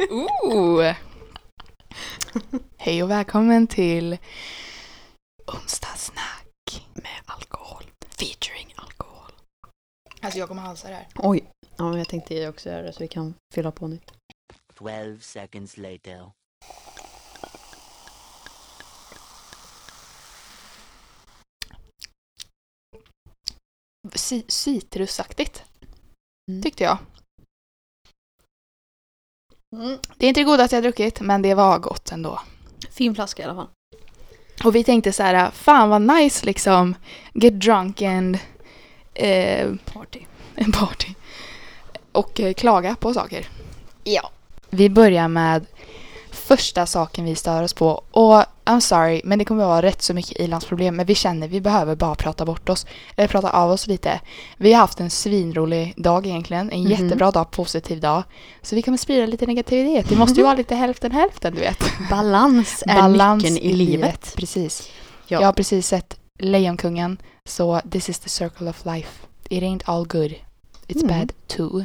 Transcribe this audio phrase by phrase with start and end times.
[0.00, 0.94] Ooh.
[2.76, 4.18] Hej och välkommen till
[5.46, 7.82] onsdagssnack med alkohol.
[8.18, 9.30] Featuring alkohol.
[10.20, 11.06] Alltså jag kommer halsa det här.
[11.16, 11.50] Oj.
[11.76, 14.10] Ja, jag tänkte jag också göra det så vi kan fylla på nytt.
[14.74, 16.30] 12 seconds later.
[24.14, 25.64] C- citrusaktigt
[26.50, 26.62] Mm.
[26.62, 26.98] tyckte jag.
[30.16, 32.40] Det är inte det godaste jag druckit men det var gott ändå.
[32.90, 33.68] Fin flaska i alla fall.
[34.64, 36.94] Och vi tänkte så här, fan vad nice liksom.
[37.32, 38.38] Get drunk and
[39.14, 40.20] eh, Party.
[40.54, 41.08] en party.
[42.12, 43.48] Och eh, klaga på saker.
[44.04, 44.30] Ja.
[44.70, 45.66] Vi börjar med
[46.46, 48.02] första saken vi stör oss på.
[48.10, 50.96] Och I'm sorry, men det kommer att vara rätt så mycket ilandsproblem.
[50.96, 52.86] Men vi känner vi behöver bara prata bort oss.
[53.16, 54.20] Eller prata av oss lite.
[54.56, 56.70] Vi har haft en svinrolig dag egentligen.
[56.70, 56.90] En Mhm.
[56.90, 58.22] jättebra dag, positiv dag.
[58.62, 60.08] Så vi kommer sprida lite negativitet.
[60.08, 61.84] Det måste ju vara lite hälften hälften, du vet.
[62.10, 64.34] Balans är Balans nyckeln i, livet.
[64.36, 64.88] Precis.
[65.28, 65.40] Ja.
[65.40, 67.18] Jag har precis sett Lejonkungen.
[67.44, 69.08] Så this is the circle of life.
[69.48, 70.34] It ain't all good.
[70.88, 71.08] It's Mm.
[71.18, 71.84] bad too.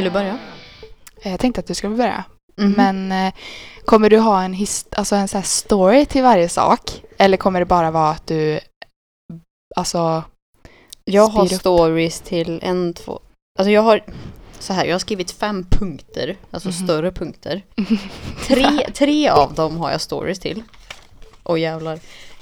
[0.00, 0.38] Vill du börja?
[1.22, 2.24] Eh, Jag tänkte att du skulle börja.
[2.56, 2.72] Mhm.
[2.76, 3.32] Men eh,
[3.84, 7.02] kommer du ha en, his- alltså en så story till varje sak?
[7.18, 8.60] Eller kommer det bara vara att du
[9.76, 10.22] alltså
[11.04, 11.52] jag har upp.
[11.60, 13.20] stories till en, två...
[13.58, 14.04] Alltså jag har...
[14.58, 16.84] Så här, jag har skrivit fem punkter, alltså Mhm.
[16.86, 17.62] större punkter.
[18.46, 20.62] Tre, tre av dem har jag stories till.
[21.42, 21.98] Och jävlar,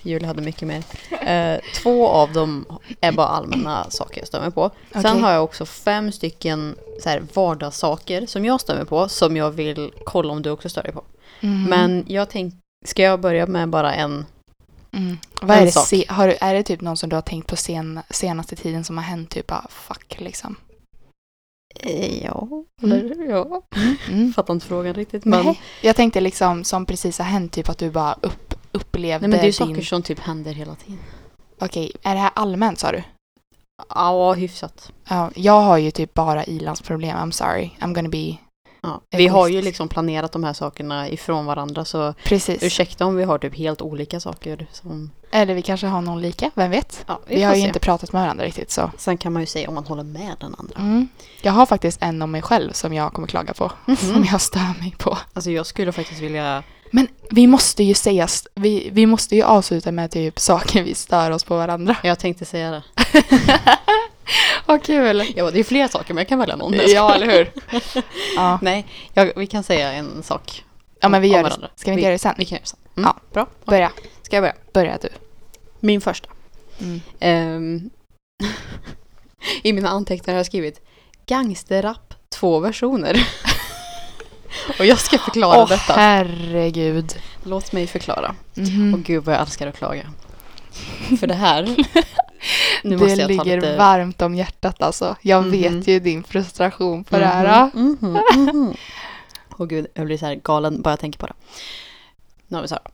[0.09, 0.83] Julia hade mycket mer.
[1.21, 2.65] Eh, två av dem
[3.01, 4.71] är bara allmänna saker jag stör mig på.
[4.93, 5.21] Sen Okej.
[5.21, 9.51] har jag också fem stycken så här, vardagssaker som jag stör mig på, som jag
[9.51, 11.03] vill kolla om du också stör dig på.
[11.41, 11.65] Mhm.
[11.65, 12.55] Men jag tänk,
[12.87, 14.27] ska jag börja med bara en?
[14.93, 15.17] Mm.
[15.43, 15.87] Vad är det, sak.
[15.87, 18.85] se- har du, är det typ någon som du har tänkt på sen, senaste tiden
[18.85, 19.31] som har hänt?
[19.31, 20.57] Typ ah, fuck liksom.
[21.81, 22.49] Eh, ja,
[22.83, 22.99] Mm.
[22.99, 23.63] eller ja.
[24.09, 24.33] Mm.
[24.33, 25.25] Fattar inte frågan riktigt.
[25.25, 25.61] Men, Nej.
[25.83, 28.48] Jag tänkte liksom som precis har hänt, typ att du bara upp,
[28.81, 29.75] upplevde nej, men det är ju din...
[29.77, 30.99] saker som typ händer hela tiden.
[31.61, 33.03] Okej, är det här allmänt sa du?
[33.95, 34.93] Ja, hyfsat.
[35.09, 37.17] Ja, jag har ju typ bara ilandsproblem.
[37.17, 37.71] I'm sorry.
[37.81, 38.37] I'm gonna be...
[38.81, 39.01] Ja.
[39.11, 42.63] Vi har ju liksom planerat de här sakerna ifrån varandra så Precis.
[42.63, 44.67] ursäkta om vi har typ helt olika saker.
[44.73, 47.05] Som, Eller vi kanske har någon lika, vem vet?
[47.09, 47.67] ja, Vi, har får ju se.
[47.69, 48.91] inte pratat med varandra riktigt så.
[48.99, 50.75] Sen kan man ju säga om man håller med den andra.
[50.79, 51.09] Mm.
[51.43, 53.73] Jag har faktiskt en om mig själv som jag kommer klaga på.
[53.99, 54.25] Som Mhm.
[54.33, 55.19] jag stör mig på.
[55.33, 56.63] Alltså jag skulle faktiskt vilja...
[56.91, 61.31] Men vi måste ju säga, vi, vi måste ju avsluta med typ saker vi stör
[61.31, 61.97] oss på varandra.
[62.03, 62.83] Jag tänkte säga det.
[64.67, 65.33] Vad kul!
[65.37, 66.75] Ja, det är flera saker men jag kan välja någon.
[66.87, 67.53] Ja, eller hur?
[68.37, 68.59] Ja.
[68.63, 70.65] Nej, jag, vi kan säga en sak.
[71.01, 71.69] ja, men vi gör det.
[71.77, 72.35] Ska vi inte göra det sen?
[72.39, 72.79] Vi kan göra det sen.
[72.97, 73.09] Mm.
[73.15, 73.23] Ja.
[73.33, 73.47] Bra.
[73.65, 73.93] Börja.
[74.23, 74.55] Ska jag börja?
[74.73, 75.09] Börja du.
[75.81, 76.29] Min första.
[76.81, 77.01] Mm.
[77.21, 77.91] Ehm,
[79.63, 80.81] I mina anteckningar har jag skrivit
[81.27, 83.29] gangsterrap två versioner.
[84.79, 85.93] Och jag ska förklara Åh detta.
[85.93, 87.15] herregud.
[87.45, 88.35] Låt mig förklara.
[88.55, 88.95] Mhm.
[88.95, 90.13] Och gud vad jag älskar att klaga.
[91.21, 91.63] För det här.
[92.85, 93.77] nu det måste jag ligger lite...
[93.77, 95.17] varmt om hjärtat alltså.
[95.23, 95.51] Jag Mhm.
[95.51, 97.71] vet ju din frustration på det här.
[97.75, 97.99] Mhm,
[98.35, 98.75] mhm.
[99.59, 101.33] Åh gud, jag blir så här galen bara jag tänker på det.
[102.49, 102.85] Nu har vi så här.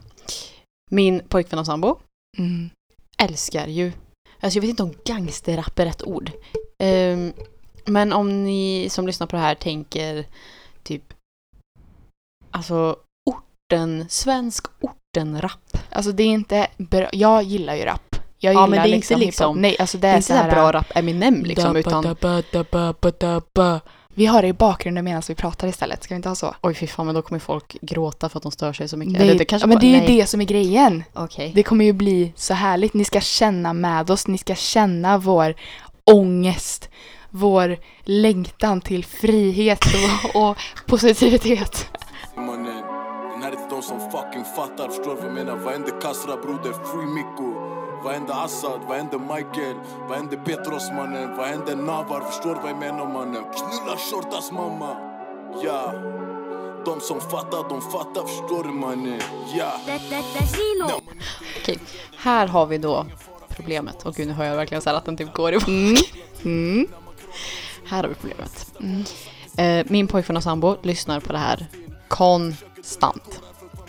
[0.91, 1.97] Min pojkvän och sambo
[2.39, 2.71] Mm.
[3.19, 3.93] älskar ju,
[4.41, 6.31] alltså jag vet inte om gangsterrap är rätt ord.
[6.79, 7.33] Ehm,
[7.87, 10.25] men om ni som lyssnar på det här tänker
[10.83, 11.03] typ,
[12.55, 15.77] alltså orten, svensk ortenrap.
[15.91, 17.09] Alltså det är inte bra.
[17.13, 18.17] Jag gillar ju rap.
[18.39, 19.61] Jag Ja, gillar men det är inte liksom, liksom- hiphop.
[19.63, 22.17] Nej, alltså det Det är, är inte så här bra rap Eminem liksom, utan.
[24.17, 26.05] Vi har det i bakgrunden medan vi pratar istället.
[26.05, 26.55] Ska vi inte ha så?
[26.63, 29.13] oj fy fan men då kommer folk gråta för att de stör sig så mycket.
[29.13, 31.05] Nej, Eller det kanske ja, men bara- det är ju det som är grejen.
[31.13, 31.53] Okej.
[31.55, 32.95] Det kommer ju bli så härligt.
[32.95, 34.27] Ni ska känna med oss.
[34.27, 35.55] Ni ska känna vår
[36.05, 36.89] ångest.
[37.31, 39.85] Vår längtan till frihet
[40.35, 40.57] och, och
[40.87, 41.89] positivitet.
[42.37, 42.83] Mannen,
[43.33, 45.57] den här är till de som fucking fattar Förstår vad jag menar?
[45.57, 46.73] Vad hände Kasra broder?
[46.73, 47.55] Free Mikko
[48.05, 48.81] Vad hände Assad?
[48.89, 49.77] Vad hände Michael?
[50.09, 51.37] Vad hände Petros mannen?
[51.37, 52.21] Vad hände Navar?
[52.21, 53.45] Förstår vad jag menar mannen?
[53.45, 54.97] Knulla Shortas mamma
[55.65, 55.93] Ja
[56.85, 59.21] De som fattar, de fattar Förstår du mannen?
[59.57, 59.73] Ja
[61.61, 61.79] Okej,
[62.17, 63.07] här har vi då
[63.49, 64.03] problemet.
[64.03, 65.69] Och gud nu hör jag verkligen så här att den typ går ihop.
[65.69, 65.97] Mm.
[66.45, 66.87] Mm.
[67.87, 68.73] Här har vi problemet.
[68.81, 69.05] Mm.
[69.57, 71.67] Eh, min pojkvän och sambo lyssnar på det här
[72.15, 73.41] konstant.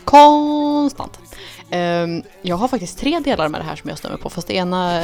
[0.03, 1.19] Konstant.
[1.69, 4.29] Ehm, jag har faktiskt tre delar med det här som jag stämmer på.
[4.29, 5.03] Fast ena,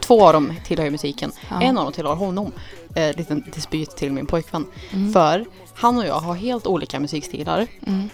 [0.00, 1.32] två av dem tillhör ju musiken.
[1.50, 1.62] Ja.
[1.62, 2.52] En av dem tillhör honom.
[2.94, 4.66] Eh, liten dispyt till min pojkvän.
[4.90, 5.12] Mm.
[5.12, 5.44] För
[5.74, 7.66] han och jag har helt olika musikstilar.
[7.86, 8.08] Mm.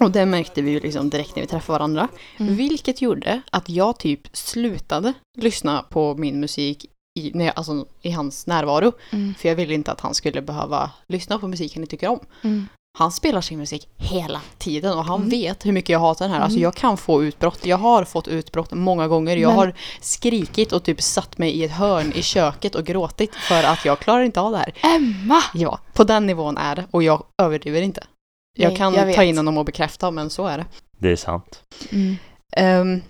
[0.00, 2.08] Och det märkte vi ju liksom direkt när vi träffade varandra.
[2.36, 2.56] Mm.
[2.56, 8.10] Vilket gjorde att jag typ slutade lyssna på min musik i, när jag, alltså, i
[8.10, 8.92] hans närvaro.
[9.10, 9.34] Mm.
[9.34, 12.20] För jag ville inte att han skulle behöva lyssna på musik han inte tycker om.
[12.42, 12.66] Mm.
[12.98, 15.28] Han spelar sin musik hela tiden och han Mm.
[15.30, 16.40] vet hur mycket jag hatar den här.
[16.40, 16.62] Alltså Mm.
[16.62, 17.66] jag kan få utbrott.
[17.66, 19.36] Jag har fått utbrott många gånger.
[19.36, 23.34] Jag Men- har skrikit och typ satt mig i ett hörn i köket och gråtit
[23.34, 24.74] för att jag klarar inte av det här.
[24.96, 25.42] Emma!
[25.54, 28.04] Ja, på den nivån är det och jag överdriver inte.
[28.58, 30.64] Jag Nej, kan jag ta in honom och bekräfta men så är det.
[30.98, 31.62] Det är sant.
[31.92, 32.16] Mm.
[32.56, 33.00] Ehm,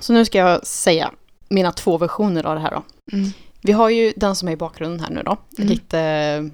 [0.00, 1.10] så nu ska jag säga
[1.48, 2.82] mina två versioner av det här då.
[3.16, 3.30] Mm.
[3.62, 5.36] Vi har ju den som är i bakgrunden här nu då.
[5.58, 5.68] Mm.
[5.70, 6.50] Lite,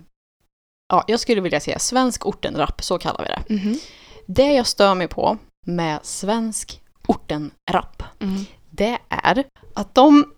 [0.88, 3.54] ja, jag skulle vilja säga svensk ortenrap, så kallar vi det.
[3.62, 3.78] Mhm.
[4.26, 8.44] Det jag stör mig på med svensk ortenrap, Mm.
[8.70, 9.44] det är
[9.74, 10.32] att de,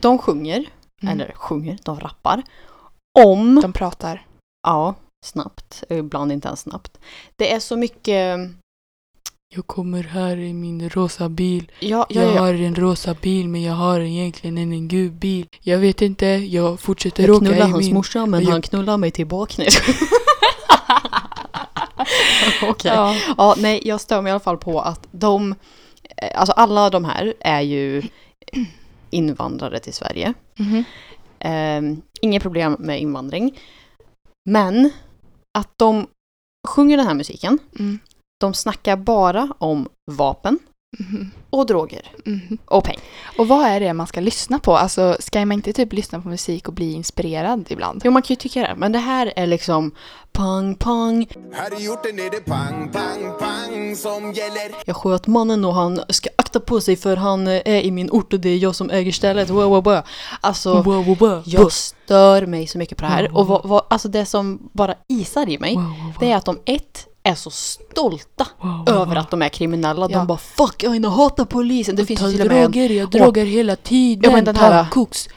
[0.00, 0.64] de sjunger,
[1.02, 1.12] Mm.
[1.14, 2.42] eller sjunger, de rappar,
[3.18, 4.26] om, De pratar.
[4.66, 4.94] ja,
[5.26, 6.98] snabbt, ibland inte ens snabbt.
[7.36, 8.38] Det är så mycket,
[9.54, 11.72] Jag kommer här i min rosa bil.
[11.80, 15.10] ja, ja, Jag ja, har en rosa bil men jag har egentligen en, en gul
[15.10, 15.46] bil.
[15.62, 17.94] Jag vet inte, jag fortsätter jag åka i hans min...
[17.94, 19.54] morsa men jag- han knullar mig tillbaka.
[19.58, 19.98] Nej, jag skojar.
[22.72, 22.90] Okej.
[22.94, 23.16] Ja.
[23.38, 25.54] Ja, nej, jag stör mig i alla fall på att de,
[26.16, 28.02] eh, alltså alla de här är ju
[29.10, 30.34] invandrare till Sverige.
[30.58, 30.84] Mhm.
[31.38, 33.58] Eh, inget problem med invandring.
[34.50, 34.90] Men
[35.58, 36.06] att de
[36.68, 37.98] sjunger den här musiken, Mm.
[38.40, 40.58] De snackar bara om vapen
[40.98, 41.30] Mhm.
[41.50, 42.58] och droger Mhm.
[42.64, 43.00] och pengar.
[43.38, 44.76] Och vad är det man ska lyssna på?
[44.76, 48.02] Alltså, ska man inte typ lyssna på musik och bli inspirerad ibland?
[48.04, 49.90] Jo, man kan ju tycka det, men det här är liksom
[50.32, 51.26] pang, pang.
[51.54, 56.00] Hade gjort det är det pang, pang, pang som gäller Jag sköt mannen och han
[56.08, 58.90] ska akta på sig för han är i min ort och det är jag som
[58.90, 59.50] äger stället.
[59.50, 60.02] Wow, wow, wow.
[60.40, 61.42] Alltså, Wow, wow, wow.
[61.46, 63.20] Jag stör mig så mycket på det här.
[63.24, 63.36] Mm.
[63.36, 66.14] Och vad, vad, alltså det som bara isar i mig, Wow, wow, wow.
[66.20, 70.08] det är att de ett är så stolta Wow, wow, över att de är kriminella.
[70.10, 70.18] Ja.
[70.18, 72.90] De bara 'fuck, jag hatar polisen' Det finns Ta ju till och med en, droger,
[72.90, 74.30] jag drogar hela tiden.
[74.30, 75.28] Ja, men den här- Ta koks.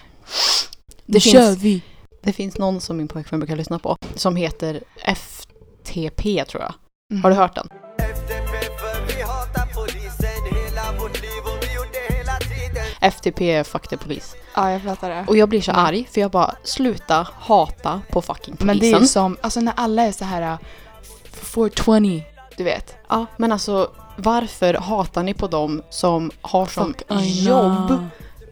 [1.06, 1.82] Det finns- kör vi.
[2.24, 6.74] det finns någon som min pojkvän brukar lyssna på, som heter FTP tror jag.
[7.12, 7.24] Mm.
[7.24, 7.68] Har du hört den?
[7.98, 13.52] FTP för vi hatar polisen hela vårt liv och vi gjort det hela tiden FTP
[13.52, 14.36] är fuck the police.
[14.56, 15.26] Ja, jag fattar det.
[15.28, 18.68] Och jag blir så arg för jag bara sluta hata på fucking polisen.
[18.68, 20.58] Men det är ju som, alltså när alla är så här
[21.36, 22.22] 420,
[22.58, 22.96] du vet.
[23.10, 28.08] Ja, men alltså varför hatar ni på dem som har som Fuck, I jobb know.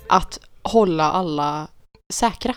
[0.10, 1.68] att hålla alla
[2.13, 2.54] säkra?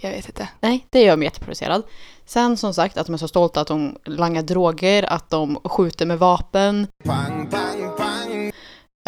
[0.00, 0.48] Jag vet inte.
[0.60, 1.82] Nej, det gör mig jätteprovocerad.
[2.26, 6.06] Sen som sagt att de är så stolta att de langar droger, att de skjuter
[6.06, 8.52] med vapen, Pang, pang, pang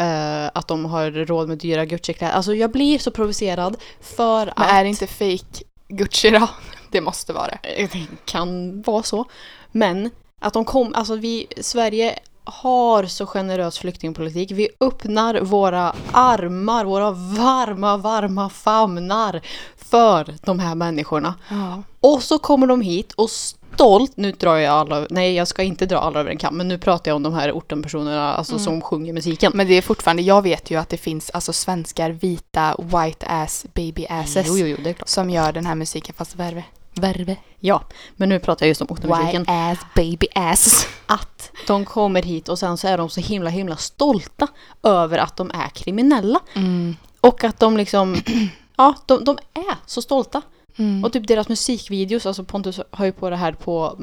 [0.00, 2.32] eh, att de har råd med dyra Gucci-kläder.
[2.34, 4.72] Alltså jag blir så provocerad för Men att...
[4.72, 6.48] är det inte fake Gucci då?
[6.90, 7.82] Det måste vara det.
[7.82, 9.24] Eh, Det kan vara så.
[9.72, 10.10] Men
[10.40, 14.50] att de kom, alltså vi, Sverige har så generös flyktingpolitik.
[14.50, 19.40] Vi öppnar våra armar, våra varma, varma famnar
[19.76, 21.34] för de här människorna.
[21.50, 21.82] Ja.
[22.00, 25.86] Och så kommer de hit och stolt, nu drar jag alla, nej jag ska inte
[25.86, 28.64] dra alla över en kam, men nu pratar jag om de här ortenpersonerna alltså, Mm.
[28.64, 29.52] som sjunger musiken.
[29.54, 33.66] Men det är fortfarande, jag vet ju att det finns alltså svenskar, vita, white ass,
[33.74, 34.46] baby asses.
[34.48, 34.94] Jo, jo, jo.
[35.04, 36.64] Som gör den här musiken fast värve.
[36.94, 37.36] Värve.
[37.60, 37.82] Ja,
[38.16, 39.40] men nu pratar jag just om ortenmusiken.
[39.40, 40.86] White ass, baby asses.
[41.06, 44.46] Att de kommer hit och sen så är de så himla, himla stolta
[44.82, 46.40] över att de är kriminella.
[46.54, 46.96] Mm.
[47.20, 48.16] Och att de liksom,
[48.76, 50.42] ja, de, de är så stolta.
[50.76, 51.04] Mm.
[51.04, 53.96] Och typ deras musikvideos, alltså Pontus har ju på det här på,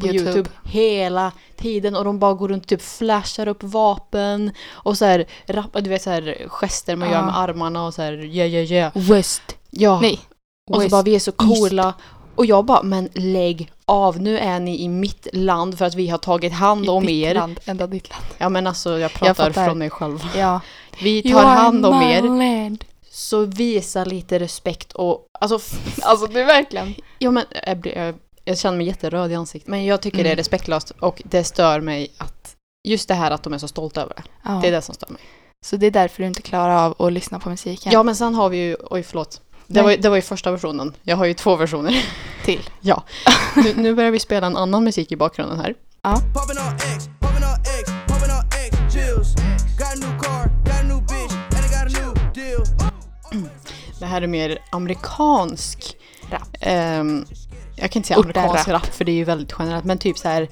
[0.00, 0.30] på YouTube.
[0.30, 0.50] YouTube.
[0.64, 5.24] hela tiden och de bara går runt och typ flashar upp vapen och så här,
[5.46, 7.24] rappa, du vet så här gester man gör Ja.
[7.24, 8.92] med armarna och så här yeah yeah yeah.
[8.94, 9.42] West.
[9.70, 10.20] Ja, Nej.
[10.70, 10.90] och så West.
[10.90, 11.94] bara vi är så coola.
[12.38, 16.08] Och jag bara, men lägg av, nu är ni i mitt land för att vi
[16.08, 17.34] har tagit hand om ditt er.
[17.34, 18.24] Land, ända ditt land.
[18.38, 19.66] Ja men alltså jag pratar fattar.
[19.66, 20.18] från mig själv.
[20.36, 20.60] Ja.
[21.02, 22.84] Vi tar hand om er, Land.
[23.10, 25.58] så visa lite respekt och alltså,
[26.02, 26.94] Alltså det är verkligen.
[27.18, 28.14] ja men jag, blir, jag,
[28.44, 29.68] jag känner mig jätteröd i ansiktet.
[29.68, 30.36] Men jag tycker det är Mm.
[30.36, 32.54] respektlöst och det stör mig att
[32.88, 34.22] just det här att de är så stolta över det.
[34.44, 34.50] Ja.
[34.62, 35.22] Det är det som stör mig.
[35.66, 37.92] Så det är därför du inte klarar av att lyssna på musiken.
[37.92, 39.40] Ja men sen har vi ju, oj förlåt.
[39.70, 40.94] Det var, det var ju första versionen.
[41.02, 42.04] Jag har ju två versioner.
[42.44, 42.70] Till.
[42.80, 43.02] Ja.
[43.56, 45.74] Nu, nu börjar vi spela en annan musik i bakgrunden här.
[46.02, 49.34] Popping on X, popping on X, popping on X chills
[49.78, 52.66] Got a new car, got a new bitch and I got a new deal
[54.00, 55.96] Det här är mer amerikansk
[56.30, 56.48] Rap.
[56.60, 57.24] Ehm,
[57.76, 58.82] jag kan inte säga amerikansk rap.
[58.82, 58.94] rap.
[58.94, 60.48] för det är ju väldigt generellt men typ så här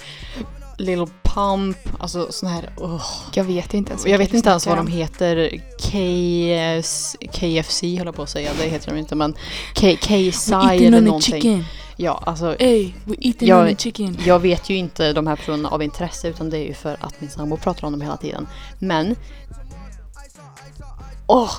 [0.78, 3.02] Little Pump, alltså sån här oh.
[3.34, 4.06] Jag vet inte ens.
[4.06, 5.48] Jag vet inte ens vad de heter.
[5.78, 9.32] KS, KFC höll jag på att säga, det heter de inte men
[9.80, 11.34] K- KSI eller någonting.
[11.34, 11.64] chicken.
[11.96, 14.18] Ja, alltså Hey, we eating Jag- chicken.
[14.26, 17.20] jag vet ju inte de här personerna av intresse utan det är ju för att
[17.20, 18.46] min sambo pratar om dem hela tiden.
[18.78, 19.16] Men
[21.26, 21.50] Åh!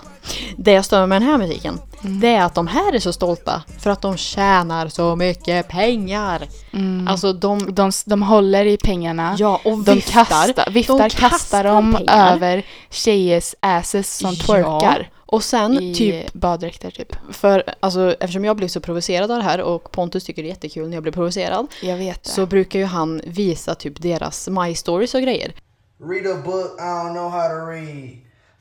[0.57, 2.19] det jag stör med den här musiken, Mm.
[2.19, 6.47] det är att de här är så stolta för att de tjänar så mycket pengar.
[6.73, 7.07] Mm.
[7.07, 9.35] Alltså de, de, de håller i pengarna.
[9.39, 10.25] ja och de viftar.
[10.25, 12.33] kastar, viftar, de kastar, kastar dem pengar.
[12.35, 14.45] över tjejers asses som Ja.
[14.45, 17.15] twerkar Och sen i typ baddräkter typ.
[17.31, 20.49] För alltså, eftersom jag blev så provocerad av det här och Pontus tycker det är
[20.49, 22.29] jättekul när jag blir provocerad Jag vet det.
[22.29, 25.53] så brukar ju han visa typ deras My Stories och grejer.
[26.09, 28.09] Read a book, I don't know how to read.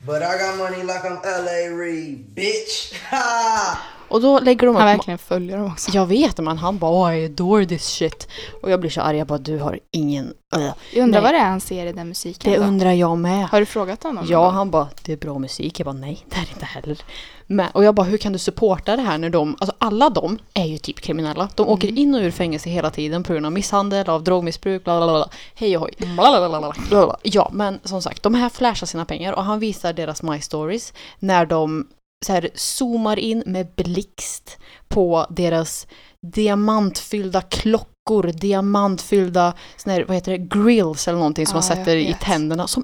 [0.06, 1.68] But I got money like I'm L.A.
[1.68, 2.94] Reid, bitch.
[3.10, 3.95] Ha!
[4.08, 4.78] Och då lägger de upp...
[4.78, 5.90] Han verkligen följer dem också.
[5.94, 8.28] Jag vet men han bara oh, I adore this shit.
[8.62, 10.34] Och jag blir så arg, jag bara du har ingen...
[10.56, 10.62] Äh.
[10.92, 11.32] Jag undrar Nej.
[11.32, 12.64] vad det är han ser i den musiken Det då?
[12.64, 13.48] undrar jag med.
[13.48, 14.26] Har du frågat honom?
[14.28, 14.48] Ja, då?
[14.50, 15.80] han bara det är bra musik.
[15.80, 16.98] Jag bara nej, det är det inte heller.
[17.46, 20.38] Men, och jag bara hur kan du supporta det här när de, alltså alla de
[20.54, 21.48] är ju typ kriminella.
[21.54, 24.98] De åker in och ur fängelse hela tiden på grund av misshandel, av drogmissbruk, bla
[24.98, 25.28] bla bla.
[25.54, 25.92] Hej och hoj.
[26.88, 27.16] Bla.
[27.22, 30.92] Ja, men som sagt, de här flashar sina pengar och han visar deras My Stories
[31.18, 31.86] när de
[32.26, 34.58] så här zoomar in med blixt
[34.88, 35.86] på deras
[36.34, 41.96] diamantfyllda klockor, diamantfyllda såna här, vad heter det, grills eller någonting som Ja, man sätter
[41.96, 42.82] i tänderna som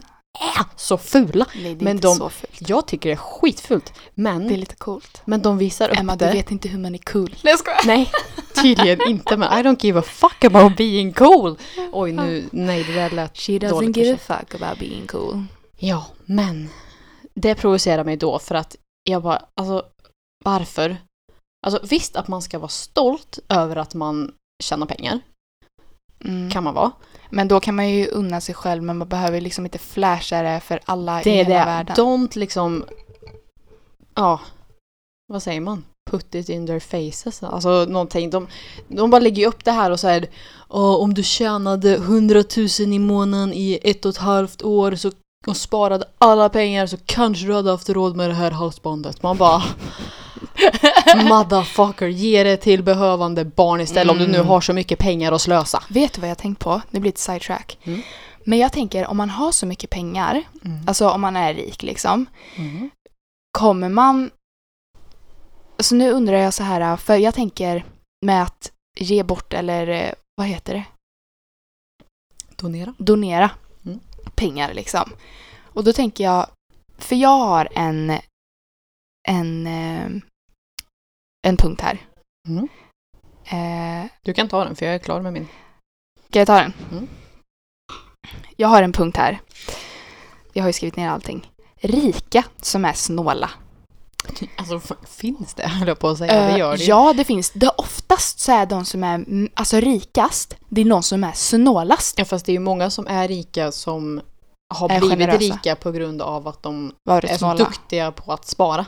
[0.57, 1.47] är så fula.
[1.55, 2.69] Nej, det är men inte de- så fult.
[2.69, 3.93] Jag tycker det är skitfult.
[4.15, 5.23] Men, Det är lite coolt.
[5.25, 6.33] men de visar upp Emma, du det.
[6.33, 7.35] vet inte hur man är cool.
[7.45, 7.87] Nej, jag.
[7.87, 8.11] Nej,
[8.62, 9.37] tydligen inte.
[9.37, 11.59] Men I don't give a fuck about being cool.
[11.93, 14.45] Oj, nu, nej det där lät She doesn't dåligt give a kanske.
[14.55, 15.45] fuck about being cool.
[15.79, 16.69] Ja, men
[17.35, 19.87] det provocerar mig då för att jag bara, alltså
[20.45, 20.97] varför?
[21.67, 25.21] Alltså visst att man ska vara stolt över att man tjänar pengar,
[26.25, 26.51] Mm.
[26.51, 26.91] kan man vara.
[27.31, 30.61] Men då kan man ju unna sig själv men man behöver liksom inte flasha det
[30.61, 31.65] för alla Det i hela det.
[31.65, 31.97] världen.
[31.97, 32.85] Don't liksom,
[34.15, 34.41] ja,
[35.27, 35.85] vad säger man?
[36.11, 37.43] Put it in their faces.
[37.43, 38.31] Alltså någonting.
[38.31, 38.49] De,
[38.89, 40.29] de bara lägger upp det här och säger
[40.69, 45.11] "Åh, om du tjänade 100 000 i månaden i ett och ett halvt år så,
[45.47, 49.23] och sparade alla pengar så kanske du hade haft råd med det här halsbandet.
[49.23, 49.63] Man bara
[51.25, 54.47] Motherfucker, ge det till behövande barn istället om du nu Mm.
[54.49, 55.83] har så mycket pengar att slösa.
[55.89, 56.81] Vet du vad jag tänkt på?
[56.91, 57.79] Det blir ett sidetrack.
[57.85, 58.03] Mm.
[58.45, 60.43] Men jag tänker om man har så mycket pengar,
[60.87, 62.91] alltså om man är rik liksom, Mm.
[63.59, 64.31] kommer man...
[65.79, 67.85] Så nu undrar jag så här, för jag tänker
[68.27, 70.85] med att ge bort eller eh, vad heter det?
[72.57, 72.95] Donera.
[72.99, 73.57] Donera Mm.
[74.43, 75.11] Pengar liksom.
[75.75, 76.47] Och då tänker jag,
[76.99, 78.19] för jag har en
[79.29, 80.07] en eh,
[81.47, 81.99] en punkt här.
[82.49, 82.69] Mm.
[83.45, 85.49] Eh, Du kan ta den för jag är klar med min.
[86.29, 86.73] Ska jag ta den?
[86.93, 87.09] Mm.
[88.57, 89.41] Jag har en punkt här.
[90.53, 91.51] Jag har ju skrivit ner allting.
[91.77, 93.51] Rika som är snåla.
[94.57, 96.33] Alltså finns det höll jag på att säga.
[96.41, 96.89] det Eh, gör det ju.
[96.89, 97.51] Ja, det finns.
[97.51, 101.33] Det oftast så är de som är mm, alltså rikast, det är någon som är
[101.33, 102.19] snålast.
[102.19, 104.21] Ja fast det är ju många som är rika som
[104.73, 105.38] har Är blivit generösa.
[105.38, 107.55] rika på grund av att de Var är det så snåla?
[107.55, 108.87] duktiga på att spara.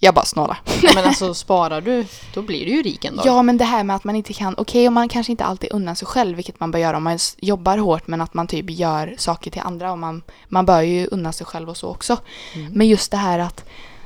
[0.00, 0.56] Jag bara snåla.
[0.82, 3.26] Ja, men alltså sparar du, då blir du ju rik en dag.
[3.26, 5.72] Ja, men det här med att man inte kan, okej om man kanske inte alltid
[5.72, 8.70] unnar sig själv, vilket man bör göra om man jobbar hårt, men att man typ
[8.70, 12.16] gör saker till andra och man, man bör ju unna sig själv och så också.
[12.54, 12.72] Mm.
[12.72, 13.64] Men just det här att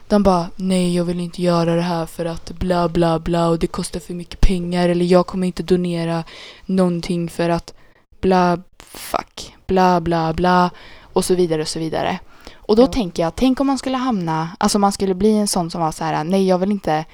[0.09, 3.59] de bara, nej jag vill inte göra det här för att bla bla bla och
[3.59, 6.25] det kostar för mycket pengar eller jag kommer inte donera
[6.67, 7.75] någonting för att
[8.23, 10.71] bla fuck, bla bla bla
[11.13, 12.19] och så vidare och så vidare.
[12.55, 12.87] Och då Ja.
[12.87, 15.93] tänker jag, tänk om man skulle hamna, alltså man skulle bli en sån som var
[15.93, 17.05] så här, nej jag vill inte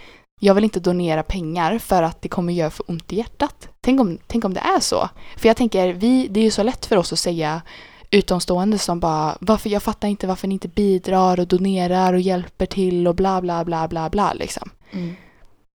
[0.40, 3.68] jag vill inte donera pengar för att det kommer göra för ont i hjärtat.
[3.80, 5.08] Tänk om, tänk om det är så.
[5.36, 7.62] För jag tänker, vi, det är ju så lätt för oss att säga
[8.10, 12.66] utomstående som bara varför, jag fattar inte varför ni inte bidrar och donerar och hjälper
[12.66, 14.70] till och bla bla bla bla bla liksom.
[14.90, 15.14] Mm.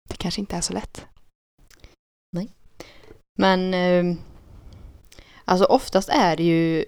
[0.10, 1.06] Det kanske inte är så lätt.
[3.38, 4.16] Men eh,
[5.46, 6.86] alltså oftast är det ju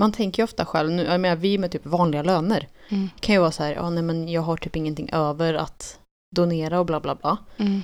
[0.00, 3.10] man tänker ju ofta själv, nu, jag menar, vi med typ vanliga löner Mm.
[3.20, 5.98] kan ju vara så här, ja nej men jag har typ ingenting över att
[6.36, 7.38] donera och bla bla bla.
[7.56, 7.82] Mm.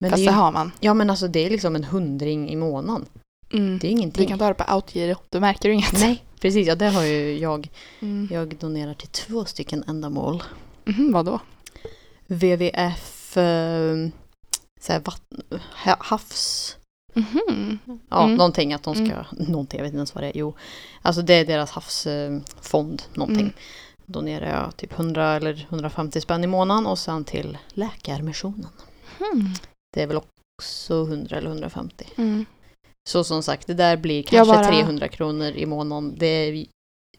[0.00, 0.72] Men Fast det är, har man.
[0.80, 3.06] ja men alltså det är liksom en hundring i månaden.
[3.52, 3.78] Mm.
[3.78, 4.28] Det är Du ingenting.
[4.28, 5.92] kan ta det på outgiro, då märker du inget.
[5.92, 6.66] Nej, precis.
[6.68, 7.68] Ja, det har ju jag.
[8.00, 8.28] Mm.
[8.30, 10.42] Jag donerar till två stycken ändamål.
[10.84, 11.40] Mhm, vadå?
[12.26, 13.94] WWF, eh,
[14.80, 16.76] så här, havs...
[17.14, 17.78] Mhm.
[18.10, 18.36] Ja, Mm.
[18.36, 19.24] någonting att de ska...
[19.32, 20.32] Någonting, jag vet inte ens vad det är.
[20.38, 20.54] Jo,
[21.02, 23.40] alltså det är deras havsfond, någonting.
[23.40, 23.52] Mm.
[24.06, 28.66] Donerar jag typ 100 eller 150 spänn i månaden och sen till Läkarmissionen.
[29.32, 29.46] Mm.
[29.94, 32.06] Det är väl också 100 eller 150.
[32.16, 32.44] Mm.
[33.08, 36.14] Så som sagt, det där blir kanske bara- 300 kronor i månaden.
[36.18, 36.66] Det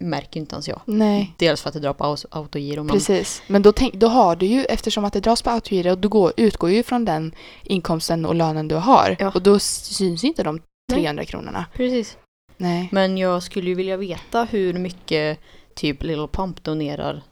[0.01, 0.81] märker inte ens jag.
[0.85, 1.33] Nej.
[1.37, 3.41] Dels för att det drar på autogiro men Precis.
[3.47, 6.33] Men då, tänk, då har du ju, eftersom att det dras på autogiro, då går,
[6.37, 9.15] utgår ju från den inkomsten och lönen du har.
[9.19, 9.31] Ja.
[9.35, 11.01] Och då syns ju inte de Nej.
[11.01, 11.65] 300 kronorna.
[11.73, 12.17] Precis.
[12.57, 12.89] Nej.
[12.91, 15.39] Men jag skulle ju vilja veta hur mycket
[15.75, 17.23] typ Little Pump donerar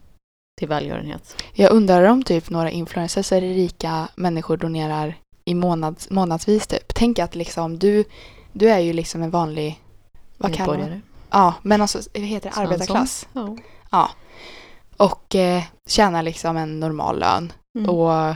[0.60, 1.44] till välgörenhet.
[1.54, 6.94] Jag undrar om typ några influencers eller rika människor donerar i månads, månadsvis typ.
[6.96, 8.04] Tänk att liksom du,
[8.54, 9.80] du är ju liksom en vanlig,
[10.38, 11.02] vad kallar man.
[11.31, 12.55] Ja, men alltså vad heter det?
[12.55, 12.74] Svensson.
[12.74, 13.27] Arbetarklass.
[13.33, 13.57] Ja.
[13.91, 14.09] Ja.
[14.98, 17.53] Och eh, tjänar liksom en normal lön.
[17.79, 17.89] Mm.
[17.89, 18.29] Och,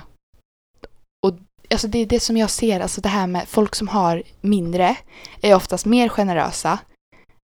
[1.26, 1.34] och
[1.70, 4.98] alltså det är det som jag ser, alltså det här med folk som har mindre
[5.42, 6.80] är oftast mer generösa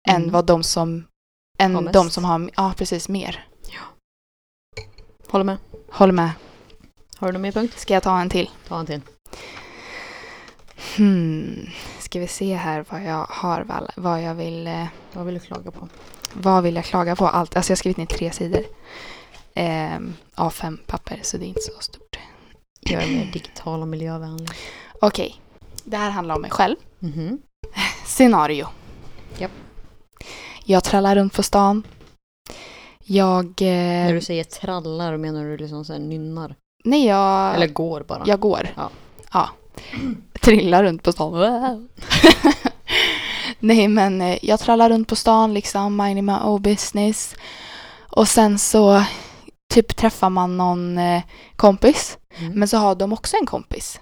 [0.10, 0.31] än Mm.
[0.31, 1.05] vad de som,
[1.60, 1.93] än Har mest.
[1.93, 3.48] de som har, ja precis, mer.
[5.27, 5.57] Håller med.
[5.91, 6.31] Håller med.
[7.17, 7.79] Har du någon mer punkt?
[7.79, 8.50] Ska jag ta en till?
[8.67, 9.01] Ta en till.
[10.98, 11.67] Hmm.
[12.12, 13.65] Ska vi se här vad jag har,
[13.96, 15.88] vad- jag vill, eh, Vad vill du klaga på?
[16.34, 17.27] vad vill jag klaga på?
[17.27, 18.63] Allt, alltså jag har skrivit ner tre sidor.
[19.53, 22.20] Ehm, A5 papper, så det är inte så stort.
[22.82, 24.50] Göra mer digital och miljövänlig.
[25.01, 25.41] Okej,
[25.84, 26.75] det här handlar om mig själv.
[27.00, 27.41] Mhm.
[28.06, 28.68] Scenario.
[29.38, 29.51] Japp.
[30.65, 31.84] Jag trallar runt på stan.
[33.03, 33.53] Jag...
[33.62, 36.56] När Eh, du säger trallar menar du liksom så här nynnar?
[36.84, 37.56] nej, jag...
[37.56, 38.24] Eller går bara?
[38.25, 38.70] Jag går.
[38.75, 38.89] Ja.
[39.34, 39.50] ja.
[40.41, 41.31] Trillar runt på stan.
[41.31, 41.88] Wow.
[43.60, 47.36] nej, men eh, jag trallar runt på stan liksom, minding my own business.
[48.10, 49.03] Och sen så
[49.74, 51.24] typ träffar man någon eh,
[51.55, 52.17] kompis.
[52.38, 52.53] Mm.
[52.53, 54.00] Men så har de också en kompis.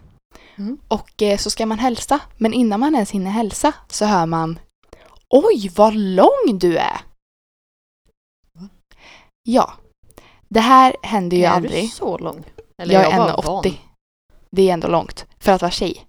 [0.55, 0.77] Mm.
[0.87, 2.19] Och eh, så ska man hälsa.
[2.37, 4.59] Men innan man ens hinner hälsa så hör man
[5.29, 7.01] Oj, vad lång du är!
[8.53, 8.69] Va?
[9.43, 9.73] Ja.
[10.47, 11.83] Det här händer ju är aldrig.
[11.83, 12.43] du så lång?
[12.77, 13.73] Eller jag är bara 1,80.
[14.51, 16.05] Det är ändå långt för att vara tjej.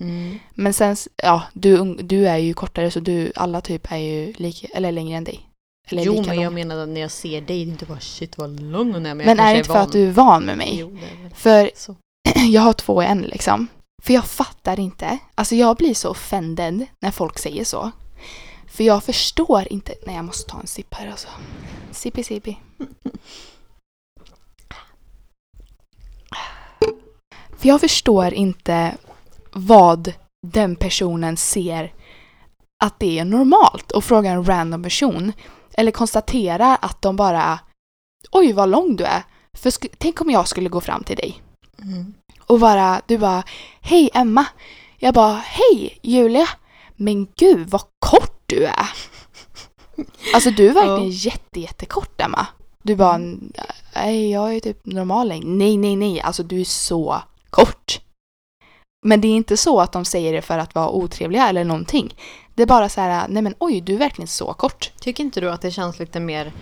[0.00, 0.38] Mm.
[0.54, 4.66] Men sen, ja, du, du är ju kortare så du, alla typ är ju lika,
[4.74, 5.48] eller längre än dig.
[5.88, 6.54] Eller Jo, men jag lång.
[6.54, 9.14] menade när jag ser dig, det är inte bara shit vad lång hon är.
[9.14, 10.76] Men, Men är det inte för att du är van med mig?
[10.78, 10.98] Jo,
[11.34, 11.96] För så.
[12.50, 13.68] jag har två i en liksom.
[14.02, 15.18] För jag fattar inte.
[15.34, 17.90] Alltså jag blir så offended när folk säger så.
[18.66, 19.94] För jag förstår inte.
[20.06, 21.28] Nej, jag måste ta en sipp här alltså.
[21.90, 22.58] Sippi sippi.
[27.58, 28.96] För jag förstår inte
[29.54, 30.12] vad
[30.46, 31.92] den personen ser
[32.84, 35.32] att det är normalt och fråga en random person
[35.74, 37.58] eller konstatera att de bara
[38.32, 39.22] Oj vad lång du är.
[39.56, 41.40] För tänk om jag skulle gå fram till dig
[41.82, 42.14] Mm.
[42.46, 43.42] och bara, du bara
[43.80, 44.46] Hej Emma!
[44.98, 46.48] Jag bara Hej Julia!
[46.96, 48.88] Men gud vad kort du är!
[50.34, 52.46] Alltså du är verkligen jätte, jättekort Emma.
[52.82, 53.18] Du bara
[53.94, 55.44] Nej jag är typ normal längd.
[55.46, 58.00] Nej nej nej, alltså du är så kort.
[59.04, 62.14] Men det är inte så att de säger det för att vara otrevliga eller någonting.
[62.54, 64.92] Det är bara så här, nej men oj du är verkligen så kort.
[65.00, 66.52] Tycker inte du att det känns lite mer,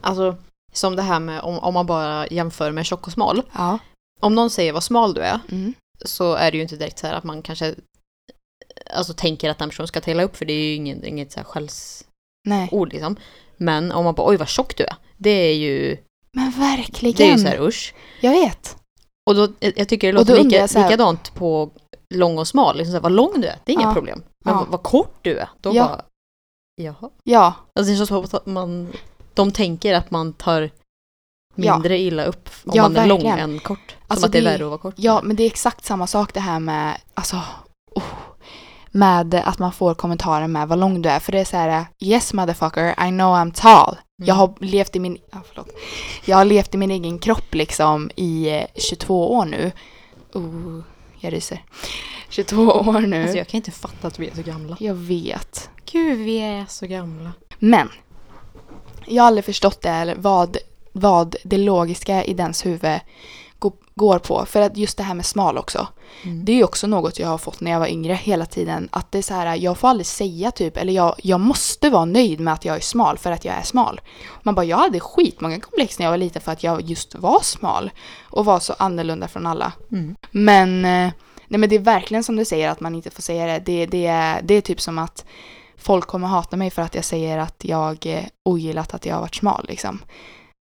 [0.00, 0.36] alltså
[0.72, 3.42] som det här med om, om man bara jämför med tjock och smal.
[3.52, 3.78] Ja.
[4.20, 5.74] Om någon säger vad smal du är Mm.
[6.04, 7.74] så är det ju inte direkt så här att man kanske
[8.94, 11.40] alltså tänker att den personen ska tälla upp för det är ju inget, inget så
[11.40, 13.16] här skällsord liksom.
[13.56, 14.96] Men om man bara oj vad tjock du är.
[15.16, 15.96] Det är ju,
[16.32, 17.14] Men verkligen.
[17.16, 17.94] det är ju så här usch.
[18.20, 18.76] Jag vet.
[19.30, 21.70] Och då, jag tycker det låter lika, här- likadant på
[22.14, 22.76] lång och smal.
[22.76, 23.94] Liksom så här, vad lång du är, det är inga Ja.
[23.94, 24.22] problem.
[24.44, 24.60] Men Ja.
[24.60, 25.84] vad, vad kort du är, då Ja.
[25.86, 26.02] bara
[26.82, 27.10] jaha.
[27.24, 27.54] Ja.
[27.78, 28.92] Alltså det känns som att man,
[29.34, 30.70] de tänker att man tar
[31.54, 31.72] Ja.
[31.74, 33.50] mindre illa upp om Ja, man är lång verkligen.
[33.50, 33.90] än kort.
[33.90, 34.94] Som Alltså att det är värre att vara kort.
[34.96, 37.36] Ja, men det är exakt samma sak det här med, alltså,
[37.94, 38.02] oh,
[38.90, 41.18] med att man får kommentarer med vad lång du är.
[41.20, 43.96] För det är så här, yes motherfucker, I know I'm tall.
[44.22, 44.28] Mm.
[44.28, 45.68] Jag har levt i min, ah, förlåt.
[46.24, 49.72] Jag har levt i min egen kropp liksom i eh, 22 år nu.
[50.32, 50.80] Oh,
[51.20, 51.64] jag ryser.
[52.28, 53.22] 22 år nu.
[53.22, 54.76] Alltså jag kan inte fatta att vi är så gamla.
[54.80, 55.70] jag vet.
[55.92, 57.32] Gud, vi är så gamla.
[57.58, 57.88] Men
[59.06, 60.56] jag har aldrig förstått det eller vad,
[60.92, 63.00] vad det logiska i dens huvud
[63.94, 64.46] går på.
[64.46, 65.86] För att just det här med smal också.
[66.22, 66.44] Mm.
[66.44, 68.88] Det är ju också något jag har fått när jag var yngre hela tiden.
[68.92, 72.04] Att det är så här, jag får aldrig säga typ, eller jag, jag måste vara
[72.04, 74.00] nöjd med att jag är smal för att jag är smal.
[74.42, 77.40] Man bara, jag hade skitmånga komplex när jag var liten för att jag just var
[77.42, 77.90] smal.
[78.22, 79.72] Och var så annorlunda från alla.
[79.92, 80.16] Mm.
[80.30, 81.12] Men, eh,
[81.48, 83.58] nej men det är verkligen som du säger att man inte får säga det.
[83.58, 85.24] Det, det, är, det är typ som att
[85.76, 89.20] folk kommer hata mig för att jag säger att jag eh, ogillat att jag har
[89.20, 90.02] varit smal liksom.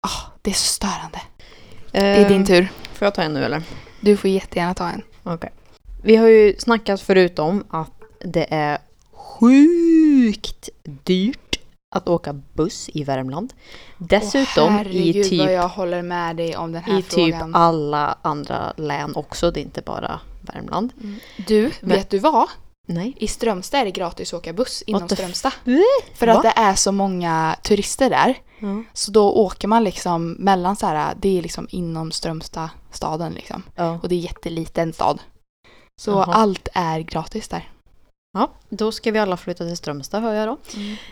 [0.08, 1.22] Ah, det är så störande.
[1.94, 2.72] Det är din tur.
[2.94, 3.64] Får jag ta en nu eller?
[4.02, 5.02] Du får jättegärna ta en.
[5.24, 5.50] Okej.
[6.04, 8.78] Vi har ju snackat förut om att det är
[9.14, 11.60] sjukt dyrt
[11.96, 13.54] att åka buss i Värmland.
[13.98, 17.56] Dessutom Åh, herregud, i typ, jag håller med dig om den här i typ frågan.
[17.56, 19.52] alla andra län också.
[19.52, 20.94] Det är inte bara Värmland.
[21.48, 22.48] Du, Men- vet du vad?
[22.88, 23.14] Nej.
[23.18, 25.52] I Strömstad är det gratis att åka buss inom Strömstad.
[26.16, 26.42] För att Va?
[26.42, 28.36] det är så många turister där.
[28.94, 33.64] Så då åker man liksom mellan så här, det är liksom inom Strömstad staden liksom.
[33.76, 34.00] Ja.
[34.04, 35.20] Och det är jätteliten stad.
[36.02, 36.34] Så Jaha.
[36.34, 37.72] allt är gratis där.
[38.34, 40.58] ja, då ska vi alla flytta till Strömstad hör jag då.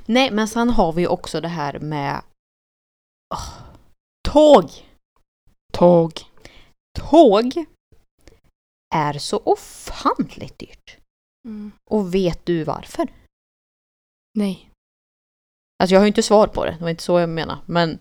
[0.05, 2.21] Nej, men sen har vi också det här med
[3.33, 3.49] Åh,
[4.29, 4.69] tåg.
[5.73, 6.13] Tåg.
[6.99, 7.65] Tåg
[8.95, 10.97] är så ofantligt dyrt.
[11.45, 11.71] Mm.
[11.89, 13.13] Och vet du varför?
[14.37, 14.70] Nej.
[15.81, 17.57] Alltså jag har ju inte svar på det, det var inte så jag menar.
[17.65, 17.99] Men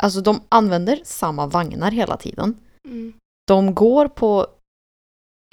[0.00, 2.60] alltså de använder samma vagnar hela tiden.
[2.84, 3.12] Mm.
[3.46, 4.46] De går på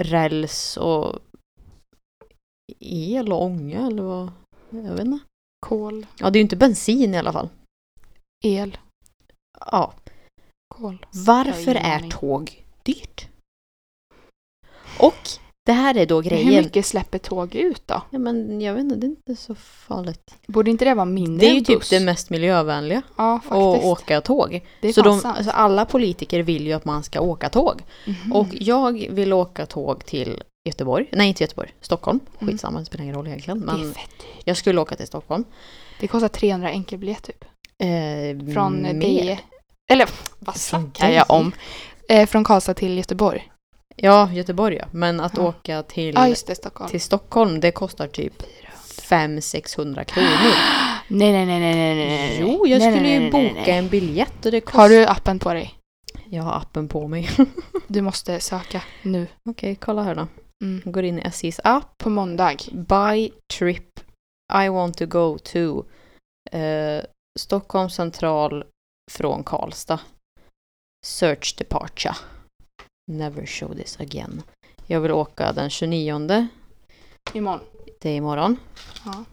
[0.02, 1.20] räls och
[2.80, 4.32] el och ånga eller vad?
[4.70, 5.26] Jag vet inte.
[5.66, 6.06] Kol.
[6.18, 7.50] Ja, det är ju inte bensin i alla fall.
[8.44, 8.78] El.
[9.72, 9.94] Ja.
[10.76, 11.06] Kol.
[11.26, 13.28] Varför är tåg dyrt?
[15.00, 15.30] Och
[15.70, 16.64] det här är då Hur grejen.
[16.64, 18.02] mycket släpper tåg ut då?
[18.10, 20.36] Ja, men jag vet inte, det är inte så farligt.
[20.48, 23.02] Borde inte det vara mindre Det är ju typ det mest miljövänliga.
[23.18, 23.86] Ja, Att faktiskt.
[23.86, 24.62] åka tåg.
[24.82, 27.82] det är Så de, alltså alla politiker vill ju att man ska åka tåg.
[28.08, 28.34] Mhm.
[28.34, 31.10] Och jag vill åka tåg till Göteborg.
[31.12, 31.70] Nej, inte Göteborg.
[31.82, 32.20] Stockholm.
[32.40, 32.52] Mm.
[32.52, 33.60] Skitsamma, det spelar ingen roll egentligen.
[33.66, 33.94] det är Men
[34.44, 35.44] jag skulle åka till Stockholm.
[36.00, 37.44] Det kostar 300 enkelbiljett typ.
[37.84, 38.94] Eh, Från mer.
[38.94, 39.40] Deje.
[39.92, 41.52] Eller vad snackar jag om?
[42.10, 43.52] Eh, från Karlstad till Göteborg.
[44.02, 44.86] Ja, Göteborg ja.
[44.92, 45.44] Men att Ja.
[45.48, 46.56] åka till, Ja, det.
[46.56, 46.90] Stockholm.
[46.90, 48.44] till Stockholm, det kostar typ
[49.02, 50.28] 500-600 kronor.
[51.08, 52.38] Nej, nej, nej, nej, nej, nej.
[52.42, 53.72] Jo, jag Nej, skulle nej, ju boka nej.
[53.72, 54.80] en biljett och det kostar...
[54.82, 55.74] Har du appen på dig?
[56.30, 57.30] Jag har appen på mig.
[57.88, 59.28] Du måste söka nu.
[59.50, 60.28] Okej, kolla här då.
[60.64, 60.92] Mm.
[60.92, 61.98] Går in i SJs app.
[61.98, 62.56] På måndag.
[62.72, 64.00] Buy trip
[64.66, 65.84] I want to go to
[66.58, 67.02] eh,
[67.40, 68.64] Stockholm central
[69.12, 70.00] från Karlstad.
[71.06, 72.16] Search departure.
[73.10, 74.44] Never show this again.
[74.88, 76.48] Jag vill åka den 29.
[77.34, 77.60] Imorgon.
[78.02, 78.58] Det är imorgon.
[79.06, 79.26] Ja.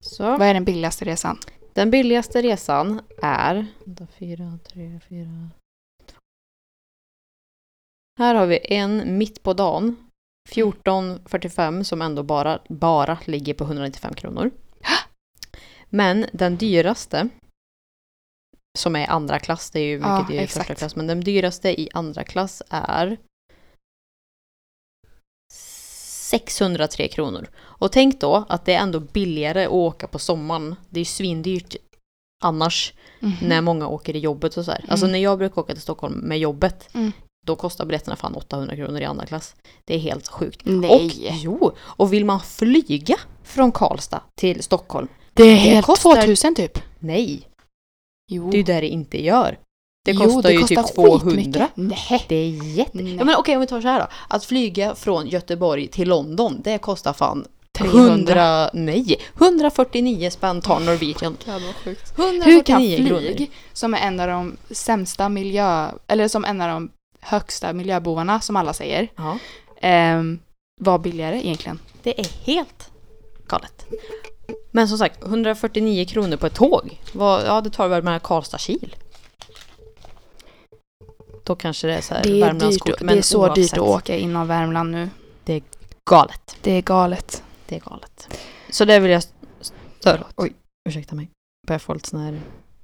[0.00, 0.22] Så.
[0.24, 1.38] Vad är den billigaste resan?
[1.72, 3.66] Den billigaste resan är...
[3.84, 5.50] Vänta, fyra, tre, fyra...
[8.18, 9.96] Här har vi en mitt på dagen.
[10.50, 14.50] 14.45 som ändå bara, bara ligger på 195 kronor.
[15.88, 17.28] Men den dyraste,
[18.78, 21.20] som är andra klass, det är ju mycket Ja, dyrare i första klass, men den
[21.20, 23.16] dyraste i andra klass är
[25.52, 27.48] 603 kronor.
[27.60, 30.74] Och tänk då att det är ändå billigare att åka på sommaren.
[30.90, 31.76] Det är ju svindyrt
[32.44, 33.32] annars Mhm.
[33.42, 34.84] när många åker i jobbet och så här.
[34.88, 35.12] Alltså Mm.
[35.12, 37.12] när jag brukar åka till Stockholm med jobbet, Mm.
[37.46, 39.56] då kostar biljetterna fan 800 kronor i andra klass.
[39.84, 40.60] Det är helt sjukt.
[40.64, 40.90] Nej.
[40.90, 45.08] Och jo, och vill man flyga från Karlstad till Stockholm?
[45.32, 46.78] det är det helt kostar- 2000 typ.
[46.98, 47.48] Nej,
[48.30, 48.50] Jo.
[48.50, 49.58] det är ju det det inte gör.
[50.04, 51.18] Det Jo, kostar ju kostar typ 200.
[51.36, 51.70] skitmycket.
[51.74, 52.24] Nej.
[52.28, 52.90] Det är jätte...
[52.98, 53.14] Nej.
[53.16, 54.06] Ja, men okej, om vi tar så här då.
[54.28, 57.44] Att flyga från Göteborg till London, det kostar fan
[57.78, 58.02] 300.
[58.10, 58.70] 100...
[58.72, 61.36] Nej, 149 spänn tar Norwegian.
[61.84, 62.18] sjukt.
[62.18, 63.46] 149 Hur kan flyg, kronor.
[63.72, 65.88] som är en av de sämsta miljö...
[66.06, 69.38] Eller som en av de högsta miljöbovarna, som alla säger, Ja,
[69.80, 70.38] ehm,
[70.80, 71.78] vara billigare egentligen?
[72.02, 72.90] det är helt
[73.48, 73.86] galet.
[74.70, 77.00] Men som sagt, 149 kronor på ett tåg.
[77.12, 78.96] Vad, ja, det tar väl mellan Karlstad-Kil.
[81.44, 83.84] Då kanske det är så här Det är, dyrt, det är så dyrt oavsett, att
[83.84, 85.08] åka inom Värmland nu.
[86.10, 86.56] Galet.
[86.62, 87.42] Det är galet.
[87.66, 88.38] Det är galet.
[88.70, 89.22] Så det vill jag
[90.00, 90.26] störa.
[90.36, 90.52] Oj,
[90.88, 91.30] ursäkta mig.
[91.66, 92.40] Börjar få lite sån här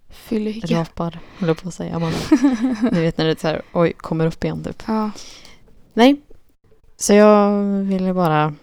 [0.08, 0.80] Fyllehycka.
[0.80, 1.98] rapar, höll jag på att säga.
[1.98, 2.12] Man,
[2.92, 4.82] ni vet när det är så här, oj, kommer upp igen typ.
[4.86, 5.10] Ja.
[5.94, 6.20] Nej.
[6.96, 8.54] Så jag ville bara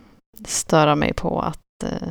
[0.46, 2.08] störa mig på att eh,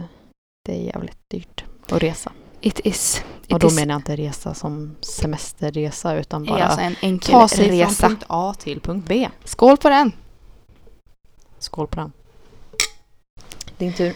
[0.67, 2.33] det är jävligt dyrt att resa.
[2.61, 3.25] It is.
[3.47, 3.75] It Och då is.
[3.77, 7.91] menar jag inte resa som semesterresa utan bara alltså en enkel ta sig resa.
[7.95, 9.29] från punkt A till punkt B.
[9.45, 10.13] Skål på den!
[11.59, 12.13] Skål på den.
[13.79, 14.15] Din tur.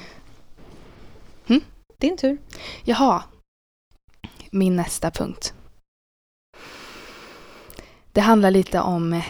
[1.46, 1.60] Mm?
[1.98, 2.38] Din tur.
[2.84, 3.22] Jaha.
[4.50, 5.54] Min nästa punkt.
[8.12, 9.24] Det handlar lite om eh,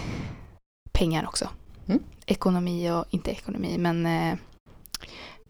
[0.92, 1.48] pengar också.
[1.87, 2.02] Mm.
[2.26, 4.38] Ekonomi och inte ekonomi, men eh,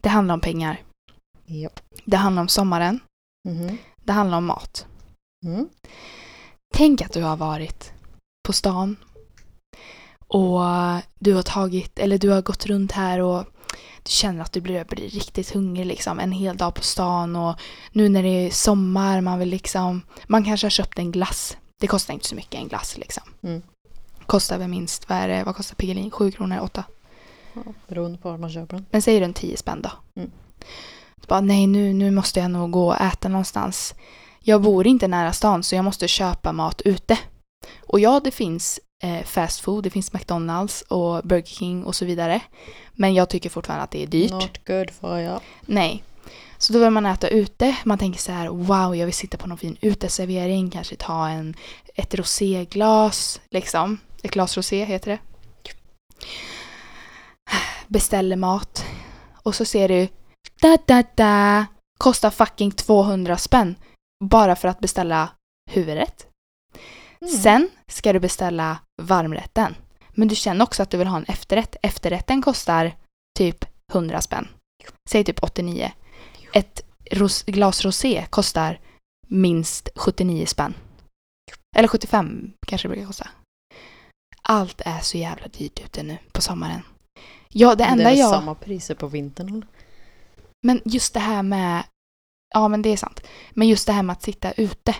[0.00, 0.82] det handlar om pengar.
[1.50, 1.70] Ja.
[2.04, 3.00] Det handlar om sommaren.
[3.48, 3.78] Mhm.
[4.04, 4.86] Det handlar om mat.
[5.44, 5.68] Mm.
[6.74, 7.92] Tänk att du har varit
[8.46, 8.96] på stan
[10.26, 10.60] och
[11.18, 13.44] du har tagit, eller du har gått runt här och
[14.02, 17.60] du känner att du blir, blir riktigt hungrig liksom en hel dag på stan och
[17.92, 21.56] nu när det är sommar man vill liksom, man kanske har köpt en glass.
[21.80, 23.22] Det kostar inte så mycket en glass liksom.
[23.42, 23.62] Mm.
[24.26, 26.10] Kostar väl minst, vad är det, vad kostar Piggelin?
[26.10, 26.84] Sju kronor, åtta?
[27.54, 28.86] Ja, beroende på var man köper den.
[28.90, 29.90] Men säger du en 10 spänn då?
[30.16, 30.30] Mm.
[31.30, 33.94] Bara, nej nu, nu måste jag nog gå och äta någonstans.
[34.40, 37.18] Jag bor inte nära stan så jag måste köpa mat ute.
[37.80, 39.84] Och ja, det finns eh, fast food.
[39.84, 42.40] Det finns McDonalds och Burger King och så vidare.
[42.92, 44.30] Men jag tycker fortfarande att det är dyrt.
[44.30, 45.38] Not good for you.
[45.60, 46.02] Nej.
[46.58, 47.76] Så då vill man äta ute.
[47.84, 51.54] Man tänker så här, wow, jag vill sitta på någon fin uteservering, kanske ta en,
[51.94, 53.98] ett roséglas, liksom.
[54.22, 55.18] Ett glas rosé heter det.
[57.88, 58.84] Beställer mat.
[59.42, 60.08] Och så ser du,
[60.60, 61.66] da da da,
[61.98, 63.74] kostar fucking 200 spänn.
[64.24, 65.28] Bara för att beställa
[65.70, 66.26] huvudrätt.
[67.20, 67.34] Mm.
[67.34, 69.74] Sen ska du beställa varmrätten.
[70.14, 71.76] Men du känner också att du vill ha en efterrätt.
[71.82, 72.96] Efterrätten kostar
[73.38, 74.48] typ 100 spänn.
[75.10, 75.92] Säg typ 89.
[76.52, 78.80] Ett ros- glas rosé kostar
[79.28, 80.74] minst 79 spänn.
[81.76, 83.28] Eller 75 kanske det brukar kosta.
[84.42, 86.82] Allt är så jävla dyrt ute nu på sommaren.
[87.48, 88.30] Ja, det enda det är väl jag...
[88.30, 89.64] samma priser på vintern.
[90.62, 91.82] Men just det här med...
[92.54, 93.20] Ja, men det är sant.
[93.50, 94.94] Men just det här med att sitta ute.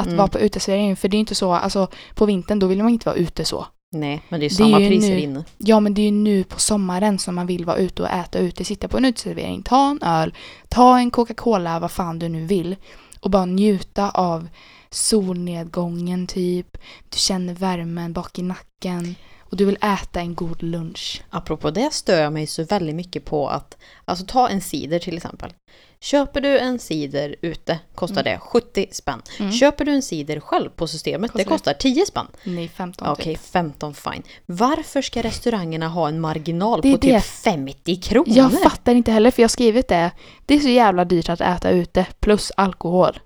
[0.00, 0.18] Att Mm.
[0.18, 0.96] vara på uteservering.
[0.96, 3.44] För det är ju inte så, alltså på vintern då vill man inte vara ute
[3.44, 3.66] så.
[3.94, 5.44] Nej, men det är är samma ju priser nu- inne.
[5.58, 8.38] Ja, men det är ju nu på sommaren som man vill vara ute och äta
[8.38, 8.64] ute.
[8.64, 10.34] Sitta på en uteservering, ta en öl,
[10.68, 12.76] ta en Coca-Cola, vad fan du nu vill.
[13.20, 14.48] Och bara njuta av
[14.90, 16.78] solnedgången typ.
[17.08, 19.14] Du känner värmen bak i nacken.
[19.52, 21.22] Och du vill äta en god lunch.
[21.30, 25.16] Apropå det stör jag mig så väldigt mycket på att, alltså ta en cider till
[25.16, 25.52] exempel.
[26.00, 28.32] Köper du en cider ute kostar Mm.
[28.32, 29.22] det 70 spänn.
[29.38, 29.52] Mm.
[29.52, 31.74] Köper du en cider själv på systemet, det Kostar det?
[31.74, 32.26] kostar 10 spänn.
[32.44, 33.44] Nej, 15 Okej, typ.
[33.52, 34.22] 15 fine.
[34.46, 37.20] Varför ska restaurangerna ha en marginal Det på typ det.
[37.20, 38.36] 50 kronor?
[38.36, 40.10] Jag fattar inte heller för jag har skrivit det.
[40.46, 43.18] Det är så jävla dyrt att äta ute plus alkohol.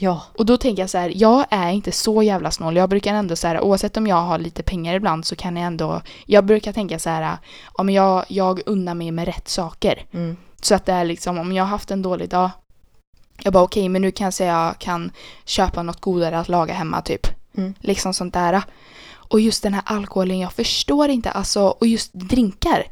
[0.00, 2.76] Ja, Och då tänker jag så här, jag är inte så jävla snål.
[2.76, 5.66] Jag brukar ändå så här, oavsett om jag har lite pengar ibland så kan jag
[5.66, 7.36] ändå, jag brukar tänka så här,
[7.72, 10.06] om jag, jag unnar mig med rätt saker.
[10.12, 10.36] mm.
[10.62, 12.50] Så att det är liksom, om jag har haft en dålig dag,
[13.42, 15.10] jag bara okej, men nu kanske jag kan
[15.44, 17.26] köpa något godare att laga hemma typ.
[17.56, 17.74] Mm.
[17.80, 18.62] Liksom sånt där.
[19.10, 22.86] Och just den här alkoholen, jag förstår inte, alltså, och just drinkar.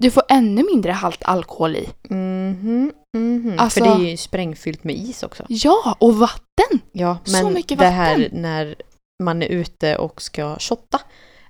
[0.00, 1.88] Du får ännu mindre halt alkohol i.
[2.08, 3.56] Mhm, mhm.
[3.58, 5.44] Alltså- För det är ju sprängfyllt med is också.
[5.48, 6.80] Ja, och vatten!
[6.92, 8.42] Ja, Så men mycket det här vatten.
[8.42, 8.74] när
[9.22, 11.00] man är ute och ska shotta.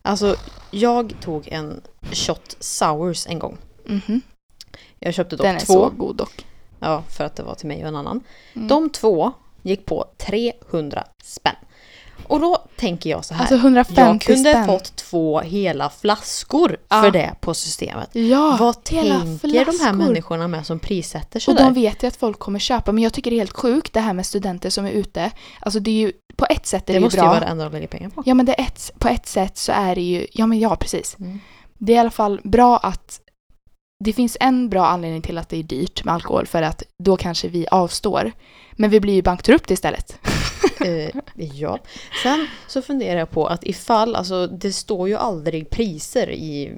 [0.03, 0.37] Alltså,
[0.71, 1.81] jag tog en
[2.13, 3.59] shot sours en gång.
[3.87, 4.21] Mhm.
[4.99, 5.73] Jag köpte dock Den är två.
[5.73, 6.47] så god dock.
[6.81, 8.21] Ja, för att det var till mig och en annan.
[8.55, 8.69] Mm.
[8.69, 9.33] De två
[9.63, 11.55] gick på 300 spänn.
[12.29, 13.41] Och då tänker jag så här.
[13.41, 14.67] Alltså 150 jag kunde spänn.
[14.67, 17.03] fått två hela flaskor Ja.
[17.03, 18.09] för det på systemet.
[18.13, 19.93] Ja, Vad tänker de här flaskor.
[19.93, 21.65] människorna med som prissätter Och sådär?
[21.65, 22.93] de vet ju att folk kommer köpa.
[22.93, 25.31] Men jag tycker det är helt sjukt det här med studenter som är ute.
[25.61, 27.31] Alltså det är ju, på ett sätt är det, det ju måste ju bra.
[27.31, 28.23] vara det enda de lägger pengar på.
[28.27, 31.17] Ja men det ett, på ett sätt så är det ju, ja men ja precis.
[31.21, 31.39] Mm.
[31.79, 33.21] Det är i alla fall bra att
[34.05, 37.17] det finns en bra anledning till att det är dyrt med alkohol för att då
[37.17, 38.33] kanske vi avstår.
[38.73, 40.19] Men vi blir ju bankrupt istället.
[40.81, 41.79] Eh, ja.
[42.23, 46.73] Sen så funderar jag på att ifall, alltså det står ju aldrig priser i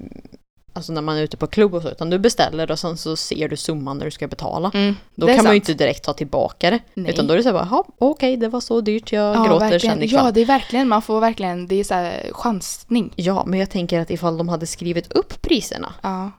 [0.73, 3.17] Alltså när man är ute på klubb och så, utan du beställer och sen så
[3.17, 4.71] ser du summan när du ska betala.
[4.73, 5.69] Då Mm, det kan är man ju sant.
[5.69, 6.79] inte direkt ta tillbaka det.
[6.95, 7.13] Nej.
[7.13, 9.45] Utan då är det så här, bara, "Jaha, okej det var så dyrt, jag ja,
[9.45, 9.97] gråter verkligen.
[9.97, 10.25] sen ikväll.
[10.25, 13.13] Ja, det är verkligen, man får verkligen, det är så här chansning.
[13.17, 16.31] Ja, men jag tänker att ifall de hade skrivit upp priserna, Ja.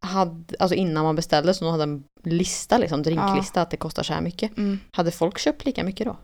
[0.00, 4.02] hade, alltså innan man beställde, så de hade en lista, liksom, drinklista, att det kostar
[4.02, 4.56] så här mycket.
[4.56, 4.80] Mm.
[4.90, 6.16] Hade folk köpt lika mycket då?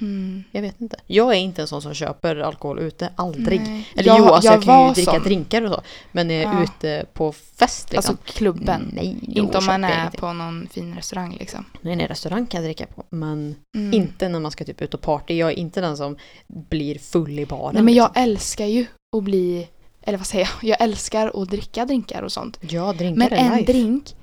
[0.00, 0.44] Mm.
[0.50, 0.96] Jag vet inte.
[1.06, 3.60] Jag är inte en sån som köper alkohol ute, aldrig.
[3.60, 3.88] Nej.
[3.96, 5.22] Eller Jag- jo, alltså jag, jag kan ju dricka sån.
[5.22, 5.80] drinkar och så.
[6.12, 6.62] Men är Ja.
[6.64, 8.12] ute på fest liksom.
[8.14, 8.90] Alltså klubben.
[8.92, 10.20] Nej, Inte om man är ingenting.
[10.20, 11.64] på någon fin restaurang liksom.
[11.80, 13.04] Nej, nej, restaurang kan jag dricka på.
[13.10, 13.92] Men Mm.
[13.94, 15.34] inte när man ska typ ut och party.
[15.36, 17.74] Jag är inte den som blir full i baren.
[17.74, 18.22] Nej men jag liksom.
[18.22, 19.68] älskar ju att bli,
[20.02, 22.58] eller vad säger jag, jag älskar att dricka drinkar och sånt.
[22.60, 23.72] Ja, drinkar Men är en life.
[23.72, 24.14] drink,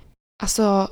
[0.44, 0.88] alltså...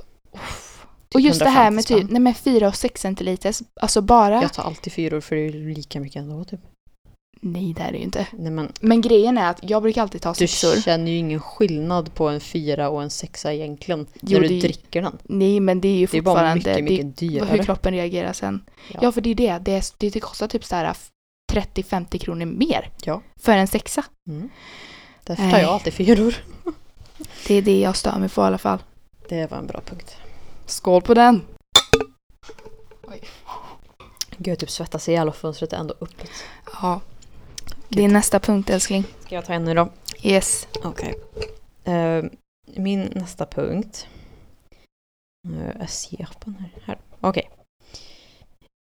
[1.15, 4.41] och just det här 150 med typ, nej men 4 och 6 centiliters, alltså bara...
[4.41, 6.59] Jag tar alltid fyror för det är lika mycket ändå typ.
[7.41, 8.27] Nej det är det ju inte.
[8.31, 10.81] Nej men Men grejen är att jag brukar alltid ta du sexor.
[10.81, 14.07] känner ju ingen skillnad på en fyra och en sexa egentligen.
[14.21, 15.17] Jo, när du det- dricker den.
[15.23, 17.49] Nej men det är ju Det är bara fortfarande mycket, det mycket dyrare.
[17.57, 18.63] hur kroppen reagerar sen.
[18.91, 18.99] Ja.
[19.01, 20.93] Ja, för det är det, det, det, det kostar typ så här
[21.53, 23.21] 30-50 kronor mer Ja.
[23.41, 24.03] för en sexa.
[24.29, 24.49] Mm.
[25.23, 26.35] Därför tar jag alltid fyror.
[27.47, 28.79] Det är det jag stör mig på i alla fall.
[29.29, 30.17] Det var en bra punkt.
[30.69, 31.45] Skål på den!
[34.37, 36.29] Gud, jag typ svettas ihjäl och fönstret är ändå öppet.
[36.81, 37.01] Ja.
[37.89, 39.03] Det är nästa punkt älskling.
[39.25, 39.89] Ska jag ta en nu då?
[40.23, 40.67] Yes.
[40.83, 41.15] Okej.
[41.83, 42.23] Eh,
[42.75, 44.07] min nästa punkt.
[45.47, 46.71] Uh, jag ser på den här.
[46.85, 46.97] här.
[47.21, 47.49] Okej.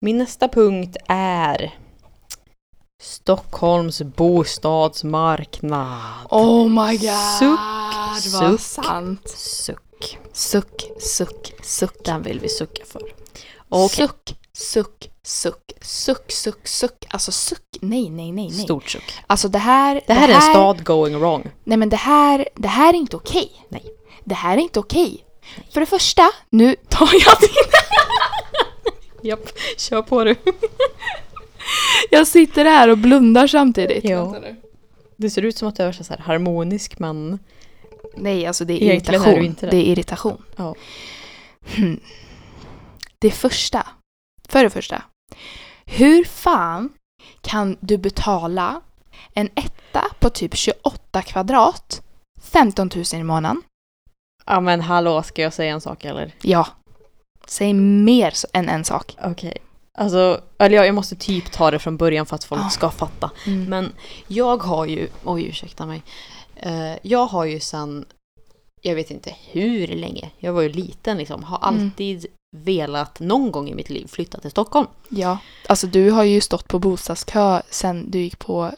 [0.01, 1.73] Min nästa punkt är
[3.03, 6.27] Stockholms bostadsmarknad.
[6.29, 7.39] Oh my god!
[7.39, 7.59] Suck,
[8.33, 8.61] vad suck.
[8.61, 9.29] sant.
[9.29, 9.86] Suck.
[10.33, 12.05] Suck, suck, suck.
[12.05, 13.01] Den vill vi sucka för.
[13.69, 17.05] Och Suck, Suck, suck, suck, suck, suck.
[17.09, 18.63] Alltså suck, nej, nej, nej, nej.
[18.63, 19.13] Stort suck.
[19.27, 20.01] Alltså det här...
[20.07, 21.49] Det här är en stad going wrong.
[21.63, 23.51] Nej men det här, det här är inte okej.
[23.69, 23.83] Nej.
[24.23, 25.25] Det här är inte okej.
[25.73, 27.49] För det första, nu tar jag din...
[29.29, 30.35] Japp, kör på du.
[32.11, 34.03] Jag sitter här och blundar samtidigt.
[34.03, 34.55] Nu.
[35.15, 37.39] Det ser ut som att du är så här harmonisk men...
[38.19, 39.39] Nej, alltså det är Egentligen är irritation.
[39.41, 39.71] du inte det.
[39.71, 39.77] det.
[39.87, 40.43] är irritation.
[40.55, 40.75] Ja.
[41.75, 41.99] Hmm.
[43.19, 43.87] Det första,
[44.49, 45.01] för det första.
[45.85, 46.89] Hur fan
[47.41, 48.81] kan du betala
[49.33, 52.01] en etta på typ 28 kvadrat
[52.41, 53.61] 15 000 i månaden?
[54.45, 56.31] Ja men hallå, ska jag säga en sak eller?
[56.41, 56.67] Ja.
[57.47, 59.15] Säg mer än en sak.
[59.23, 59.57] Okej.
[59.97, 62.69] Alltså, eller jag, jag måste typ ta det från början för att folk Ah.
[62.69, 63.31] ska fatta.
[63.45, 63.63] Mm.
[63.63, 63.93] Men
[64.27, 66.03] jag har ju, oj ursäkta mig.
[66.59, 68.05] Eh, jag har ju sen,
[68.81, 71.85] jag vet inte hur länge, jag var ju liten liksom, har Mm.
[71.85, 72.25] alltid
[72.57, 74.87] velat någon gång i mitt liv flytta till Stockholm.
[75.09, 75.37] Ja.
[75.67, 78.71] Alltså du har ju stått på bostadskö sen du gick på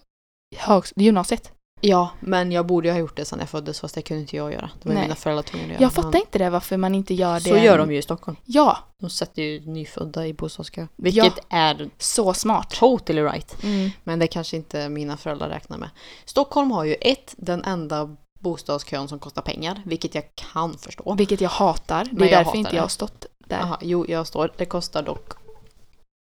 [0.96, 1.52] gymnasiet.
[1.82, 4.36] Ja, men jag borde ju ha gjort det sen jag föddes fast det kunde inte
[4.36, 4.70] jag göra.
[4.82, 5.04] Det var Nej.
[5.04, 5.82] mina föräldrar tvungna att göra.
[5.82, 7.50] Jag fattar Men inte det varför man inte gör det.
[7.50, 8.38] Så gör de ju i Stockholm.
[8.46, 10.88] Ja, De sätter ju nyfödda i bostadskö.
[10.96, 12.70] Vilket är så smart.
[12.70, 13.64] totally right.
[13.64, 13.92] Mm.
[14.04, 15.90] Men det kanske inte mina föräldrar räknar med.
[16.26, 21.16] Stockholm har ju ett, den enda bostadskön som kostar pengar, vilket jag kan förstå.
[21.18, 22.08] Vilket jag hatar.
[22.12, 23.60] Det är därför inte jag har stått där.
[23.60, 24.52] Aha, jo, jag står.
[24.58, 25.34] Det kostar dock...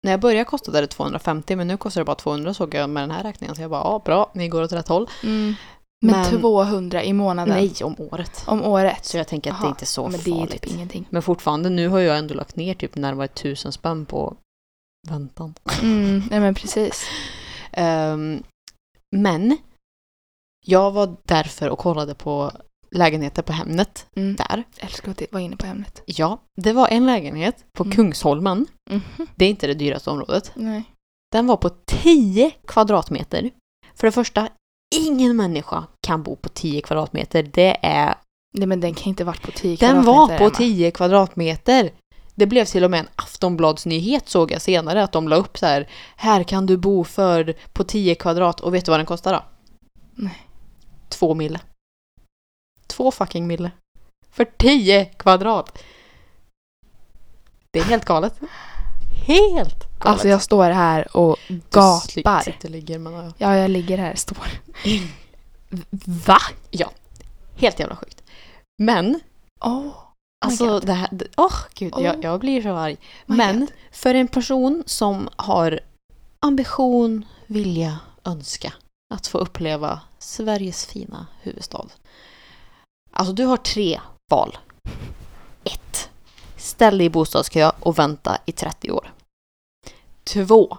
[0.05, 3.03] När jag började kostade det 250 men nu kostar det bara 200 såg jag med
[3.03, 3.57] den här räkningen.
[3.57, 5.09] Så jag bara, ja bra, ni går åt rätt håll.
[5.23, 5.55] Mm.
[6.07, 8.45] Men, Men- 200 i månaden Nej, om året.
[8.47, 9.05] om året.
[9.05, 10.51] Så jag tänker att det Aha, inte är så men det farligt.
[10.63, 11.07] typ ingenting.
[11.11, 14.37] Men fortfarande, nu har jag ändå lagt ner typ närmare tusen spänn på
[15.09, 15.55] väntan.
[15.83, 17.05] Mm, nej men precis.
[17.73, 18.43] Ehm,
[19.17, 19.57] men
[20.67, 22.53] jag var därför och kollade på
[22.91, 24.37] lägenheter på Hemnet Mm.
[24.37, 24.65] där.
[24.79, 26.03] Älskar att vara inne på ämnet.
[26.07, 27.97] Ja, det var en lägenhet på Mm.
[27.97, 28.67] Kungsholmen.
[28.91, 29.27] Mhm.
[29.37, 30.53] Det är inte det dyraste området.
[30.55, 30.83] Nej.
[31.33, 33.51] Den var på 10 kvadratmeter.
[33.95, 34.49] För det första,
[34.95, 37.43] ingen människa kan bo på 10 kvadratmeter.
[37.43, 38.15] Det är...
[38.55, 40.55] nej men den kan inte varit på 10 Den var kvadratmeter, på Emma.
[40.75, 41.91] 10 kvadratmeter!
[42.35, 45.67] Det blev till och med en Aftonbladsnyhet såg jag senare att de la upp så
[45.67, 45.89] här.
[46.17, 49.45] Här kan du bo för på 10 kvadrat och vet du vad den kostar då?
[50.15, 50.47] Nej.
[51.09, 51.61] Två mille.
[52.89, 53.71] Två fucking mille.
[54.31, 55.79] För 10 kvadrat!
[57.71, 58.35] Det är helt galet.
[59.27, 59.89] Helt galet.
[59.99, 62.41] Alltså jag står här och Du gapar.
[62.41, 63.33] Sitter och ligger men ja.
[63.39, 64.47] Ja, jag ligger här står.
[66.27, 66.39] Va?
[67.57, 68.23] Helt jävla sjukt.
[68.83, 69.21] Men,
[69.65, 69.89] Åh.
[70.47, 70.87] alltså God.
[70.87, 72.97] det här, åh gud, Oh jag, jag blir så arg.
[73.27, 73.73] my Men God.
[73.93, 75.81] för en person som har
[76.41, 78.73] ambition, vilja, önska
[79.15, 81.87] att få uppleva Sveriges fina huvudstad.
[83.19, 84.01] Alltså du har tre
[84.31, 84.59] val.
[85.65, 86.11] Ett.
[86.57, 89.13] Ställ dig i bostadskö och vänta i 30 år.
[90.25, 90.79] Två.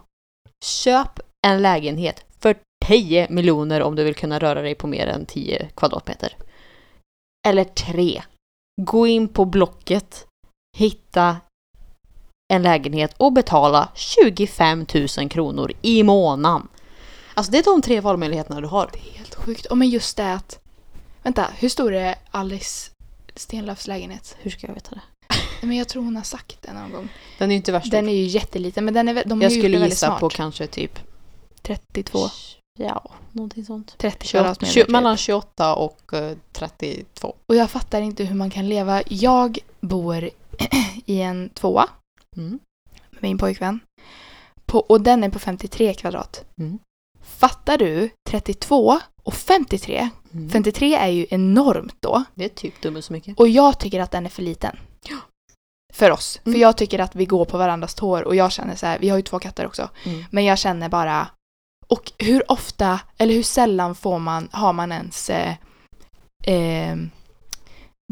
[0.65, 5.25] Köp en lägenhet för 10 miljoner om du vill kunna röra dig på mer än
[5.25, 6.36] 10 kvadratmeter.
[7.47, 8.23] Eller tre.
[8.82, 10.28] Gå in på Blocket,
[10.78, 11.38] hitta
[12.54, 14.86] en lägenhet och betala 25
[15.17, 16.67] 000 kronor i månaden.
[17.34, 18.89] Alltså det är de tre valmöjligheterna du har.
[18.93, 19.65] Det är helt sjukt.
[19.65, 20.60] Och men just det att...
[21.23, 22.91] Vänta, hur stor är Alice
[23.36, 24.36] Stenlöfs lägenhet?
[24.39, 25.01] Hur ska jag veta det?
[25.67, 27.10] Men jag tror hon har sagt det någon gång.
[27.38, 27.91] Den är ju inte värst.
[27.91, 30.19] Den är ju jätteliten men den är, de jag skulle gissa smart.
[30.19, 30.99] på kanske typ
[31.62, 32.19] 32,
[32.79, 33.97] Ja, någonting sånt.
[33.97, 34.73] 30 28, kvadratmeter.
[34.73, 34.89] 20, typ.
[34.89, 37.36] mellan 28 och eh, 32.
[37.49, 39.01] Och jag fattar inte hur man kan leva.
[39.08, 40.29] Jag bor
[41.05, 41.89] i en tvåa
[42.38, 42.60] Mm.
[43.12, 43.79] med min pojkvän.
[44.65, 46.45] På, och den är på 53 kvadrat.
[46.60, 46.79] Mm.
[47.39, 48.10] Fattar du?
[48.30, 50.10] 32 och 53.
[50.34, 50.49] Mm.
[50.49, 52.23] 53 är ju enormt då.
[52.36, 53.39] Det är typ dubbelt så mycket.
[53.39, 54.78] Och jag tycker att den är för liten.
[55.93, 56.39] För oss.
[56.45, 56.54] Mm.
[56.54, 59.10] För jag tycker att vi går på varandras tår och jag känner så här, vi
[59.10, 59.89] har ju två katter också.
[60.04, 60.25] Mm.
[60.32, 61.28] Men jag känner bara,
[61.88, 65.56] och hur ofta, eller hur sällan får man, har man ens eh,
[66.43, 66.97] eh,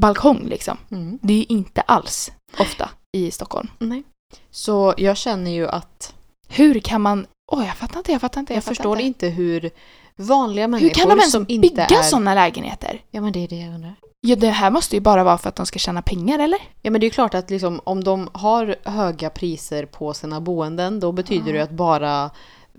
[0.01, 0.77] balkong liksom?
[0.91, 1.19] Mm.
[1.21, 3.67] Det är ju inte alls ofta i Stockholm.
[3.79, 4.03] Nej.
[4.51, 6.13] Så jag känner ju att
[6.47, 9.25] Hur kan man, åh jag fattar inte, jag fattar inte, jag, jag, fattar förstår inte.
[9.25, 9.69] inte hur
[10.15, 12.03] vanliga Hur människor kan de ens som inte bygga är...
[12.03, 13.01] sådana lägenheter?
[13.11, 13.95] Ja men det är det jag undrar.
[14.21, 16.59] Ja, det här måste ju bara vara för att de ska tjäna pengar eller?
[16.81, 20.41] Ja men det är ju klart att liksom, om de har höga priser på sina
[20.41, 21.63] boenden då betyder det Ja.
[21.63, 22.29] att bara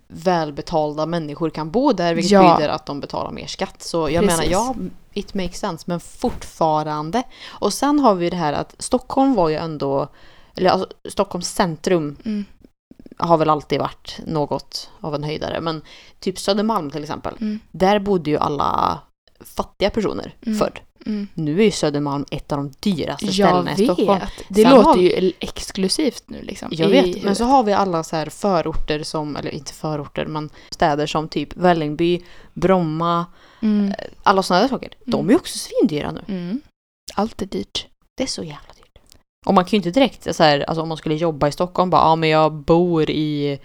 [0.09, 2.55] välbetalda människor kan bo där vilket Ja.
[2.55, 3.83] betyder att de betalar mer skatt.
[3.83, 4.39] Så jag Precis.
[4.39, 4.75] menar, ja,
[5.13, 7.23] it makes sense men fortfarande.
[7.49, 10.09] Och sen har vi det här att Stockholm var ju ändå,
[10.57, 12.45] eller alltså, Stockholms centrum Mm.
[13.19, 15.83] Har väl alltid varit något av en höjdare men
[16.21, 17.61] typ Södermalm till exempel, Mm.
[17.71, 18.99] där bodde ju alla
[19.41, 20.59] fattiga personer Mm.
[20.59, 20.83] förr.
[21.07, 21.29] Mm.
[21.35, 24.21] Nu är ju Södermalm ett av de dyraste Jag ställena i Stockholm.
[24.21, 24.31] vet.
[24.49, 26.69] Det Sen låter har- ju exklusivt nu liksom.
[26.73, 30.51] Jag vet, men så har vi alla så här förorter som, eller inte förorter, men
[30.71, 32.23] städer som typ Vällingby,
[32.55, 33.27] Bromma,
[33.63, 33.93] Mm.
[34.23, 34.93] alla sådana där saker.
[35.05, 36.21] De är ju också svindyra nu.
[36.29, 36.61] Mm.
[37.15, 37.87] Allt är dyrt.
[38.17, 38.78] Det är så jävla dyrt.
[39.49, 41.91] Och man kan ju inte direkt så här, alltså om man skulle jobba i Stockholm
[41.91, 43.59] bara, ja men jag bor i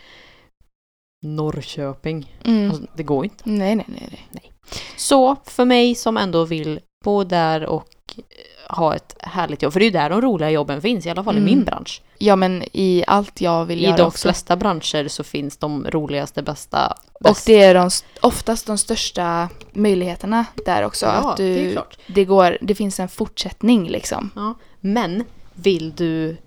[1.25, 2.35] Norrköping.
[2.45, 2.69] Mm.
[2.71, 3.43] Alltså, det går inte.
[3.43, 4.27] Nej, nej, nej.
[4.31, 4.51] nej.
[4.97, 9.79] Så för mig som ändå vill bo där och eh, ha ett härligt jobb, för
[9.79, 11.47] det är ju där de roliga jobben finns, i alla fall Mm.
[11.47, 12.01] i min bransch.
[12.17, 14.27] Ja, men i allt jag vill I göra de också.
[14.27, 18.77] flesta branscher så finns de roligaste, bästa, Och bäst- det är de, st- oftast de
[18.77, 21.05] största möjligheterna där också.
[21.05, 21.97] Ja, att du, det är klart.
[22.07, 24.29] Det, går, det finns en fortsättning liksom.
[24.35, 24.53] Ja.
[24.79, 25.23] Men
[25.53, 26.37] vill du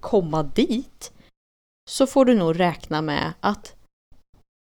[0.00, 1.12] komma dit
[1.90, 3.74] så får du nog räkna med att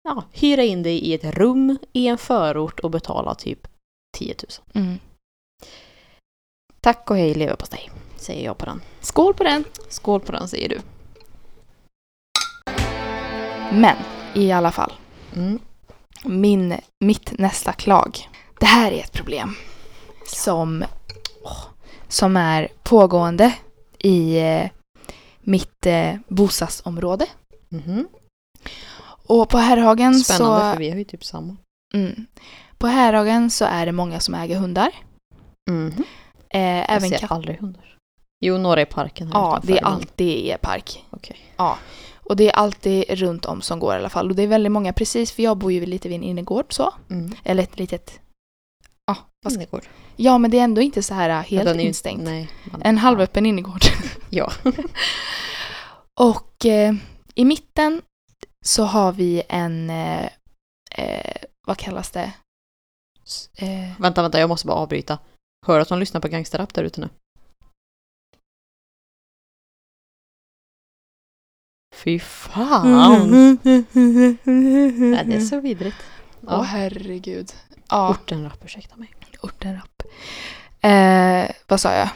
[0.04, 3.68] ja, hyra in dig i ett rum i en förort och betala typ
[4.18, 4.36] 10
[4.76, 4.86] 000.
[4.86, 5.00] Mm.
[6.82, 8.82] Tack och hej leverpastej, säger jag på den.
[9.02, 9.64] Skål på den!
[9.90, 10.80] Skål på den säger du.
[13.72, 13.96] Men
[14.36, 14.94] i alla fall,
[15.36, 15.60] Mm.
[16.24, 18.30] min, mitt nästa klag.
[18.60, 19.56] Det här är ett problem
[20.26, 20.86] som,
[22.08, 23.54] som är pågående
[24.00, 24.70] i eh,
[25.40, 27.26] mitt eh, bostadsområde.
[27.70, 28.08] Mhm.
[29.28, 30.72] Och på Herrhagen Spännande så...
[30.74, 31.58] för vi har ju typ samma.
[31.94, 32.26] Mm,
[32.78, 34.92] på Herrhagen så är det många som äger hundar.
[35.70, 36.04] Mhm.
[36.50, 37.36] Eh, Jag även ser katter.
[37.36, 37.98] aldrig hundar.
[38.46, 41.06] Jo, några i parken här Ja, det är alltid i park.
[41.10, 41.38] Okej.
[41.58, 41.78] Ja.
[42.24, 44.30] Och det är alltid runt om som går i alla fall.
[44.30, 46.94] Och det är väldigt många precis, för jag bor ju lite vid en innergård så.
[47.10, 47.32] Mm.
[47.44, 48.20] Eller ett litet...
[49.10, 49.62] Ja, vad ska...
[49.62, 49.86] Innergård.
[50.16, 52.24] ja men det är ändå inte så här äh, Ja, helt ju- instängt.
[52.24, 52.52] Nej.
[52.72, 53.82] man- En halvöppen innergård.
[54.30, 54.52] Ja.
[56.20, 56.94] Och eh,
[57.36, 58.02] i mitten
[58.66, 59.90] så har vi en...
[59.90, 60.26] Eh,
[60.92, 61.36] eh,
[61.68, 62.32] vad kallas det?
[63.58, 65.20] Eh, Vänta, vänta, jag måste bara avbryta.
[65.68, 67.10] Hör att de lyssnar på gangsterrap där ute nu?
[71.96, 73.28] Fy fan!
[73.64, 75.98] Nej, det är så vidrigt.
[76.42, 76.62] Åh Ja.
[76.62, 77.52] herregud.
[77.90, 79.14] Ja, Ortenrap, ursäkta mig.
[79.42, 80.04] ortenrapp.
[80.82, 82.10] Eh, vad sa jag?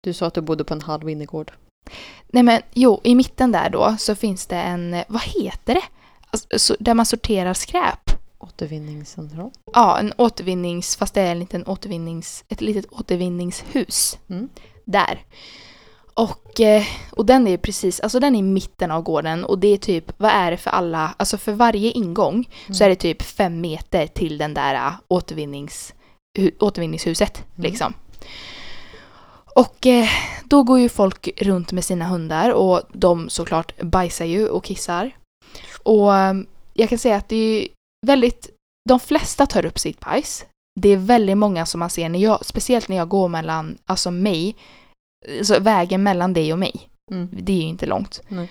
[0.00, 1.52] Du sa att du bodde på en halv innergård.
[2.28, 5.84] Nej men jo, i mitten där då så finns det en, vad heter det?
[6.30, 8.10] Alltså, så, där man sorterar skräp.
[8.38, 9.50] Återvinningscentral.
[9.72, 14.18] Ja, en återvinnings, fast det är en liten återvinnings, ett litet återvinningshus.
[14.28, 14.48] Mm.
[14.84, 15.24] Där.
[16.20, 19.68] Och, eh, och den är precis, alltså den är i mitten av gården och det
[19.68, 23.22] är typ, vad är det för alla, alltså för varje ingång så är det typ
[23.22, 25.94] fem meter till den där eh, återvinnings,
[26.38, 27.70] hu, återvinningshuset Mm.
[27.70, 27.94] liksom.
[29.54, 30.08] Och eh,
[30.44, 35.10] då går ju folk runt med sina hundar och de såklart bajsar ju och kissar.
[35.82, 36.34] Och eh,
[36.74, 37.68] jag kan säga att det är
[38.06, 38.50] väldigt,
[38.88, 40.44] de flesta tar upp sitt bajs.
[40.80, 44.10] Det är väldigt många som man ser, när jag, speciellt när jag går mellan, alltså
[44.10, 44.56] mig,
[45.38, 46.88] alltså vägen mellan dig och mig.
[47.10, 47.28] Mm.
[47.32, 48.20] Det är ju inte långt.
[48.28, 48.48] Nej.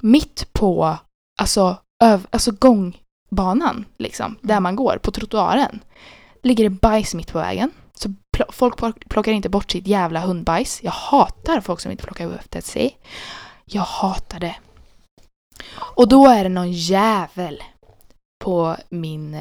[0.00, 0.96] Mitt på,
[1.40, 5.80] alltså, öv, alltså gångbanan, liksom, där man går, på trottoaren,
[6.42, 7.70] ligger det bajs mitt på vägen.
[7.94, 10.80] Så pl- folk plock- plockar inte bort sitt jävla hundbajs.
[10.82, 12.98] Jag hatar folk som inte plockar upp det sig.
[13.64, 14.56] Jag hatar det.
[15.74, 17.62] Och då är det någon jävel
[18.44, 19.36] på min...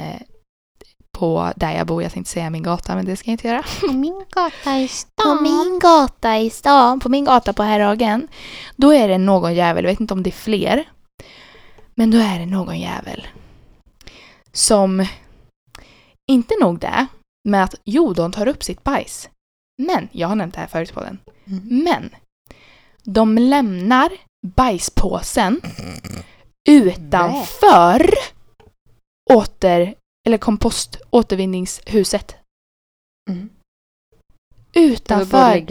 [1.21, 2.03] På där jag bor.
[2.03, 3.63] Jag tänkte säga min gata, men det ska jag inte göra.
[3.81, 4.89] På min gata i
[5.23, 8.27] På min gata i stan, på min gata på Herrhagen.
[8.75, 10.89] Då är det någon jävel, jag vet inte om det är fler.
[11.95, 13.27] Men då är det någon jävel.
[14.51, 15.05] Som
[16.31, 17.07] inte nog det
[17.49, 19.29] med att jo, de tar upp sitt bajs.
[19.81, 21.19] Men, jag har nämnt det här förut på den.
[21.47, 21.83] Mm.
[21.83, 22.09] Men
[23.03, 24.11] de lämnar
[24.47, 25.61] bajspåsen
[26.69, 28.09] utanför
[29.33, 29.95] åter,
[30.27, 32.35] eller kompost, återvinningshuset.
[33.29, 33.49] Mm.
[34.73, 35.65] Utanför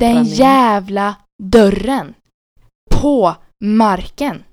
[0.00, 2.14] den jävla dörren.
[2.90, 3.34] På
[3.64, 4.44] marken.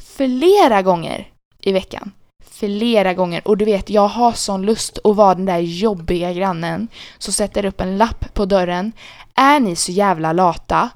[0.00, 2.12] Flera gånger i veckan.
[2.44, 3.48] Flera gånger.
[3.48, 6.88] Och du vet, jag har sån lust att vara den där jobbiga grannen
[7.18, 8.92] som sätter upp en lapp på dörren.
[9.34, 10.90] Är ni så jävla lata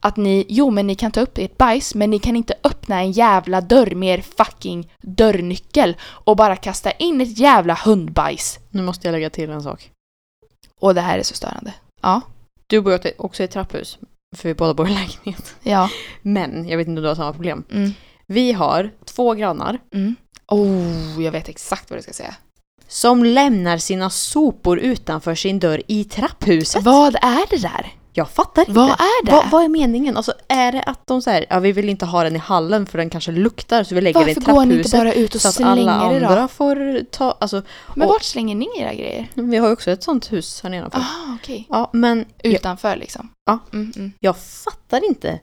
[0.00, 3.00] att ni, jo men ni kan ta upp ert bajs men ni kan inte öppna
[3.00, 8.58] en jävla dörr med er fucking dörrnyckel och bara kasta in ett jävla hundbajs.
[8.70, 9.90] Nu måste jag lägga till en sak.
[10.80, 11.74] Och det här är så störande.
[12.02, 12.20] Ja.
[12.66, 13.98] Du bor ju också i ett trapphus.
[14.36, 15.54] För vi båda bor i lägenhet.
[15.62, 15.90] Ja.
[16.22, 17.64] Men, jag vet inte om du har samma problem.
[17.72, 17.92] Mm.
[18.26, 20.16] Vi har två grannar Mm.
[20.50, 22.34] Oh, jag vet exakt vad du ska säga.
[22.88, 26.82] som lämnar sina sopor utanför sin dörr i trapphuset.
[26.82, 27.92] Vad är det där?
[28.18, 28.72] Jag fattar inte.
[28.72, 29.32] Vad är det?
[29.32, 30.16] Vad, vad är meningen?
[30.16, 32.98] Alltså är det att de säger ja vi vill inte ha den i hallen för
[32.98, 35.14] den kanske luktar så vi lägger den i Varför går ni inte trapphuset.
[35.16, 36.26] bara ut och så att alla slänger det då?
[36.32, 37.62] andra får ta, alltså
[37.94, 39.26] Men och- vart slänger ni era grejer?
[39.34, 40.98] vi har ju också ett sånt hus här nedanför.
[40.98, 41.66] Ah, okej.
[41.70, 43.28] Ja men jag, Utanför liksom?
[43.50, 43.58] Ja.
[43.72, 45.40] Mm, mm, jag fattar inte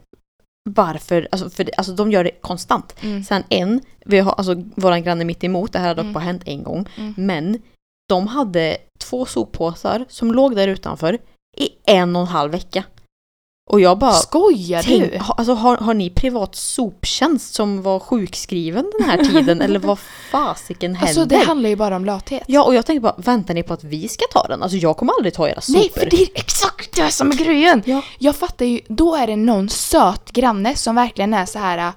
[0.70, 2.94] varför, alltså, för alltså de gör det konstant.
[3.02, 3.24] mm.
[3.24, 6.12] Sen en, vi har alltså våran granne mitt emot, det här har dock Mm.
[6.12, 6.88] bara hänt en gång.
[6.96, 7.14] Mm.
[7.16, 7.62] Men
[8.08, 11.18] de hade två soppåsar som låg där utanför
[11.56, 12.84] i en och en halv vecka.
[13.70, 15.18] Och jag bara, Skojar tänk, du?
[15.18, 19.60] alltså, har, har ni privat soptjänst som var sjukskriven den här tiden?
[19.62, 19.98] eller vad
[20.30, 21.08] fasiken händer?
[21.08, 22.42] Alltså det handlar ju bara om lathet.
[22.46, 24.62] Ja, och jag tänkte bara, väntar ni på att vi ska ta den?
[24.62, 25.80] Alltså jag kommer aldrig ta era sopor.
[25.80, 27.82] Nej, för det är exakt det som är grejen!
[27.86, 28.02] Ja.
[28.18, 31.92] Jag fattar ju, då är det någon söt granne som verkligen är så här.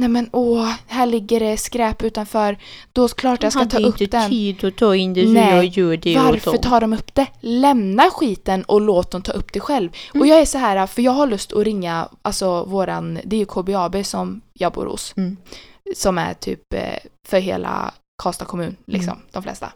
[0.00, 2.58] Nej men åh, här ligger det skräp utanför.
[2.92, 4.30] Då är det klart jag ska ta upp den.
[4.30, 7.26] tid att ta in det så Nej, jag gör det Varför tar de upp det?
[7.40, 9.90] Lämna skiten och låt dem ta upp det själv.
[10.14, 13.40] Och jag är så här, för jag har lust att ringa, alltså våran, det är
[13.40, 15.14] ju KBAB som jag bor hos.
[15.16, 15.36] Mm.
[15.96, 16.80] Som är typ eh,
[17.28, 19.72] för hela Karlstad kommun, liksom, de flesta.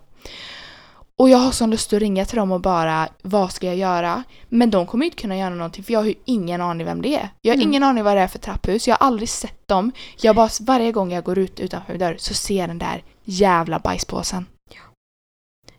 [1.20, 4.22] Och jag har sån lust att ringa till dem och bara, vad ska jag göra?
[4.48, 7.14] Men de kommer inte kunna göra någonting för jag har ju ingen aning vem det
[7.14, 7.28] är.
[7.42, 7.68] Jag har Mm.
[7.68, 9.92] ingen aning vad det är för trapphus, jag har aldrig sett dem.
[10.20, 13.02] Jag bara, varje gång jag går ut utanför min dörr så ser jag den där
[13.24, 14.46] jävla bajspåsen.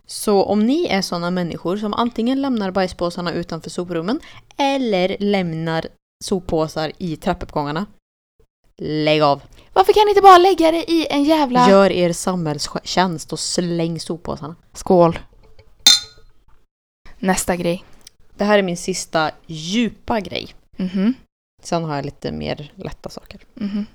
[0.06, 4.20] Så om ni är sådana människor som antingen lämnar bajspåsarna utanför soprummen
[4.56, 5.86] eller lämnar
[6.24, 7.86] soppåsar i trappuppgångarna,
[8.82, 9.42] lägg av.
[9.76, 11.70] Varför kan ni inte bara lägga det i en jävla...
[11.70, 14.56] Gör er samhällstjänst och släng soppåsarna.
[14.72, 15.18] Skål.
[17.18, 17.84] Nästa grej.
[18.36, 20.48] Det här är min sista djupa grej.
[20.76, 21.14] Mhm.
[21.62, 23.40] Sen har jag lite mer lätta saker.
[23.54, 23.86] Mhm.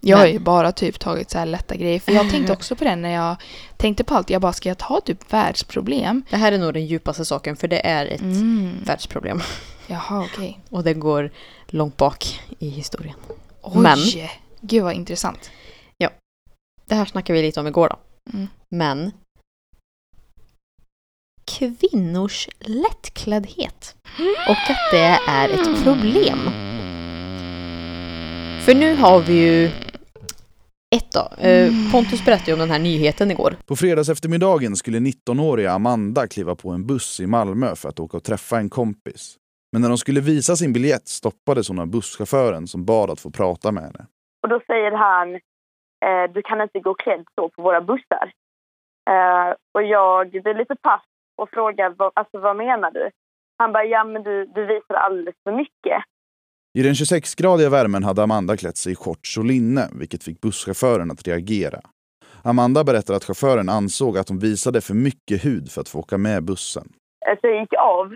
[0.00, 2.00] Jag har Men- ju bara typ tagit så här lätta grejer.
[2.00, 3.36] För jag tänkte också på det när jag
[3.76, 4.30] tänkte på allt.
[4.30, 6.22] Jag bara, ska jag ta typ världsproblem?
[6.30, 8.72] Det här är nog den djupaste saken för det är ett Mm.
[8.84, 9.42] världsproblem.
[9.86, 10.60] Jaha, okej.
[10.70, 11.30] Och det går
[11.66, 13.16] långt bak i historien.
[13.62, 14.30] Oj!
[14.62, 15.50] Gud vad intressant.
[16.92, 17.98] Det här snackade vi lite om igår då.
[18.32, 18.48] Mm.
[18.68, 19.10] Men
[21.44, 23.96] kvinnors lättkläddhet
[24.48, 26.38] och att det är ett problem.
[28.64, 29.66] För nu har vi ju
[30.96, 31.44] ett då.
[31.46, 33.56] Eh, Pontus berättade ju om den här nyheten igår.
[33.66, 38.16] På fredags eftermiddagen skulle 19-åriga Amanda kliva på en buss i Malmö för att åka
[38.16, 39.36] och träffa en kompis.
[39.72, 43.30] Men när de skulle visa sin biljett stoppades hon av busschauffören som bad att få
[43.30, 44.06] prata med henne.
[44.42, 45.34] Och då säger han,
[46.04, 48.32] eh, du kan inte gå klädd så på våra bussar.
[49.10, 51.02] Eh, och jag blir lite pass
[51.36, 53.10] och frågar, vad, alltså vad menar du?
[53.58, 56.02] Han bara, ja men du, du visar alldeles för mycket.
[56.78, 61.10] I den 26-gradiga värmen hade Amanda klätt sig i shorts och linne, vilket fick busschauffören
[61.10, 61.80] att reagera.
[62.44, 66.18] Amanda berättar att chauffören ansåg att hon visade för mycket hud för att få åka
[66.18, 66.86] med bussen.
[67.40, 68.06] Så jag gick av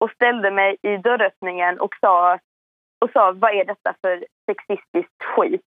[0.00, 2.38] och ställde mig i dörröppningen och sa,
[3.04, 4.24] och sa vad är detta för
[4.54, 5.60] sexistiskt skit?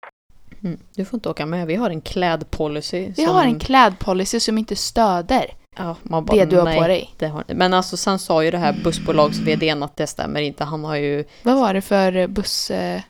[0.63, 0.79] Mm.
[0.95, 3.05] Du får inte åka med, vi har en klädpolicy.
[3.07, 5.45] Vi som- har en klädpolicy som inte stöder
[5.77, 7.09] ja, man bara, det du har nej, på dig.
[7.17, 10.63] Det har, men alltså sen sa ju det här bussbolags-vdn att det stämmer inte.
[10.63, 12.71] Han har ju, Vad var det för buss...
[12.71, 13.01] Eh,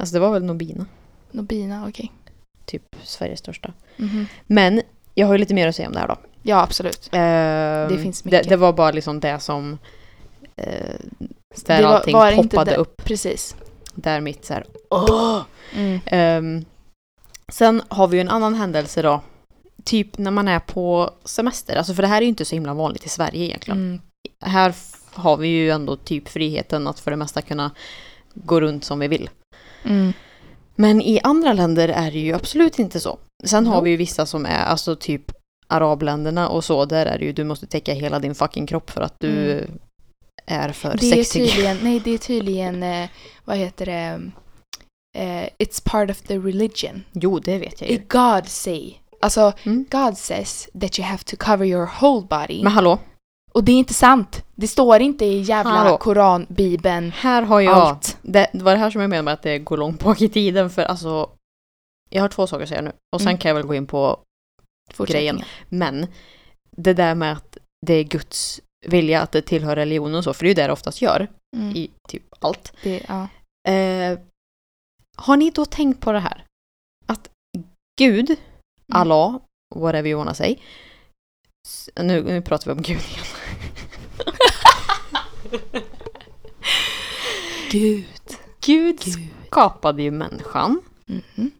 [0.00, 0.86] alltså det var väl Nobina,
[1.30, 1.86] Nobina?
[1.88, 2.12] Okej.
[2.64, 3.72] typ Sveriges största.
[3.96, 4.26] Mhm.
[4.46, 4.82] Men
[5.14, 6.16] jag har ju lite mer att säga om det här då.
[6.42, 7.08] Ja, absolut.
[7.12, 8.48] det finns Det, mycket.
[8.48, 9.78] det var bara liksom det som...
[10.56, 10.66] Eh,
[11.66, 13.04] där Det var- allting var det poppade det- upp.
[13.04, 13.56] Precis.
[13.94, 15.42] Där mitt så här, åh!
[15.74, 16.00] Mm.
[16.06, 16.64] Ehm,
[17.52, 19.22] sen har vi ju en annan händelse då.
[19.84, 21.76] Typ när man är på semester.
[21.76, 23.78] Alltså för det här är ju inte så himla vanligt i Sverige egentligen.
[23.78, 24.00] Mm.
[24.44, 24.74] Här
[25.12, 27.70] har vi ju ändå typ friheten att för det mesta kunna
[28.34, 29.30] gå runt som vi vill.
[29.84, 30.12] Mm.
[30.76, 33.18] Men i andra länder är det ju absolut inte så.
[33.44, 35.32] Sen har vi ju vissa som är, alltså typ
[35.66, 39.00] arabländerna och så, där är det ju, du måste täcka hela din fucking kropp för
[39.00, 39.78] att du Mm.
[40.50, 43.08] Är för Det är tydligen, nej det är tydligen, eh,
[43.44, 44.30] vad heter det,
[45.18, 47.04] eh, it's part of the religion.
[47.12, 48.02] Jo, det vet jag ju.
[48.08, 49.86] God say, alltså Mm.
[49.90, 52.62] God says that you have to cover your whole body.
[52.62, 52.98] Men hallå,
[53.52, 54.44] Och det är inte sant.
[54.54, 55.96] Det står inte i jävla Hallå.
[55.98, 58.18] Koran, Bibeln, här har jag, allt.
[58.22, 60.28] det, det var det här som jag menar med att det går långt bak i
[60.28, 61.30] tiden för alltså,
[62.10, 63.38] jag har två saker att säga nu och sen Mm.
[63.38, 64.20] kan jag väl gå in på
[65.06, 65.42] grejen.
[65.68, 66.06] Men
[66.76, 70.44] det där med att det är Guds vilja att det tillhör religionen och så, för
[70.44, 71.76] det är ju det det oftast gör Mm.
[71.76, 72.72] i typ allt.
[72.82, 73.28] Det, ja.
[73.72, 74.18] Eh,
[75.16, 76.44] har ni då tänkt på det här?
[77.06, 77.30] Att
[77.98, 78.36] Gud,
[78.92, 79.40] Allah,
[79.74, 80.56] whatever you wanna say.
[82.00, 83.24] Nu, nu pratar vi om Gud igen.
[87.70, 88.04] Gud.
[88.60, 89.28] Gud Gud.
[89.46, 90.82] skapade ju människan.
[91.06, 91.50] Mhm.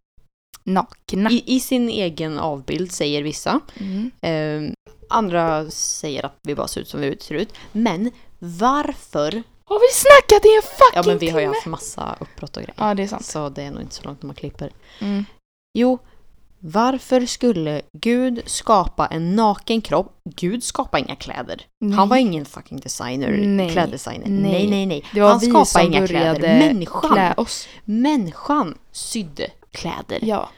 [0.64, 1.30] Nakna.
[1.30, 3.60] I, I sin egen avbild säger vissa.
[3.74, 4.10] Mm.
[4.20, 4.72] Eh,
[5.10, 7.54] andra säger att vi bara ser ut som vi ser ut.
[7.72, 12.16] Men varför Har vi snackat i en fucking Ja men vi har ju haft massa
[12.20, 12.74] uppbrott och grejer.
[12.78, 13.24] Ja, det är sant.
[13.24, 14.72] Så det är nog inte så långt när man klipper.
[15.00, 15.24] Mm.
[15.78, 15.98] Jo,
[16.62, 20.16] varför skulle Gud skapa en naken kropp?
[20.36, 21.62] Gud skapade inga kläder.
[21.80, 21.96] Nej.
[21.96, 23.70] Han var ingen fucking designer, Nej.
[23.70, 24.26] kläddesigner.
[24.28, 24.52] Nej.
[24.52, 25.04] Nej, nej, nej.
[25.14, 26.58] Det var Han vi skapade som inga kläder.
[26.58, 27.68] Människan, klä oss.
[27.84, 30.48] människan sydde kläder Ja.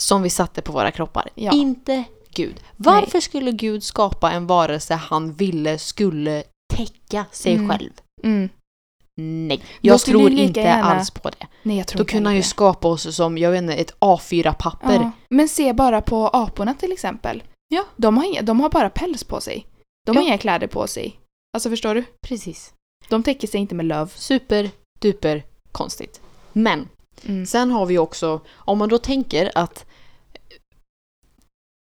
[0.00, 1.28] som vi satte på våra kroppar.
[1.34, 1.52] Ja.
[1.52, 2.04] Inte
[2.34, 2.60] Gud.
[2.76, 6.42] Varför skulle Gud skapa en varelse han ville skulle
[6.74, 7.68] täcka sig Mm.
[7.68, 7.90] själv?
[8.22, 8.48] Mm.
[9.20, 11.46] Nej, jag tror inte gärna- alls på det.
[11.62, 13.94] Nej, jag tror Då inte kunde han ju skapa oss som, jag vet inte, ett
[14.00, 14.94] A4-papper.
[14.94, 15.10] Ja.
[15.30, 17.42] Men se bara på aporna till exempel.
[17.68, 17.84] Ja.
[17.96, 19.66] De har, inga, de har bara päls på sig.
[20.06, 20.28] De har Ja.
[20.28, 21.20] inga kläder på sig.
[21.54, 22.04] Alltså förstår du?
[22.26, 22.72] Precis.
[23.08, 24.12] De täcker sig inte med löv.
[24.16, 24.70] Super,
[25.00, 26.20] duper konstigt.
[26.52, 26.88] Men
[27.24, 27.46] Mm.
[27.46, 29.86] sen har vi också, om man då tänker att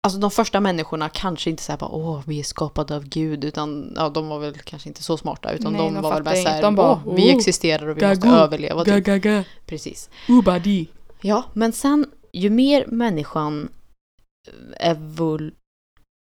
[0.08, 3.94] Alltså de första människorna kanske inte såhär bara åh vi är skapade av Gud utan
[3.96, 6.62] ja, de var väl kanske inte så smarta utan Nej, de, var väl bara såhär
[6.62, 8.86] De bara, åh vi "Oh, existerar och vi måste överleva.
[8.86, 9.06] Typ.
[9.06, 10.10] Gaga, Precis.
[10.30, 10.88] ubadi.
[11.22, 13.70] Ja, men sen ju mer människan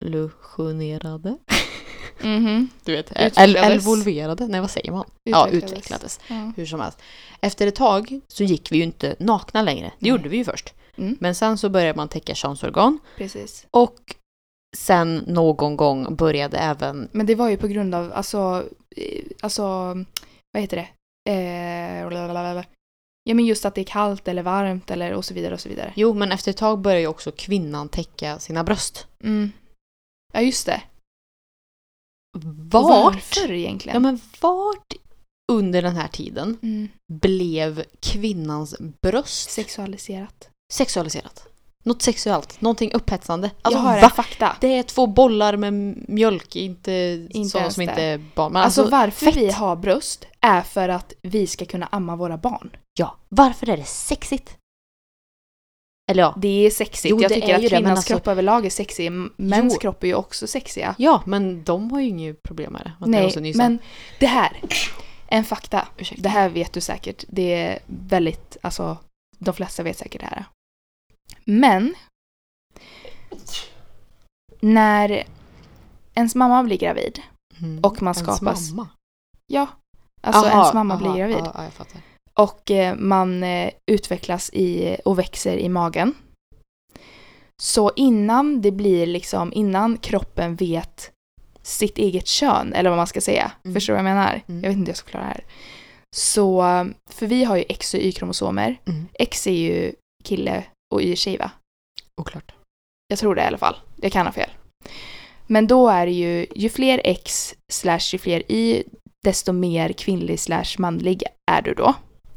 [0.03, 1.37] evolutionerade
[2.23, 2.69] Mhm.
[2.85, 3.85] Du vet, Utvecklades.
[3.85, 5.05] evolverade, nej vad säger man?
[5.25, 5.73] Ja, Utvecklades.
[5.73, 6.21] utvecklades.
[6.29, 6.53] Ja.
[6.57, 6.99] Hur som helst.
[7.41, 9.87] Efter ett tag så gick vi ju inte nakna längre.
[9.87, 10.11] Det Nej.
[10.11, 10.75] gjorde vi ju först.
[10.97, 11.17] Mm.
[11.21, 13.67] Men sen så började man täcka könsorgan Precis.
[13.71, 14.17] och
[14.77, 18.69] sen någon gång började även Men det var ju på grund av, alltså,
[19.41, 19.63] alltså,
[20.53, 20.89] vad heter det?
[21.31, 22.63] Eh,
[23.25, 25.69] ja men just att det är kallt eller varmt eller och så vidare och så
[25.69, 25.93] vidare.
[25.97, 29.07] Jo, men efter ett tag började ju också kvinnan täcka sina bröst.
[29.25, 29.53] Mm.
[30.33, 30.83] Ja just det.
[32.39, 33.15] Vart?
[33.15, 33.95] Varför egentligen?
[33.95, 34.95] Ja, men vart
[35.53, 36.89] under den här tiden mm.
[37.13, 40.52] blev kvinnans bröst Sexualiserat.
[40.73, 41.49] Sexualiserat?
[41.85, 43.51] Något sexuellt, någonting upphetsande.
[43.63, 44.05] Alltså, jag har va?
[44.05, 44.57] en fakta.
[44.61, 45.73] Det är två bollar med
[46.09, 46.93] mjölk, inte,
[47.31, 47.91] Inte sådana som det.
[47.93, 48.53] inte är barn.
[48.53, 49.37] Men Alltså, alltså, varför fett.
[49.37, 52.71] vi har bröst är för att vi ska kunna amma våra barn.
[52.99, 54.57] ja, varför är det sexigt?
[56.11, 57.11] Eller ja, Det är sexigt.
[57.11, 59.13] Jo, jag det tycker att det, kvinnans alltså- kropp överlag är sexig.
[59.37, 59.79] Mäns Jo.
[59.81, 60.95] kropp är ju också sexiga.
[60.99, 63.07] ja, men de har ju inget problem med det.
[63.11, 63.59] Nej, nysa.
[63.59, 63.79] men
[64.21, 64.61] det här.
[65.27, 65.89] En fakta.
[65.99, 66.23] Ursäkta.
[66.23, 67.25] Det här vet du säkert.
[67.29, 68.97] Det är väldigt, alltså,
[69.39, 70.45] de flesta vet säkert det här.
[71.45, 71.95] Men,
[74.61, 75.25] när
[76.15, 77.23] ens mamma blir gravid,
[77.63, 77.81] Mm.
[77.85, 78.71] och man Ens skapas.
[78.71, 78.89] mamma.
[79.47, 79.67] ja,
[80.23, 82.01] alltså Aha, ens mamma aha, blir gravid, fattar.
[82.35, 86.15] och eh, man eh, utvecklas i, och växer i magen.
[87.63, 91.11] Så innan det blir liksom, innan kroppen vet
[91.63, 93.53] sitt eget kön, eller vad man ska säga.
[93.65, 93.75] Mm.
[93.75, 94.43] Förstår du vad jag menar?
[94.49, 94.63] Mm.
[94.63, 95.45] Jag vet inte hur jag ska förklara det här.
[96.17, 96.63] Så,
[97.11, 98.81] för vi har ju X och Y-kromosomer.
[98.85, 99.09] Mm.
[99.15, 99.93] X är ju
[100.25, 101.51] kille och Y är tjej va?
[102.21, 102.53] Oklart.
[103.09, 103.77] Jag tror det i alla fall.
[103.97, 104.51] Jag kan ha fel.
[105.47, 108.83] Men då är det ju, ju fler X slash ju fler Y,
[109.25, 111.95] desto mer kvinnlig slash manlig är du då.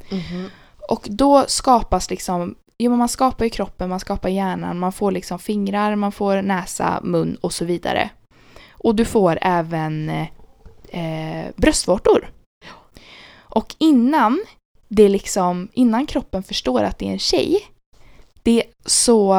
[0.10, 0.50] Mhm.
[0.90, 5.12] Och då skapas liksom, jo men man skapar ju kroppen, man skapar hjärnan, man får
[5.12, 8.10] liksom fingrar, man får näsa, mun och så vidare.
[8.72, 10.10] Och du får även
[10.90, 12.32] eh, bröstvårtor.
[13.38, 14.46] Och innan
[14.88, 17.60] det liksom, innan kroppen förstår att det är en tjej,
[18.46, 19.34] det är så,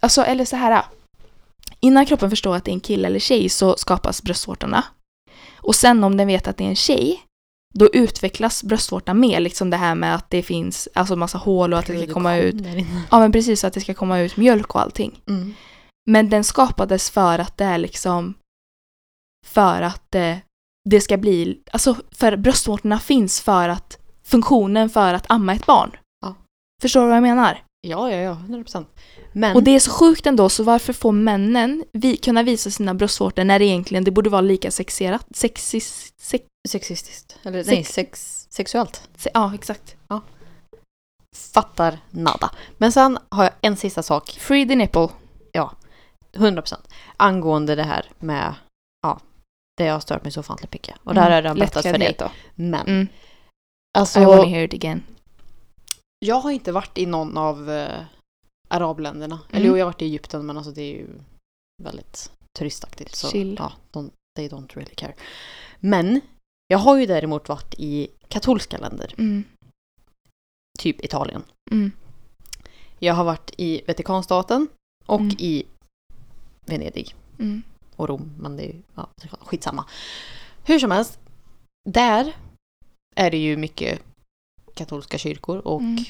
[0.00, 0.84] alltså eller så här.
[1.80, 4.84] Innan kroppen förstår att det är en kille eller tjej så skapas bröstvårtorna.
[5.56, 7.22] Och sen om den vet att det är en tjej,
[7.74, 11.78] då utvecklas bröstvårtan mer, liksom det här med att det finns alltså massa hål och
[11.78, 12.54] att det ska komma ut,
[13.10, 15.20] ja men precis att det ska komma ut mjölk och allting.
[15.28, 15.54] Mm.
[16.10, 18.34] Men den skapades för att det är liksom
[19.46, 20.36] för att eh,
[20.84, 25.90] det ska bli, alltså för bröstvårtorna finns för att funktionen för att amma ett barn.
[26.20, 26.34] Ja.
[26.82, 27.65] Förstår du vad jag menar?
[27.86, 28.88] Ja, ja, ja, 100 procent.
[29.32, 32.94] Men, Och det är så sjukt ändå, så varför får männen vi, kunna visa sina
[32.94, 37.38] bröstvårtor när det egentligen det borde vara lika sexerat, sexis, sex, sexistiskt.
[37.44, 39.08] Eller Sex- nej, sex, sexuellt.
[39.16, 39.96] se, ja exakt.
[41.54, 42.50] Fattar nada.
[42.78, 45.08] Men sen har jag en sista sak, Free the nipple.
[46.36, 46.74] 100%,
[47.16, 48.54] angående det här med,
[49.02, 49.20] ja,
[49.76, 50.94] det jag har stört mig så ofantligt mycket.
[51.04, 52.16] Och det här har jag redan berättat för dig.
[52.18, 52.30] Då.
[52.54, 53.08] Men, Mm.
[53.98, 55.02] alltså, I wanna hear it again.
[56.26, 58.04] Jag har inte varit i någon av eh,
[58.68, 59.40] arabländerna.
[59.50, 59.68] Eller Mm.
[59.70, 61.08] jo, jag har varit i Egypten, men alltså det är ju
[61.82, 63.14] väldigt turistaktigt.
[63.14, 63.56] Så, Chill.
[63.58, 65.14] Ja, de, they don't really care.
[65.80, 66.20] Men,
[66.68, 69.44] jag har ju däremot varit i katolska länder, Mm.
[70.78, 71.42] typ Italien.
[71.70, 71.92] Mm.
[72.98, 74.68] Jag har varit i Vatikanstaten
[75.06, 75.36] och Mm.
[75.38, 75.64] i
[76.66, 77.62] Venedig Mm.
[77.96, 79.08] och Rom, men det är ju ja,
[79.40, 79.84] skitsamma.
[80.64, 81.18] Hur som helst,
[81.88, 82.36] där
[83.16, 84.02] är det ju mycket
[84.76, 86.04] katolska kyrkor och Mm.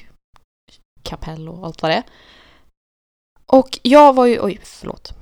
[1.03, 2.05] kapell och allt vad det är.
[3.47, 5.13] Och jag var ju, oj förlåt.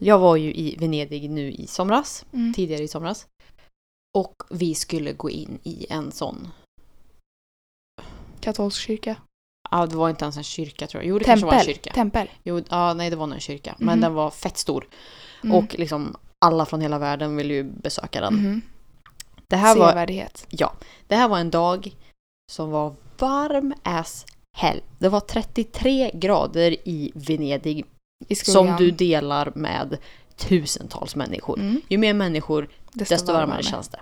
[0.00, 2.54] Jag var ju i Venedig nu i somras, Mm.
[2.54, 3.26] tidigare i somras.
[4.18, 6.48] Och vi skulle gå in i en sån,
[8.40, 9.16] Katolsk kyrka.
[9.70, 11.08] ja det var inte ens en kyrka tror jag.
[11.08, 11.74] Jo det kanske var en Tempel.
[11.74, 11.92] kyrka.
[11.94, 12.30] Tempel.
[12.42, 13.74] Jo, ja, nej det var nog en kyrka.
[13.78, 14.00] Men Mhm.
[14.00, 14.88] den var fett stor.
[15.44, 15.56] Mm.
[15.56, 18.34] Och liksom alla från hela världen ville ju besöka den.
[18.34, 18.62] Mhm.
[19.48, 20.46] Det, här var, Sevärdhet.
[20.50, 20.72] ja,
[21.06, 21.96] det här var en dag
[22.50, 24.26] som var varm as
[24.56, 24.80] hell.
[24.98, 27.84] Det var 33 grader i Venedig
[28.28, 29.98] I som du delar med
[30.36, 31.58] tusentals människor.
[31.58, 31.80] Mm.
[31.88, 33.98] Ju mer människor, desto varmare känns det.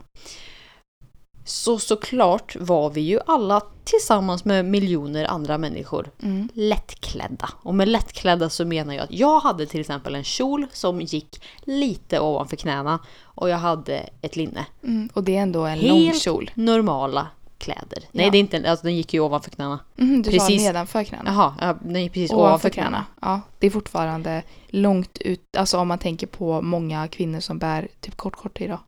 [1.45, 6.49] Så såklart var vi ju alla tillsammans med miljoner andra människor Mm.
[6.55, 7.49] lättklädda.
[7.63, 11.43] Och med lättklädda så menar jag att jag hade till exempel en kjol som gick
[11.61, 14.67] lite ovanför knäna och jag hade ett linne.
[14.83, 15.09] Mm.
[15.15, 16.51] Och det är ändå en Helt lång kjol.
[16.55, 17.27] Normala
[17.59, 18.05] kläder.
[18.13, 18.31] Nej, Ja.
[18.31, 19.81] det är inte, alltså den gick ju ovanför knäna.
[19.99, 20.61] Mm, du Precis.
[20.63, 21.31] sa nedanför knäna.
[21.31, 22.89] Jaha, ja, gick precis Ovanför ovanför knäna.
[22.89, 23.05] knäna.
[23.21, 25.43] Ja, det är fortfarande långt ut.
[25.57, 28.81] Alltså om man tänker på många kvinnor som bär typ kort kort idag.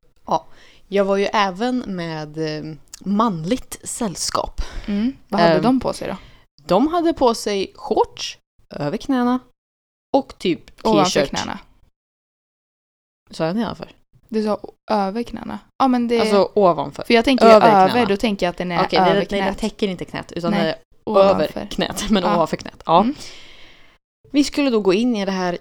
[0.92, 4.60] Jag var ju även med eh, manligt sällskap.
[4.86, 5.12] Mm.
[5.28, 6.16] Vad hade Ehm, de på sig då?
[6.66, 8.38] De hade på sig shorts
[8.70, 9.38] över knäna
[10.16, 11.28] och typ Ovanför t-shirt.
[11.30, 11.58] knäna.
[13.30, 13.88] Sa jag nedanför?
[14.32, 14.60] Du sa
[14.90, 15.58] över knäna.
[15.78, 16.20] Ja men det...
[16.20, 17.02] Alltså ovanför.
[17.02, 18.06] för jag tänker över över, knäna.
[18.08, 19.58] då tänker jag att den är Okej, över nej, nej, knät.
[19.58, 21.34] täcker inte knät utan Nej, den är ovanför.
[21.44, 22.34] över knät, men Ja.
[22.34, 22.82] ovanför knät.
[22.86, 23.00] Ja.
[23.00, 23.14] Mm.
[24.32, 25.58] Vi skulle då gå in i det här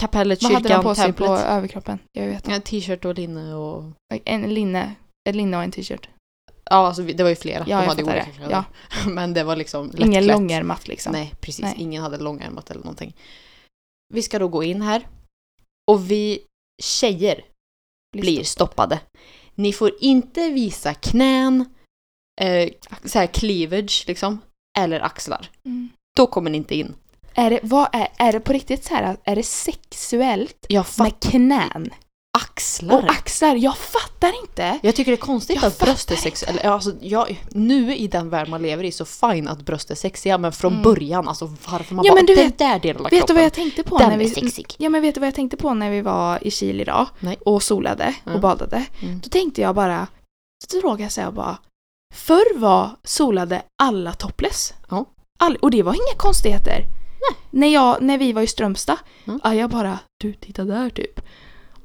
[0.00, 1.28] kapellet, Vad hade de kyrkan, på sig templet.
[1.28, 1.98] på överkroppen?
[2.12, 2.50] Jag vet inte.
[2.50, 3.84] Ja, t-shirt och linne och...
[4.24, 4.94] En linne.
[5.28, 6.08] Ett linne och en t-shirt.
[6.70, 7.64] Ja, alltså det var ju flera.
[7.68, 8.30] Ja, jag hade olika det.
[8.36, 8.50] kläder.
[8.52, 8.64] Ja.
[9.10, 10.26] Men det var liksom Ingen lättklätt.
[10.36, 11.12] långärmat liksom.
[11.12, 11.62] Nej, precis.
[11.64, 11.74] Nej.
[11.78, 13.16] Ingen hade långärmat eller någonting.
[14.14, 15.06] Vi ska då gå in här.
[15.90, 16.40] Och vi
[16.82, 17.44] tjejer
[18.16, 19.00] blir stoppade.
[19.54, 21.64] Ni får inte visa knän,
[22.40, 22.68] eh,
[23.04, 24.38] så här cleavage liksom,
[24.78, 25.50] eller axlar.
[25.64, 25.88] Mm.
[26.16, 26.94] Då kommer ni inte in.
[27.34, 31.20] Är det, vad är, är det på riktigt så här, är det sexuellt Jag med
[31.20, 31.90] knän
[32.42, 32.96] axlar.
[33.02, 33.54] och axlar?
[33.56, 34.78] Jag fattar inte.
[34.82, 36.50] jag tycker det är konstigt Jag att bröst är sexiga.
[36.50, 39.94] Eller, alltså, jag, nu i den värld man lever i så fine att bröst är
[39.94, 40.82] sexiga men från Mm.
[40.82, 43.18] början, alltså varför man Ja, bara, men du den vet- där delen av Vet du
[43.18, 44.28] kroppen, vad jag tänkte på den när är vi...
[44.30, 44.74] sexig.
[44.78, 47.38] Ja men vet du vad jag tänkte på när vi var i Kil idag Nej.
[47.44, 48.32] och solade Ja.
[48.34, 48.84] och badade?
[49.02, 49.20] Mm.
[49.20, 50.06] Då tänkte jag bara,
[50.72, 51.58] så frågade jag så här bara,
[52.14, 54.72] förr var solade alla topless.
[54.90, 55.04] Ja.
[55.38, 56.84] All, och det var inga konstigheter.
[57.50, 59.40] När, jag, när vi var i Strömstad, Mm.
[59.44, 61.20] ja, jag bara, du titta där typ.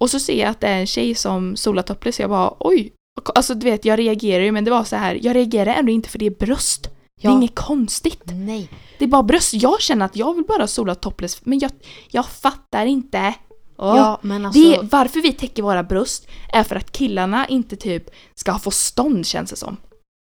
[0.04, 2.93] Och så ser jag att det är en tjej som solar topless jag bara, oj.
[3.36, 6.10] Alltså du vet, jag reagerar ju men det var så här, jag reagerar ändå inte
[6.10, 6.84] för det är bröst.
[6.84, 6.89] Det
[7.22, 7.32] Ja.
[7.32, 8.24] är inget konstigt.
[8.26, 8.70] Nej.
[8.99, 9.54] Det är bara bröst.
[9.54, 11.72] Jag känner att jag vill bara sola topless men jag,
[12.12, 13.34] jag fattar inte.
[13.78, 14.62] Ja, men alltså...
[14.62, 19.26] Det, varför vi täcker våra bröst är för att killarna inte typ ska få stånd
[19.26, 19.78] känns det som.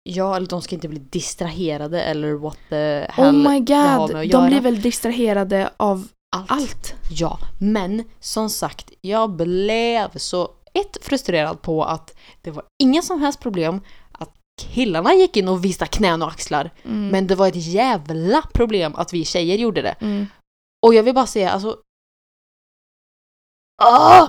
[0.04, 4.30] Ja, eller de ska inte bli distraherade eller what the hell Oh my det god,
[4.30, 6.52] de blir väl distraherade av allt.
[6.52, 6.96] allt.
[7.12, 13.22] Ja, men som sagt, jag blev så ett frustrerad på att det var inga som
[13.22, 13.82] helst problem
[14.12, 14.32] att
[14.62, 16.72] killarna gick in och visade knän och axlar.
[16.84, 17.08] Mm.
[17.08, 19.96] Men det var ett jävla problem att vi tjejer gjorde det.
[20.02, 20.28] Mm.
[20.86, 21.78] Och jag vill bara säga, alltså...
[23.84, 24.28] Ah!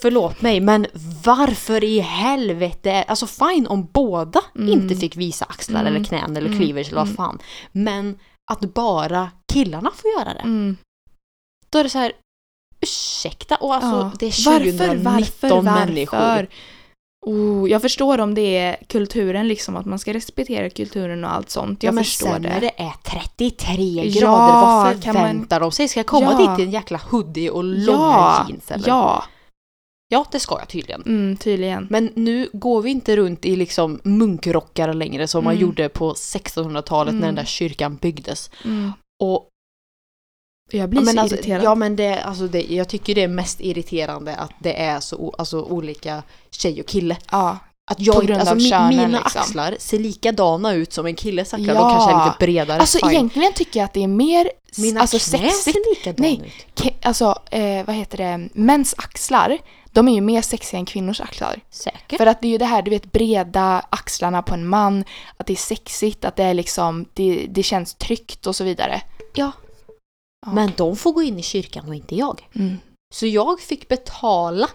[0.00, 0.86] Förlåt mig, men
[1.24, 3.02] varför i helvete?
[3.08, 4.68] Alltså fine om båda Mm.
[4.68, 5.94] inte fick visa axlar Mm.
[5.96, 6.58] eller knän eller Mm.
[6.58, 7.16] cleavage eller vad Mm.
[7.16, 7.38] fan.
[7.72, 8.18] Men
[8.52, 10.42] att bara killarna får göra det.
[11.70, 11.72] Mm.
[11.72, 12.12] Då är det så här,
[12.80, 13.56] ursäkta?
[13.56, 14.12] Och alltså Ja.
[14.18, 16.18] det är 2019 varför, varför, människor.
[16.18, 16.48] varför?
[17.26, 21.50] Oh, jag förstår om det är kulturen liksom, att man ska respektera kulturen och allt
[21.50, 21.82] sånt.
[21.82, 22.48] Jag ja men förstår sen det.
[22.48, 25.88] när det är 33 Ja, grader, vad kan man- förväntar de sig?
[25.88, 26.38] Ska jag komma Ja.
[26.56, 28.88] dit i en jäkla hoodie och långa ja, jeans eller?
[28.88, 29.24] ja,
[30.08, 31.02] ja, det ska jag tydligen.
[31.02, 31.86] mm, tydligen.
[31.90, 35.62] Men nu går vi inte runt i liksom munkrockar längre som man Mm.
[35.62, 37.26] gjorde på 1600-talet när Mm.
[37.26, 38.50] den där kyrkan byggdes.
[38.64, 38.92] Mm.
[39.22, 39.46] Och,
[40.70, 41.62] Jag blir ja, så alltså, irriterad.
[41.64, 45.34] ja men det, alltså det, jag tycker det är mest irriterande att det är så
[45.38, 47.16] alltså, olika tjej och kille.
[47.30, 47.58] ja.
[47.90, 49.40] Att jag På grund alltså av könen, mina liksom.
[49.40, 51.80] axlar ser likadana ut som en killes axlar, Ja.
[51.80, 52.80] de kanske är lite bredare.
[52.80, 53.10] Alltså fine.
[53.10, 55.54] egentligen tycker jag att det är mer Mina alltså, sexigt.
[55.64, 56.52] ser likadana Nej.
[56.84, 56.94] ut.
[57.06, 59.58] Alltså, eh, vad heter det, mäns axlar,
[59.92, 61.60] de är ju mer sexiga än kvinnors axlar.
[61.70, 62.16] Säkert.
[62.18, 65.04] För att det är ju det här, du vet, breda axlarna på en man,
[65.36, 69.02] att det är sexigt, att det är liksom, det, det känns tryggt och så vidare.
[69.34, 69.52] Ja.
[70.46, 70.52] Ja.
[70.52, 72.48] Men de får gå in i kyrkan och inte jag.
[72.54, 72.76] Mm.
[73.14, 74.68] Så jag fick betala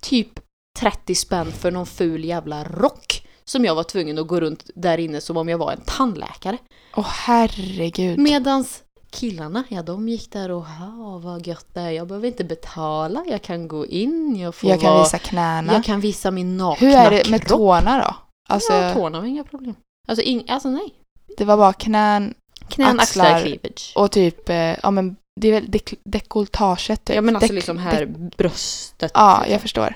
[0.00, 0.40] typ
[0.78, 4.98] 30 spänn för någon ful jävla rock som jag var tvungen att gå runt där
[4.98, 6.58] inne som om jag var en tandläkare.
[6.96, 8.18] Åh herregud.
[8.18, 12.44] Medans killarna, ja de gick där och ha vad gött det är, jag behöver inte
[12.44, 15.72] betala, jag kan gå in, jag får jag kan vara, visa knäna.
[15.72, 17.58] jag kan visa min nakna Hur är det med kropp.
[17.58, 18.16] tårna då?
[18.54, 19.74] Alltså, ja, tårna var inga problem.
[20.08, 20.94] Alltså, ing, alltså nej.
[21.36, 22.34] det var bara knän
[22.68, 23.40] Knän, axlar, Axlar.
[23.42, 23.92] cleavage.
[23.96, 27.16] och typ, eh, ja men det är väl dek- dekolletaget typ.
[27.16, 28.06] Ja men alltså Dek- liksom här
[28.36, 29.10] bröstet.
[29.14, 29.52] Ja, liksom.
[29.52, 29.94] jag förstår.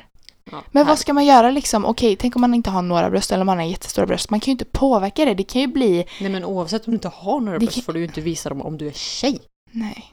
[0.51, 0.91] Ja, Men här.
[0.93, 1.85] vad ska man göra liksom?
[1.87, 4.31] Okej, tänk om man inte har några bröst eller om man har jättestora bröst.
[4.31, 5.35] Man kan ju inte påverka det.
[5.35, 6.05] Det kan ju bli...
[6.21, 8.21] Nej men oavsett om du inte har några Det bröst kan- får du ju inte
[8.21, 9.39] visa dem om du är tjej.
[9.71, 10.05] Nej.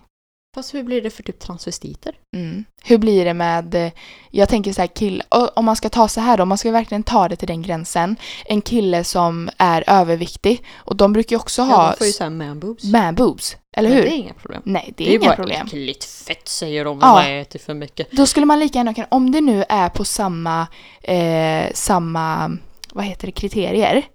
[0.55, 2.15] Fast hur blir det för typ transvestiter?
[2.35, 2.65] Mm.
[2.83, 3.91] Hur blir det med, eh,
[4.31, 5.23] jag tänker så här kill,
[5.55, 7.61] om man ska ta så här då, om man ska verkligen ta det till den
[7.61, 8.15] gränsen.
[8.45, 12.13] En kille som är överviktig och de brukar ju också Ja, ha de får ju
[12.13, 12.83] såhär man boobs.
[12.83, 14.03] man boobs, eller Men hur?
[14.05, 14.61] Det är inga problem.
[14.65, 15.65] Nej, det är, Det är inga bara problem.
[15.67, 17.07] äckligt fett säger de Ja.
[17.09, 18.11] om man äter för mycket.
[18.11, 20.67] Då skulle man lika gärna kunna, om det nu är på samma,
[21.01, 22.57] eh, samma,
[22.93, 24.05] vad heter det, kriterier.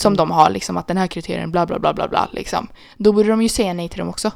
[0.00, 0.16] Som Mm.
[0.16, 2.68] de har liksom att den här kriterien bla bla bla bla bla liksom.
[2.96, 4.30] Då borde de ju säga nej till dem också.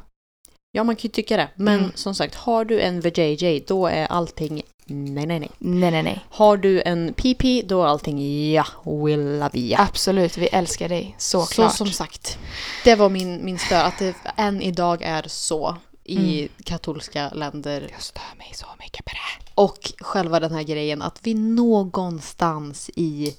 [0.73, 1.49] Ja man kan ju tycka det.
[1.57, 1.93] Men Mm.
[1.95, 5.51] som sagt, har du en VJJ då är allting nej nej nej.
[5.59, 6.21] Nej nej nej.
[6.31, 9.79] Har du en PP då är allting ja, we love ya.
[9.81, 11.15] Absolut, vi älskar dig.
[11.19, 11.75] Så, Så klart.
[11.77, 12.39] som sagt,
[12.85, 16.49] det var min, min stör att det än idag är så i Mm.
[16.65, 17.89] katolska länder.
[17.93, 19.53] Jag stör mig så mycket på det.
[19.55, 23.37] Och själva den här grejen att vi någonstans i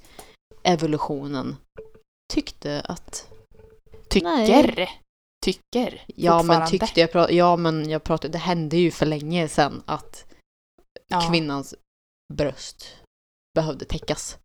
[0.63, 1.55] evolutionen
[2.33, 3.27] tyckte att
[4.09, 4.89] Tycker
[5.41, 9.83] tycker ja men, tyckte jag ja, men jag pratade, det hände ju för länge sedan
[9.85, 10.25] att
[11.07, 11.29] ja.
[11.29, 11.75] kvinnans
[12.33, 12.95] bröst
[13.55, 14.37] behövde täckas.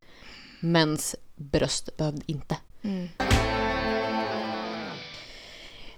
[0.61, 2.57] Mäns bröst behövde inte.
[2.83, 3.09] Mm.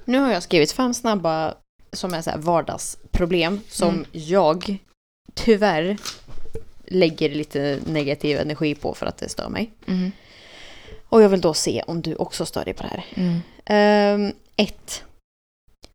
[0.04, 1.54] Nu har jag skrivit fem snabba
[1.92, 4.06] som är så här vardagsproblem som mm.
[4.12, 4.78] jag
[5.34, 5.96] tyvärr
[6.86, 9.72] lägger lite negativ energi på för att det stör mig.
[9.86, 10.12] Mm.
[11.08, 14.14] Och jag vill då se om du också stör dig på det här.
[14.14, 15.04] Um, 1.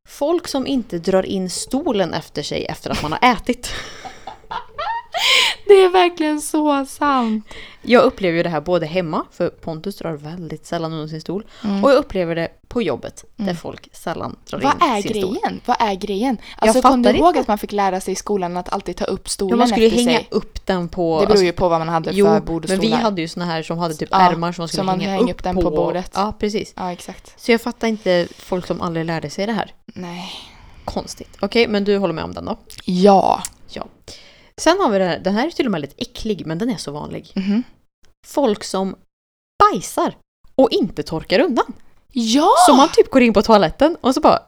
[0.09, 3.73] Folk som inte drar in stolen efter sig efter att man har ätit.
[5.67, 7.45] Det är verkligen så sant.
[7.81, 11.45] Jag upplever ju det här både hemma, för Pontus drar väldigt sällan undan sin stol.
[11.63, 11.83] Mm.
[11.83, 13.55] Och jag upplever det på jobbet, där Mm.
[13.57, 15.27] folk sällan drar Vad in sin grejen?
[15.39, 15.59] stol.
[15.65, 16.37] Vad är grejen?
[16.57, 17.39] Alltså fattar kom du ihåg inte.
[17.39, 19.85] att man fick lära sig i skolan att alltid ta upp Ja, stolen man skulle
[19.85, 20.27] efter hänga sig?
[20.31, 21.19] upp den på...
[21.19, 23.01] Det beror alltså, ju på vad man hade Jo, för bord och men vi stolar.
[23.03, 25.23] hade ju såna här som hade typ Ja, ärmar som man skulle man hänga hänger
[25.23, 26.11] upp, upp den på bordet.
[26.13, 26.73] Ja, precis.
[26.75, 27.33] Ja, exakt.
[27.41, 29.73] Så jag fattar inte folk som aldrig lärde sig det här.
[29.85, 30.31] Nej.
[30.85, 31.37] Konstigt.
[31.39, 32.57] Okej, men du håller med om den då?
[32.85, 33.43] Ja.
[33.69, 33.85] Ja.
[34.61, 36.69] Sen har vi den här, den här är till och med lite äcklig, men den
[36.69, 37.31] är så vanlig.
[37.35, 37.63] Mhm.
[38.27, 38.95] Folk som
[39.63, 40.15] bajsar
[40.55, 41.73] och inte torkar undan.
[42.11, 42.49] Ja!
[42.67, 44.39] Så man typ går in på toaletten och så bara...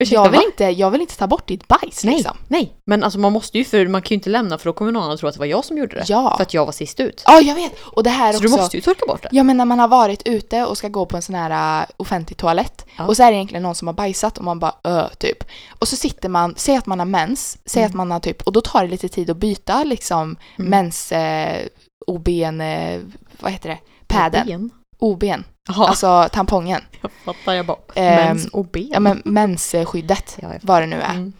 [0.00, 0.44] Ursäkta, jag, vill va?
[0.46, 2.36] inte, jag vill inte ta bort ditt bajs Nej, liksom.
[2.48, 2.72] nej.
[2.84, 5.10] Men alltså man måste ju, för man kan ju inte lämna för då kommer någon
[5.10, 6.04] att tro att det var jag som gjorde det.
[6.08, 6.34] Ja.
[6.36, 7.22] För att jag var sist ut.
[7.26, 7.72] Ja, jag vet.
[7.80, 8.48] Och det här Så också.
[8.48, 9.28] du måste ju torka bort det.
[9.32, 11.86] Ja men när man har varit ute och ska gå på en sån här uh,
[11.96, 13.06] offentlig toalett Ja.
[13.06, 15.44] och så är det egentligen någon som har bajsat och man bara ö typ.
[15.78, 17.90] Och så sitter man, säg att man har mens, säg Mm.
[17.90, 20.70] att man har typ, och då tar det lite tid att byta liksom Mm.
[20.70, 21.66] mens, eh,
[22.06, 23.00] OBn, eh,
[23.40, 24.70] vad heter det, päden.
[24.98, 26.80] OBn, Jaha, alltså tampongen.
[27.02, 27.52] jag fattar.
[27.54, 28.88] Jag bara, Ehm, mens ben.
[28.92, 31.14] Ja men mensskyddet, Ja, vad det nu är.
[31.14, 31.32] Mm.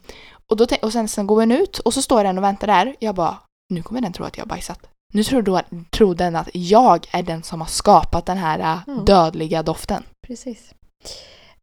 [0.51, 2.97] Och, då, och sen, sen går den ut och så står den och väntar där.
[2.99, 3.39] Jag bara,
[3.75, 4.87] nu kommer den tro att jag har bajsat.
[5.15, 8.93] Nu tror, då, tror den att jag är den som har skapat den här Ja.
[8.93, 10.03] dödliga doften.
[10.27, 10.75] Precis.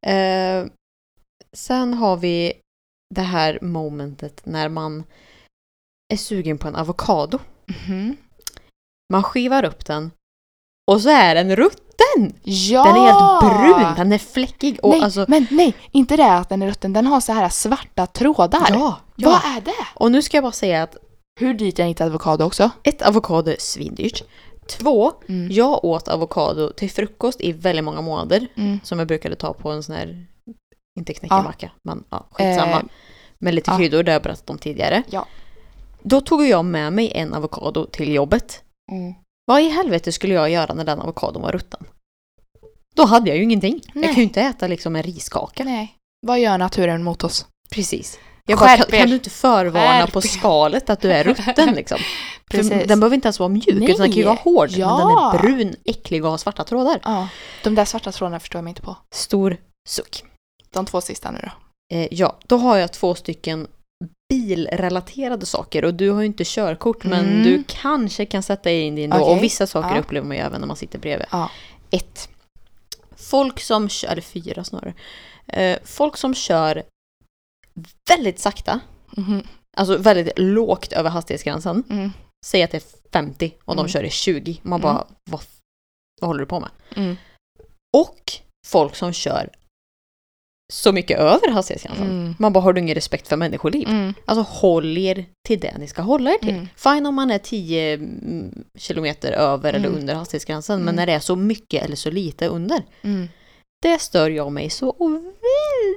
[0.07, 0.65] Eh,
[1.55, 2.53] sen har vi
[3.15, 5.03] det här momentet när man
[6.13, 7.39] är sugen på en avokado.
[7.87, 8.17] Mhm.
[9.13, 10.11] Man skivar upp den
[10.91, 11.84] och så är den rutten!
[12.43, 12.83] Ja!
[12.83, 15.25] Den är helt brun, den är fläckig och nej, alltså...
[15.27, 16.93] men nej, inte det att den är rutten.
[16.93, 18.67] Den har så här svarta trådar.
[18.69, 19.29] Ja, ja.
[19.29, 19.87] Vad är det?
[19.95, 20.95] Och nu ska jag bara säga att
[21.39, 22.69] Hur dyrt är inte avokado också?
[22.83, 24.23] ett, avokado är svindyrt.
[24.69, 25.51] Två, Mm.
[25.51, 28.47] jag åt avokado till frukost i väldigt många månader.
[28.55, 28.79] Mm.
[28.83, 30.25] Som jag brukade ta på en sån här,
[30.99, 32.71] inte knäckemacka, men ja, skitsamma.
[32.71, 32.83] Eh,
[33.37, 33.77] med lite ja.
[33.77, 35.03] kryddor, det har jag berättat om tidigare.
[35.09, 35.25] Ja.
[36.03, 38.63] Då tog jag med mig en avokado till jobbet.
[38.91, 39.13] Mm.
[39.45, 41.85] Vad i helvete skulle jag göra när den avokadon var rutten?
[42.95, 43.81] Då hade jag ju ingenting.
[43.93, 44.07] Jag Nej.
[44.09, 45.63] kan ju inte äta liksom en riskaka.
[45.63, 45.95] Nej.
[46.27, 47.45] Vad gör naturen mot oss?
[47.71, 48.19] Precis.
[48.47, 51.97] Jag bara, kan, kan du inte förvarna Skärp på skalet att du är rutten liksom?
[52.87, 53.83] Den behöver inte ens vara mjuk, Nej.
[53.83, 54.69] utan den kan ju vara hård.
[54.71, 55.33] Men den Ja.
[55.33, 56.99] är brun, äcklig och har svarta trådar.
[57.03, 57.27] Ja.
[57.63, 58.97] De där svarta trådarna förstår jag mig inte på.
[59.13, 59.57] Stor
[59.89, 60.23] suck.
[60.73, 61.51] De två sista nu då.
[61.97, 63.67] Eh, ja, då har jag två stycken
[64.39, 67.43] bilrelaterade saker och du har ju inte körkort men Mm.
[67.43, 69.35] du kanske kan sätta in din då Okej.
[69.37, 70.01] och vissa saker Ja.
[70.01, 71.27] upplever man ju även när man sitter bredvid.
[71.31, 71.51] Ja.
[71.91, 72.29] Ett.
[73.15, 74.93] Folk som kör, eller fyra snarare.
[75.47, 76.83] Eh, folk som kör
[78.09, 78.79] väldigt sakta,
[79.17, 79.43] Mhm.
[79.77, 81.83] alltså väldigt lågt över hastighetsgränsen.
[81.89, 82.11] Mm.
[82.45, 83.89] Säg att det är 50 och de Mm.
[83.89, 84.59] kör i 20.
[84.61, 84.81] Man Mm.
[84.81, 85.41] bara, vad,
[86.21, 86.69] vad håller du på med?
[86.95, 87.15] Mm.
[87.97, 88.31] Och
[88.67, 89.49] folk som kör
[90.73, 92.05] så mycket över hastighetsgränsen.
[92.09, 92.35] Mm.
[92.39, 93.87] Man bara, har du ingen respekt för människoliv?
[93.89, 94.13] Mm.
[94.25, 96.49] Alltså håll er till det ni ska hålla er till.
[96.55, 96.67] Mm.
[96.75, 99.99] Fine om man är 10 mm, kilometer över eller Mm.
[99.99, 100.95] under hastighetsgränsen, men Mm.
[100.95, 102.83] när det är så mycket eller så lite under.
[103.01, 103.27] Mm.
[103.81, 104.95] Det stör jag mig så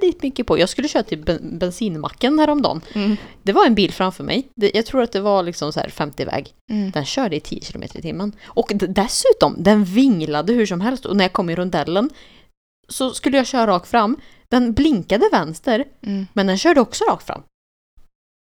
[0.01, 0.59] väldigt mycket på.
[0.59, 2.81] Jag skulle köra till ben, bensinmacken häromdagen.
[2.93, 3.17] Mm.
[3.43, 4.47] Det var en bil framför mig.
[4.55, 6.53] Jag tror att det var liksom så här 50-väg.
[6.71, 6.91] Mm.
[6.91, 8.35] Den körde i 10 km i timmen.
[8.45, 11.05] Och dessutom, den vinglade hur som helst.
[11.05, 12.09] Och när jag kom i rondellen
[12.87, 14.17] så skulle jag köra rakt fram.
[14.51, 16.27] Den blinkade vänster, Mm.
[16.33, 17.43] men den körde också rakt fram.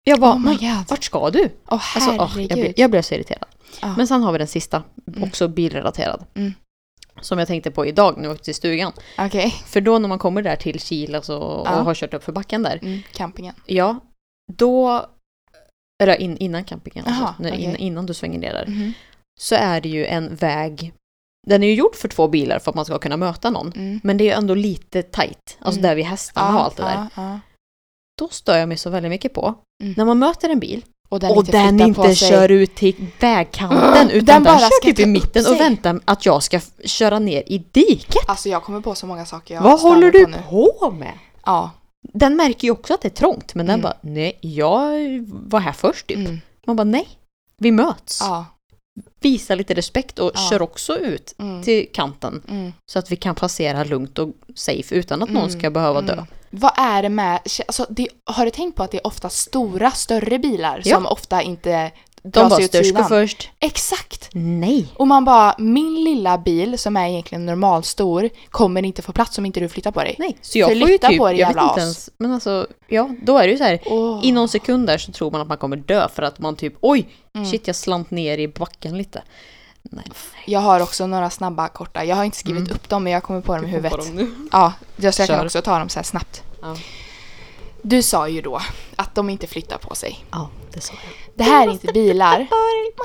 [0.05, 0.89] Jag bara, Oh my "Men god.
[0.91, 1.45] vart ska du?
[1.69, 2.51] Åh Alltså, herregud.
[2.51, 3.49] jag, blev, jag blev så irriterad.
[3.83, 3.95] Ja.
[3.97, 5.23] Men sen har vi den sista, Mm.
[5.23, 6.25] också bilrelaterad.
[6.35, 6.53] Mm.
[7.21, 8.93] Som jag tänkte på idag när jag åkte till stugan.
[9.19, 9.51] Okej.
[9.67, 12.63] För då när man kommer där till Kil alltså, och har kört upp för backen
[12.63, 12.79] där.
[12.83, 13.01] Mm.
[13.13, 13.55] Campingen.
[13.67, 13.97] Ja,
[14.53, 15.07] då...
[16.03, 18.67] Eller in, innan campingen, Jaha, alltså, när, in, innan du svänger ner där.
[18.67, 18.93] Mhm.
[19.41, 20.93] Så är det ju en väg.
[21.47, 23.73] Den är ju gjord för två bilar för att man ska kunna möta någon.
[23.73, 24.01] Mm.
[24.03, 25.57] Men det är ju ändå lite tight.
[25.61, 25.89] Alltså Mm.
[25.89, 27.07] där vid hästarna och allt det där.
[27.17, 27.41] Ja, ja.
[28.19, 29.55] Då stör jag mig så väldigt mycket på.
[29.83, 29.95] Mm.
[29.97, 33.79] När man möter en bil Och den och inte den inte kör ut till vägkanten
[33.95, 37.19] Mm, utan den den, bara kör typ i mitten och väntar att jag ska köra
[37.19, 38.29] ner i diket.
[38.29, 40.37] Alltså jag kommer på så många saker jag Vad håller du på nu.
[40.51, 41.13] på med?
[41.47, 41.71] Ja.
[42.13, 43.83] Den märker ju också att det är trångt men den Mm.
[43.83, 44.91] bara nej, jag
[45.29, 46.17] var här först typ.
[46.19, 46.41] Mm.
[46.67, 47.09] Man bara nej,
[47.59, 48.19] vi möts.
[48.21, 48.47] Ja.
[49.21, 50.49] Visa lite respekt och Ja.
[50.51, 51.63] kör också ut Mm.
[51.63, 52.73] till kanten Mm.
[52.87, 55.59] så att vi kan passera lugnt och safe utan att någon Mm.
[55.61, 56.13] ska behöva dö.
[56.13, 56.25] Mm.
[56.51, 59.91] Vad är det med, alltså, det, har du tänkt på att det är ofta stora,
[59.91, 60.97] större bilar Ja.
[60.97, 61.91] som ofta inte
[62.25, 62.95] De sidan?
[63.03, 63.51] går först.
[63.61, 64.29] Exakt!
[64.33, 64.87] Nej.
[64.95, 69.47] Och man bara, min lilla bil som är egentligen normalstor kommer inte få plats om
[69.47, 70.17] inte du flyttar på dig.
[70.19, 72.67] Nej, så jag får ju Flytta typ, på dig, jag vet inte ens, men alltså,
[72.89, 74.21] ja, då är det ju så här, Åh.
[74.23, 76.75] i någon sekund där så tror man att man kommer dö för att man typ,
[76.81, 77.51] oj, Mm.
[77.51, 79.23] shit jag slant ner i backen lite.
[79.83, 80.05] Nej.
[80.47, 82.73] Jag har också några snabba korta, jag har inte skrivit Mm.
[82.75, 83.93] upp dem men jag kommer på dem i huvudet.
[84.07, 84.31] dem nu.
[84.53, 85.45] Ja, jag kan Kör.
[85.45, 86.43] också ta dem så här snabbt.
[86.63, 86.77] Ja.
[87.83, 88.61] Du sa ju då
[88.97, 90.25] att de inte flyttar på sig.
[90.31, 91.37] Ja, det sa jag.
[91.37, 92.47] Det här är inte bilar.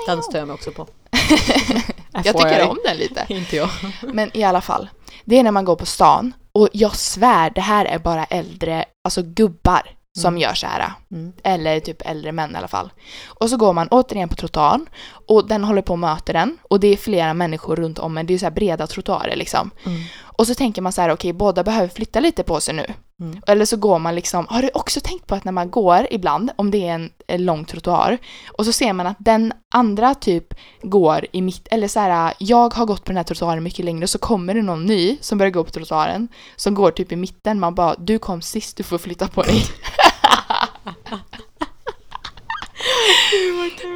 [0.07, 0.87] Den stör jag mig också på.
[2.23, 3.25] Jag tycker om den lite.
[3.33, 3.69] Inte jag.
[4.13, 4.89] Men i alla fall.
[5.25, 8.85] Det är när man går på stan och jag svär det här är bara äldre,
[9.03, 9.81] alltså gubbar
[10.19, 10.41] som Mm.
[10.41, 10.91] gör så här.
[11.11, 11.33] Mm.
[11.43, 12.89] Eller typ äldre män i alla fall.
[13.27, 14.89] Och så går man återigen på trottoaren
[15.27, 18.25] och den håller på att möta den och det är flera människor runt om men
[18.27, 19.71] det är så här breda trottoarer liksom.
[19.85, 20.01] Mm.
[20.19, 22.85] Och så tänker man så här, okej båda behöver flytta lite på sig nu.
[23.21, 23.41] Mm.
[23.47, 26.51] Eller så går man liksom, har du också tänkt på att när man går ibland,
[26.55, 28.17] om det är en, en lång trottoar,
[28.57, 32.73] och så ser man att den andra typ går i mitt, eller så här, jag
[32.73, 35.51] har gått på den här trottoaren mycket längre, så kommer det någon ny som börjar
[35.51, 38.97] gå på trottoaren, som går typ i mitten, man bara, du kom sist, du får
[38.97, 39.63] flytta på dig.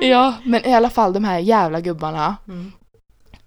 [0.02, 2.72] ja, men i alla fall de här jävla gubbarna, Mm.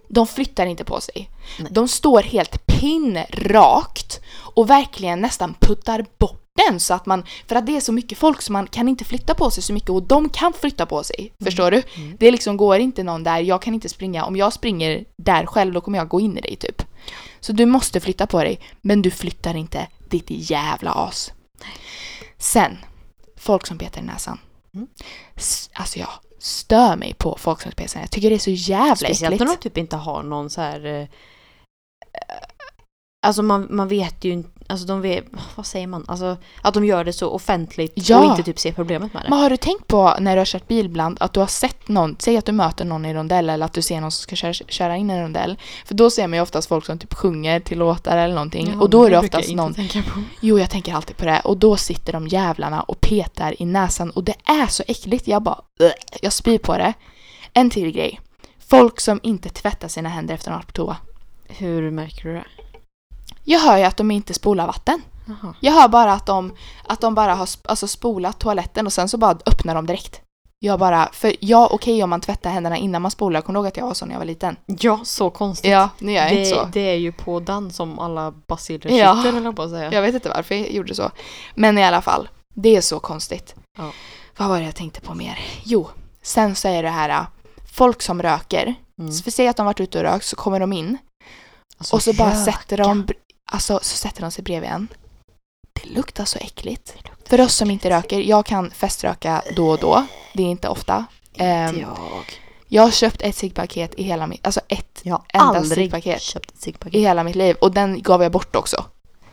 [0.09, 1.31] de flyttar inte på sig.
[1.59, 1.69] Nej.
[1.73, 4.21] De står helt pinnrakt
[4.55, 8.19] och verkligen nästan puttar bort den så att man, för att det är så mycket
[8.19, 11.05] folk så man kan inte flytta på sig så mycket och de kan flytta på
[11.05, 11.33] sig.
[11.45, 11.83] Förstår du?
[11.97, 12.17] Mm.
[12.21, 15.73] Det liksom går inte någon där, jag kan inte springa, om jag springer där själv
[15.73, 16.83] då kommer jag gå in i dig typ.
[17.41, 21.33] Så du måste flytta på dig, men du flyttar inte, ditt jävla as.
[22.39, 22.79] Sen,
[23.37, 24.39] folk som petar i näsan.
[24.75, 24.87] Mm.
[25.73, 28.51] Alltså jag stör mig på folk som petar i näsan, jag tycker det är så
[28.51, 29.41] jävla Speciellt äckligt.
[29.41, 31.09] när de typ inte har någon så här...
[33.25, 36.05] Alltså man, man vet ju inte, alltså de vet, vad säger man?
[36.09, 38.19] Alltså att de gör det så offentligt Ja.
[38.19, 39.31] och inte typ ser problemet med det.
[39.31, 41.89] Men har du tänkt på när du har kört bil ibland att du har sett
[41.89, 44.37] någon, säg att du möter någon i rondell eller att du ser någon som ska
[44.37, 45.59] köra, köra in i en rondell.
[45.87, 48.81] För då ser man ju oftast folk som typ sjunger till låtar eller någonting Ja,
[48.81, 50.23] och då är det brukar jag oftast inte någon, tänka på.
[50.41, 54.11] jo jag tänker alltid på det, och då sitter de jävlarna och petar i näsan
[54.11, 55.61] och det är så äckligt, jag bara,
[56.23, 56.93] jag spyr på det.
[57.53, 58.21] En till grej,
[58.69, 60.97] folk som inte tvättar sina händer efter att de varit på toa.
[61.49, 62.45] Hur märker du det?
[63.45, 65.03] Jag hör ju att de inte spolar vatten.
[65.27, 65.55] Jaha.
[65.61, 66.53] Jag hör bara att de,
[66.87, 70.21] att de bara har alltså spolat toaletten och sen så bara öppnar de direkt.
[70.59, 73.67] Jag bara, för ja okej om man tvättar händerna innan man spolar, jag kommer ihåg
[73.67, 74.57] att jag var så när jag var liten.
[74.67, 75.71] Ja, så konstigt.
[75.71, 76.69] Ja, nu gör jag det, inte så.
[76.73, 79.17] det är ju på den som alla basiler Ja.
[79.23, 79.93] sitter, jag på att säga.
[79.93, 81.11] Jag vet inte varför jag gjorde så.
[81.55, 83.55] Men i alla fall, det är så konstigt.
[83.79, 83.91] Ja.
[84.37, 85.39] Vad var det jag tänkte på mer?
[85.65, 85.89] Jo,
[86.23, 87.23] sen så är det här, äh,
[87.73, 88.75] folk som röker.
[89.01, 89.13] Mm.
[89.13, 90.99] För säg att de varit ute och rökt så kommer de in
[91.79, 92.45] Alltså, och så bara röka.
[92.45, 93.07] sätter de,
[93.55, 94.89] alltså så sätter de sig bredvid en.
[95.83, 96.95] Det luktar så äckligt.
[97.29, 100.07] För oss som inte röker, jag kan feströka då och då.
[100.33, 101.05] Det är inte ofta.
[101.33, 101.45] Inte
[101.81, 102.25] jag.
[102.69, 106.23] jag har köpt ett ciggpaket i hela mitt, alltså ett Jag har enda aldrig ciggpaket
[106.23, 107.01] köpt ett i ciggpaket.
[107.01, 108.85] hela mitt liv och den gav jag bort också.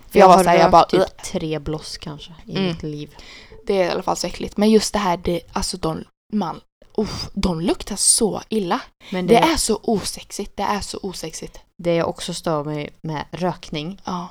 [0.10, 2.64] För jag, Jag var såhär, jag bara, typ tre bloss kanske i Mm.
[2.68, 3.16] mitt liv.
[3.68, 4.58] det är i alla fall så äckligt.
[4.58, 6.04] Men just det här, det, alltså de,
[6.34, 6.60] man,
[6.98, 8.80] uff, de luktar så illa.
[9.12, 11.60] Men Det det, är så osexigt, det är så osexigt.
[11.78, 14.28] det jag också stör mig med rökning, Ja.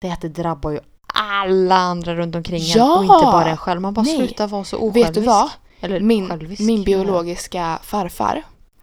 [0.00, 0.80] det är att det drabbar ju
[1.14, 2.96] alla andra runt omkring en Ja!
[2.96, 3.80] och inte bara en själv.
[3.80, 4.16] Man bara Nej.
[4.16, 5.06] slutar vara så osjälvisk.
[5.08, 5.50] Vet du vad?
[5.80, 8.42] Eller Min, självisk, min biologiska farfar,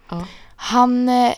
[0.10, 0.26] Ja.
[0.56, 1.34] han, eh,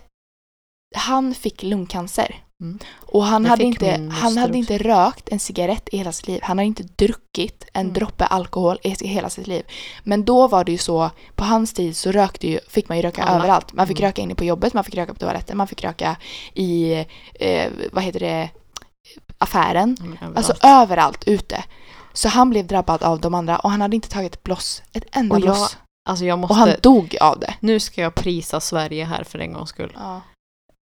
[0.96, 2.80] han fick lungcancer Mm.
[3.00, 6.40] Och han, Det hade inte, han hade inte rökt en cigarett i hela sitt liv.
[6.44, 7.94] Han hade inte druckit en Mm.
[7.94, 9.64] droppe alkohol i hela sitt liv.
[10.04, 13.04] Men då var det ju så, på hans tid så rökte ju, fick man ju
[13.04, 13.36] röka Alla.
[13.40, 13.74] överallt.
[13.74, 14.08] Man fick Mm.
[14.10, 16.16] röka inne på jobbet, man fick röka på toaletten, man fick röka
[16.54, 16.94] i,
[17.34, 18.50] eh, vad heter det,
[19.38, 19.98] affären.
[20.22, 20.38] Överallt.
[20.38, 21.64] Alltså överallt ute.
[22.14, 24.82] Så han blev drabbad av de andra och han hade inte tagit ett bloss.
[24.94, 25.78] Ett enda Och jag bloss.
[26.10, 26.54] alltså måste...
[26.54, 27.54] Och han dog av det.
[27.60, 29.92] Nu ska jag prisa Sverige här för en gångs skull.
[29.96, 30.22] Ja.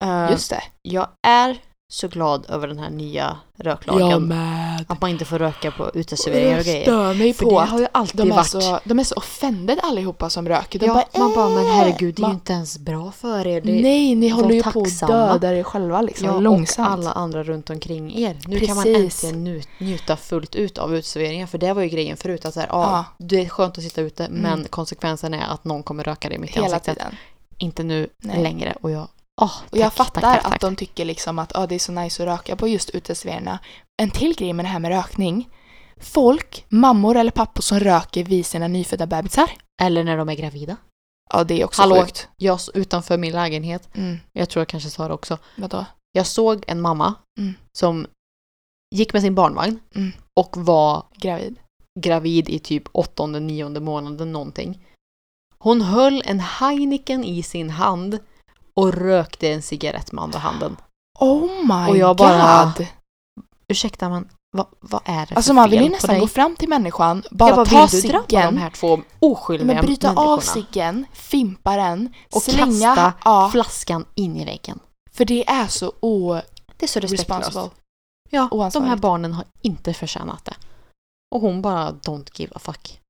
[0.02, 0.62] Eh, Just det.
[0.82, 1.58] Jag är
[1.92, 4.28] så glad över den här nya röklagen.
[4.28, 4.84] med.
[4.88, 6.82] Att man inte får röka på uteserveringar och Jag grejer.
[6.82, 8.46] stör mig För på det att har ju alltid de är, varit...
[8.46, 10.78] så, de är så offended allihopa som röker.
[10.78, 13.46] De ja, bara, man bara, men "Äh!" herregud, det är ju inte ens bra för
[13.46, 13.60] er.
[13.60, 16.88] Det, Nej, ni håller ju på att döda er själva liksom, ja, långsamt.
[16.88, 18.38] och alla andra runt omkring er.
[18.46, 19.24] Nu kan man Precis.
[19.24, 21.46] äntligen njuta fullt ut av uteserveringar.
[21.46, 22.44] För det var ju grejen förut.
[22.44, 23.04] Att så här, ja, Ja.
[23.26, 24.64] Det är skönt att sitta ute, men Mm.
[24.70, 26.84] konsekvensen är att någon kommer röka dig mitt i ansiktet.
[26.98, 27.14] tiden.
[27.58, 28.42] Inte nu Nej.
[28.42, 28.76] längre.
[28.80, 29.08] Och jag,
[29.40, 31.78] åh, Och jag tack, fattar tack, tack, att de tycker liksom att ah, det är
[31.78, 33.58] så nice att röka på just uteserveringarna.
[34.02, 35.48] En till grej med det här med rökning.
[36.00, 39.50] Folk, mammor eller pappor som röker vid sina nyfödda bebisar.
[39.82, 40.76] Eller när de är gravida.
[41.32, 42.00] Ja, det är också Hallå.
[42.02, 42.28] sjukt.
[42.36, 44.18] Jag utanför min lägenhet, Mm.
[44.32, 45.38] jag tror jag kanske sa det också.
[45.56, 45.84] Vadå?
[46.12, 47.54] Jag såg en mamma Mm.
[47.78, 48.06] som
[48.94, 50.12] gick med sin barnvagn Mm.
[50.40, 51.56] och var Gravid.
[52.00, 54.86] gravid i typ åttonde, nionde månaden någonting.
[55.58, 58.18] Hon höll en Heineken i sin hand
[58.80, 60.76] och rökte en cigarett med andra handen.
[61.18, 62.86] Oh my Och jag bara- god!
[63.68, 66.68] Ursäkta men vad, vad är det Alltså för man vill ju nästan gå fram till
[66.68, 71.06] människan, bara, bara, ta vill drabba de ciggen, här två oskyldiga men bryta av ciggen,
[71.12, 74.80] fimpa den, Och slänga, kasta ja, flaskan in i väggen.
[75.12, 75.92] för det är så
[76.76, 77.58] Det är så respektlöst.
[78.30, 80.54] Ja, de här barnen har inte förtjänat det.
[81.34, 83.00] Och hon bara don't give a fuck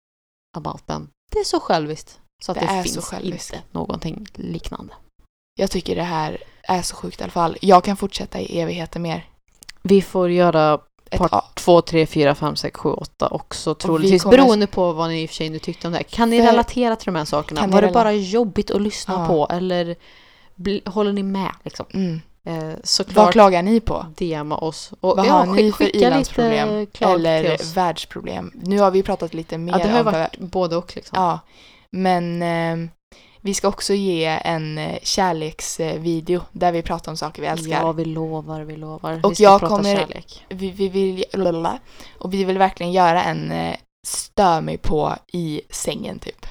[0.57, 1.09] about them.
[1.33, 2.21] Det är så själviskt.
[2.45, 4.95] Så att Det det, finns inte någonting liknande.
[5.61, 7.57] Jag tycker det här är så sjukt i alla fall.
[7.61, 9.25] Jag kan fortsätta i evigheter mer.
[9.83, 10.79] Vi får göra
[11.11, 11.45] part A.
[11.55, 14.23] 2, 3, 4, 5, 6, 7, 8 också vi troligtvis.
[14.23, 16.05] kommer- Beroende på vad ni i och för sig nu tyckte om det här.
[16.05, 17.67] Kan ni För- relatera till de här sakerna?
[17.67, 19.27] Var det bara jobbigt att lyssna Ja.
[19.27, 19.55] på?
[19.55, 19.97] Eller
[20.91, 21.51] håller ni med?
[21.65, 21.87] Liksom?
[21.95, 22.21] Mm.
[22.45, 24.07] Eh, Vad såklart klagar ni på?
[24.17, 24.93] DMa oss.
[25.01, 26.87] Och, Vad ja, har ni för ilandsproblem?
[27.01, 28.53] Eller världsproblem?
[28.55, 31.23] Nu har vi pratat lite mer Ja, det har om varit både och liksom.
[31.23, 31.39] Ja,
[31.91, 32.91] men eh,
[33.41, 37.71] vi ska också ge en eh, kärleksvideo där vi pratar om saker vi älskar.
[37.83, 39.21] Ja, vi lovar, vi lovar.
[39.23, 40.45] Och vi ska jag prata kommer- kärlek.
[40.49, 41.79] Vi, vi vill, lalala.
[42.19, 43.77] och vi vill verkligen göra en eh,
[44.07, 46.47] stör mig på i sängen typ.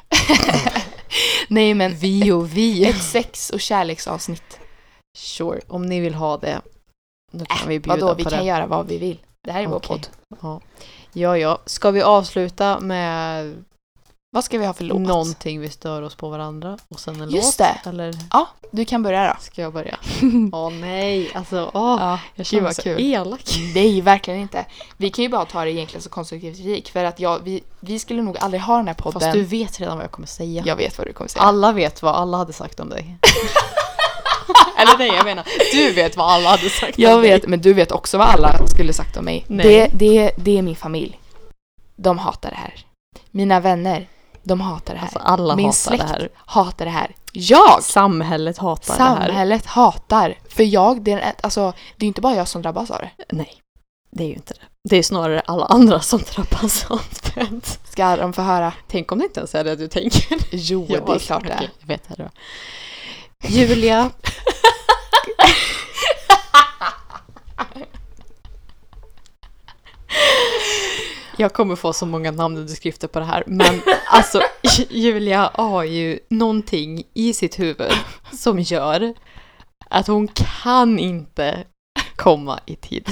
[1.48, 2.86] Nej men Vi och vi.
[2.86, 4.60] ett sex och kärleksavsnitt.
[5.18, 6.62] Sure, om ni vill ha det.
[7.32, 8.46] Då kan vi bjuda Äh, Vadå, vi på kan det.
[8.46, 9.18] göra vad vi vill.
[9.44, 9.88] Det här är vår Okej.
[9.88, 10.08] podd.
[10.42, 10.62] Ja.
[11.14, 11.60] ja, ja.
[11.66, 13.64] Ska vi avsluta med
[14.32, 15.02] Vad ska vi ha för låt?
[15.02, 17.68] någonting vi stör oss på varandra och sen en Just låt?
[17.84, 17.90] det.
[17.90, 19.34] Eller Ja, du kan börja då.
[19.42, 19.98] ska jag börja?
[20.52, 21.98] Åh nej, alltså åh.
[22.00, 23.00] Ja, jag känner mig så kul.
[23.00, 23.42] elak.
[23.76, 24.66] Nej, verkligen inte.
[24.98, 28.00] Vi kan ju bara ta det egentligen som konstruktiv kritik för att jag, vi, vi
[28.00, 29.22] skulle nog aldrig ha den här podden.
[29.22, 30.64] Fast du vet redan vad jag kommer säga.
[30.66, 31.44] Jag vet vad du kommer säga.
[31.44, 33.18] Alla vet vad alla hade sagt om dig.
[34.78, 37.50] Eller nej, jag menar, du vet vad alla hade sagt Jag om vet, dig.
[37.50, 39.46] men du vet också vad alla skulle sagt om mig.
[39.48, 39.66] Nej.
[39.68, 41.20] Det, det, det är min familj.
[41.96, 42.86] De hatar det här.
[43.32, 44.08] Mina vänner,
[44.50, 45.06] de hatar det här.
[45.08, 46.30] Alltså alla min hatar släkt det här.
[46.36, 47.16] hatar det här.
[47.32, 47.84] Jag!
[47.84, 49.16] Samhället hatar det här.
[49.16, 50.38] Samhället hatar.
[50.50, 53.10] För jag, det är, alltså, det är inte bara jag som drabbas av det.
[53.36, 53.54] Nej,
[54.12, 54.60] det är ju inte det.
[54.90, 57.02] Det är snarare alla andra som drabbas av
[57.36, 57.78] det.
[57.92, 58.74] Ska de få höra?
[58.88, 60.38] Tänk om det inte ens är det du tänker.
[60.52, 61.70] Jo, Jag det är klart det är.
[61.80, 62.24] Jag vet det.
[62.24, 62.30] Då.
[63.48, 64.10] Julia.
[71.40, 74.42] Jag kommer få så många namnunderskrifter på det här, men alltså
[74.90, 77.92] Julia har ju någonting i sitt huvud
[78.32, 79.14] som gör
[79.90, 81.64] att hon kan inte
[82.16, 83.10] komma i tid.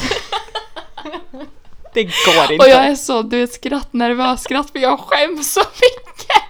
[1.94, 2.64] Det går inte.
[2.66, 6.44] Och jag är så, du vet, skrattnervös skratt för jag skäms så mycket.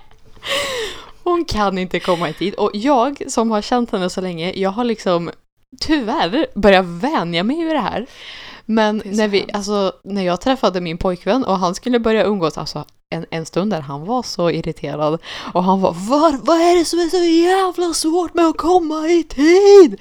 [1.23, 2.53] Hon kan inte komma i tid.
[2.53, 5.31] Och jag som har känt henne så länge, jag har liksom
[5.79, 8.07] tyvärr börjat vänja mig vid det här.
[8.69, 12.85] Men när, vi, alltså, när jag träffade min pojkvän och han skulle börja umgås, alltså
[13.09, 15.19] en, en stund där han var så irriterad
[15.53, 19.07] och han var Var, vad är det som är så jävla svårt med att komma
[19.07, 19.99] i tid?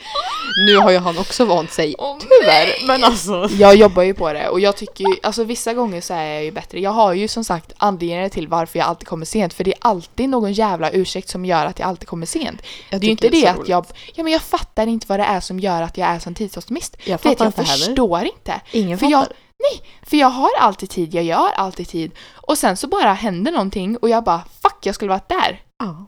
[0.69, 4.33] Nu har ju han också vant sig, Åh, tyvärr, men alltså Jag jobbar ju på
[4.33, 6.81] det och jag tycker ju, alltså vissa gånger så är jag ju bättre.
[6.81, 9.78] Jag har ju som sagt anledningar till varför jag alltid kommer sent för det är
[9.81, 12.62] alltid någon jävla ursäkt som gör att jag alltid kommer sent.
[12.91, 13.69] jag det är ju inte det är att roligt.
[13.69, 16.35] jag, ja men jag fattar inte vad det är som gör att jag är sån
[16.35, 16.97] tidsoptimist.
[17.05, 17.85] Jag Det är att fattar jag inte heller.
[17.87, 18.61] förstår inte.
[18.73, 19.19] Ingen För fattar.
[19.19, 19.27] jag,
[19.62, 23.53] nej, för jag har alltid tid, jag gör alltid tid och sen så bara händer
[23.53, 25.62] någonting och jag bara fuck jag skulle varit där.
[25.78, 26.07] Ja.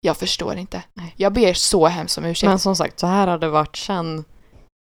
[0.00, 0.82] Jag förstår inte.
[0.94, 1.14] Nej.
[1.16, 2.48] Jag ber så hemskt om ursäkt.
[2.48, 4.24] Men som sagt, så här har det varit sen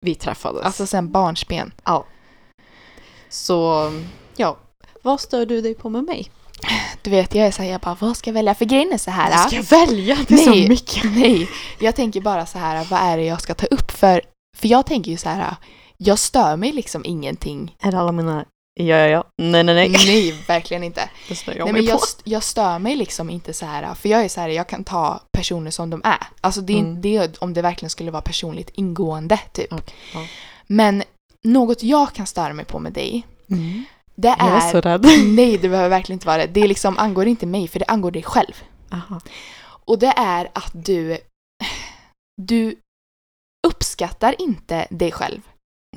[0.06, 0.66] vi träffades.
[0.66, 1.72] Alltså sen barnsben.
[1.86, 2.06] ja.
[3.30, 3.92] Så,
[4.36, 4.58] ja.
[5.02, 6.32] Vad stör du dig på med mig?
[7.02, 8.56] Du vet, jag är så här, jag bara, vad ska jag välja?
[8.56, 9.30] För grejen är så här.
[9.32, 10.18] Vad ska jag välja?
[10.28, 10.64] Det är Nej.
[10.64, 11.04] så mycket.
[11.04, 11.50] Nej,
[11.80, 14.22] jag tänker bara så här, vad är det jag ska ta upp för?
[14.58, 15.56] För jag tänker ju så här,
[16.04, 17.76] jag stör mig liksom ingenting.
[17.80, 19.90] Är det alla mina ja, ja, ja, nej, nej, nej.
[19.90, 21.10] Nej, verkligen inte.
[21.30, 22.04] Det stör jag Nej, mig men jag, på.
[22.06, 24.84] st- jag stör mig liksom inte så här, för jag är så här, jag kan
[24.84, 26.28] ta personer som de är.
[26.42, 27.02] Alltså det är, Mm.
[27.02, 29.74] det är om det verkligen skulle vara personligt ingående typ.
[29.74, 30.26] Okej, ja.
[30.68, 31.04] Men
[31.44, 33.84] något jag kan störa mig på med dig, Mm.
[34.16, 34.72] det Jag är är...
[34.72, 35.06] så rädd.
[35.26, 36.48] Nej, det behöver verkligen inte vara det.
[36.48, 38.64] Det liksom angår inte mig, för det angår dig själv.
[38.92, 39.22] Aha.
[39.62, 41.18] Och det är att du...
[42.42, 42.76] Du
[43.68, 45.42] uppskattar inte dig själv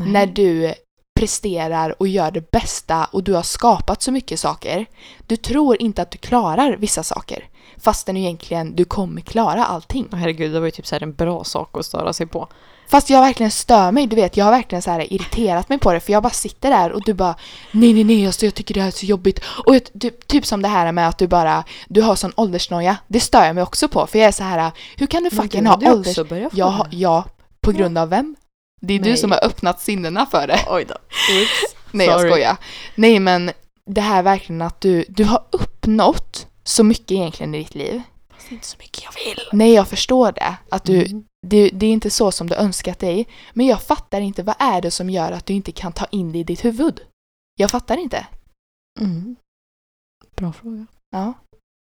[0.00, 0.74] när du
[1.20, 4.86] presterar och gör det bästa och du har skapat så mycket saker.
[5.26, 7.44] Du tror inte att du klarar vissa saker.
[7.78, 10.08] Fastän egentligen du kommer klara allting.
[10.12, 12.48] Åh, Herregud, det var ju typ så här en bra sak att störa sig på.
[12.88, 15.92] Fast jag verkligen stör mig, du vet, jag har verkligen så här irriterat mig på
[15.92, 17.34] det för jag bara sitter där och du bara
[17.72, 19.40] nej nej nej alltså jag tycker det här är så jobbigt.
[19.66, 22.96] Och jag- typ, typ som det här med att du bara, du har sån åldersnoja.
[23.08, 25.66] Det stör jag mig också på för jag är så här, hur kan du fucking
[25.66, 26.14] ha ålders...
[26.52, 27.24] Jag ja,
[27.60, 28.36] på grund av vem?
[28.84, 29.16] Det är du Nej.
[29.16, 30.64] som har öppnat sinnena för det.
[30.68, 30.94] Oj då.
[30.94, 31.76] Oops.
[31.90, 32.56] Nej jag skojar.
[32.94, 33.50] Nej men
[33.86, 38.02] det här verkligen att du, du har uppnått så mycket egentligen i ditt liv.
[38.30, 39.40] Fast inte så mycket jag vill.
[39.52, 40.56] Nej jag förstår det.
[40.70, 41.24] Att du, Mm.
[41.46, 43.28] det, det är inte så som du önskat dig.
[43.52, 46.32] Men jag fattar inte, vad är det som gör att du inte kan ta in
[46.32, 47.00] det i ditt huvud?
[47.58, 48.26] Jag fattar inte.
[49.00, 49.36] Mm.
[50.36, 50.86] Bra fråga.
[51.10, 51.32] Ja.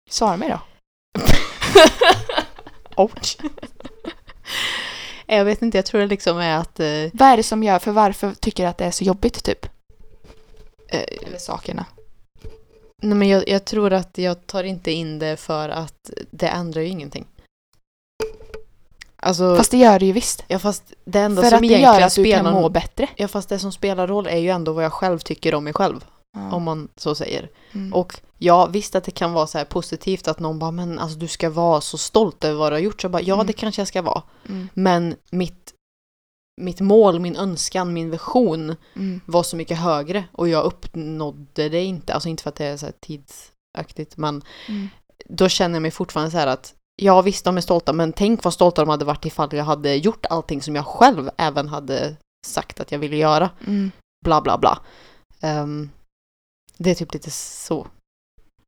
[0.10, 0.60] Svara mig då.
[3.03, 3.38] Ouch.
[5.27, 7.80] jag vet inte, jag tror det liksom är att eh, Vad är det som gör,
[7.80, 9.65] för varför tycker du att det är så jobbigt typ?
[10.89, 11.85] eh, Eller sakerna.
[13.02, 16.81] Nej men jag, jag tror att jag tar inte in det för att det ändrar
[16.81, 17.26] ju ingenting.
[19.18, 20.43] Alltså, Fast det gör det ju visst.
[20.47, 23.07] ja fast det enda För som att det gör att du spelar kan må bättre.
[23.15, 25.73] Ja fast det som spelar roll är ju ändå vad jag själv tycker om mig
[25.73, 26.06] själv.
[26.52, 27.49] Om man så säger.
[27.74, 27.94] Mm.
[27.94, 31.18] Och ja, visst att det kan vara så här positivt att någon bara men alltså
[31.20, 33.02] du ska vara så stolt över vad du har gjort.
[33.02, 33.48] Så jag bara ja Mm.
[33.48, 34.24] det kanske jag ska vara.
[34.49, 34.68] Mm.
[34.74, 35.74] Men mitt,
[36.62, 39.22] mitt mål, min önskan, min vision Mm.
[39.26, 42.14] var så mycket högre och jag uppnådde det inte.
[42.14, 44.90] Alltså inte för att det är så här tidsaktigt men Mm.
[45.30, 48.44] då känner jag mig fortfarande så här att ja visst de är stolta men tänk
[48.44, 52.16] vad stolta de hade varit ifall jag hade gjort allting som jag själv även hade
[52.48, 53.49] sagt att jag ville göra.
[53.68, 53.91] Mm.
[54.26, 54.80] Bla bla bla.
[55.41, 55.90] Ehm,
[56.77, 57.88] det är typ lite så.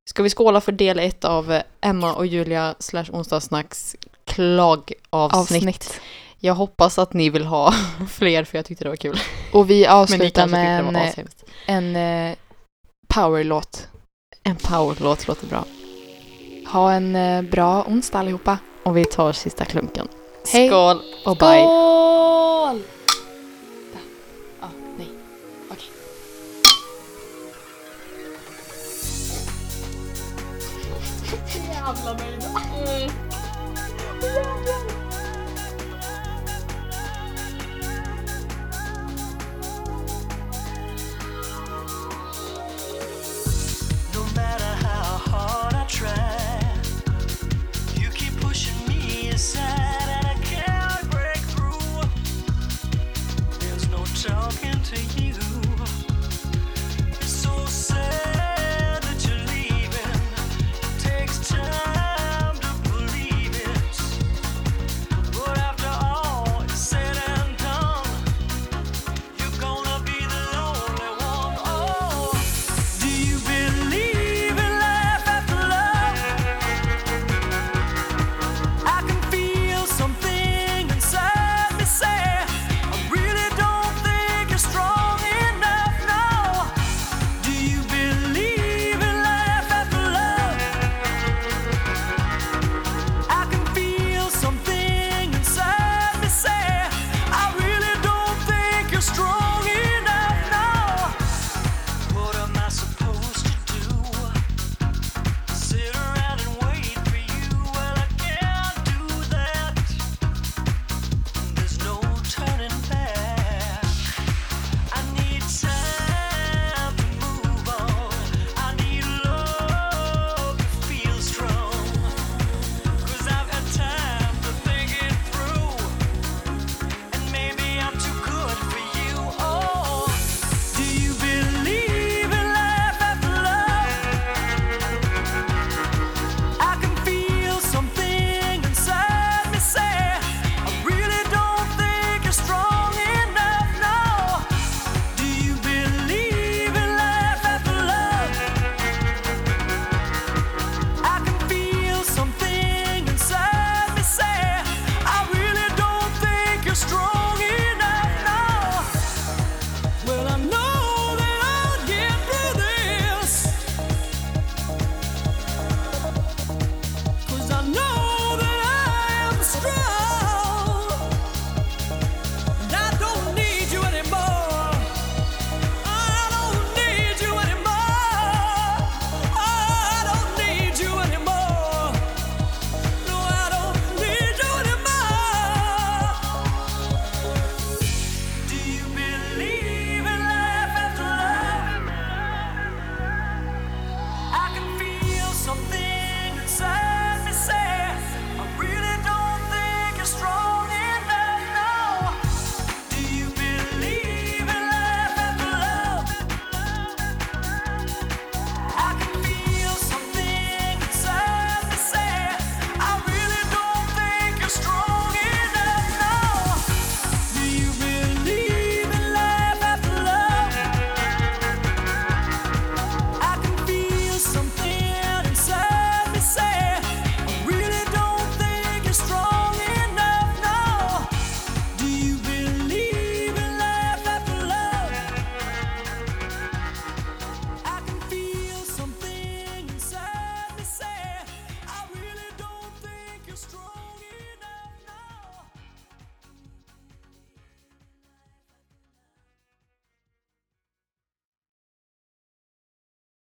[0.10, 5.04] Ska vi skåla för del ett av eh, Emma och Julia slash onsdagssnacks klagavsnitt.
[5.12, 6.02] Avsnitt.
[6.40, 7.74] Jag hoppas att ni vill ha
[8.10, 9.20] fler för jag tyckte det var kul.
[9.54, 11.14] Och vi avslutar med en, eh,
[11.66, 12.36] en eh,
[13.08, 13.88] powerlåt.
[14.44, 15.66] En powerlåt låter bra.
[16.68, 18.58] Ha en bra onsdag allihopa.
[18.84, 20.08] Och vi tar sista klunken.
[20.54, 20.70] Hej.
[20.70, 21.64] Skål och bye.
[21.64, 22.78] Skål!
[22.78, 22.97] Där.
[31.88, 32.38] abla böyle.
[44.14, 46.37] No matter how hard I try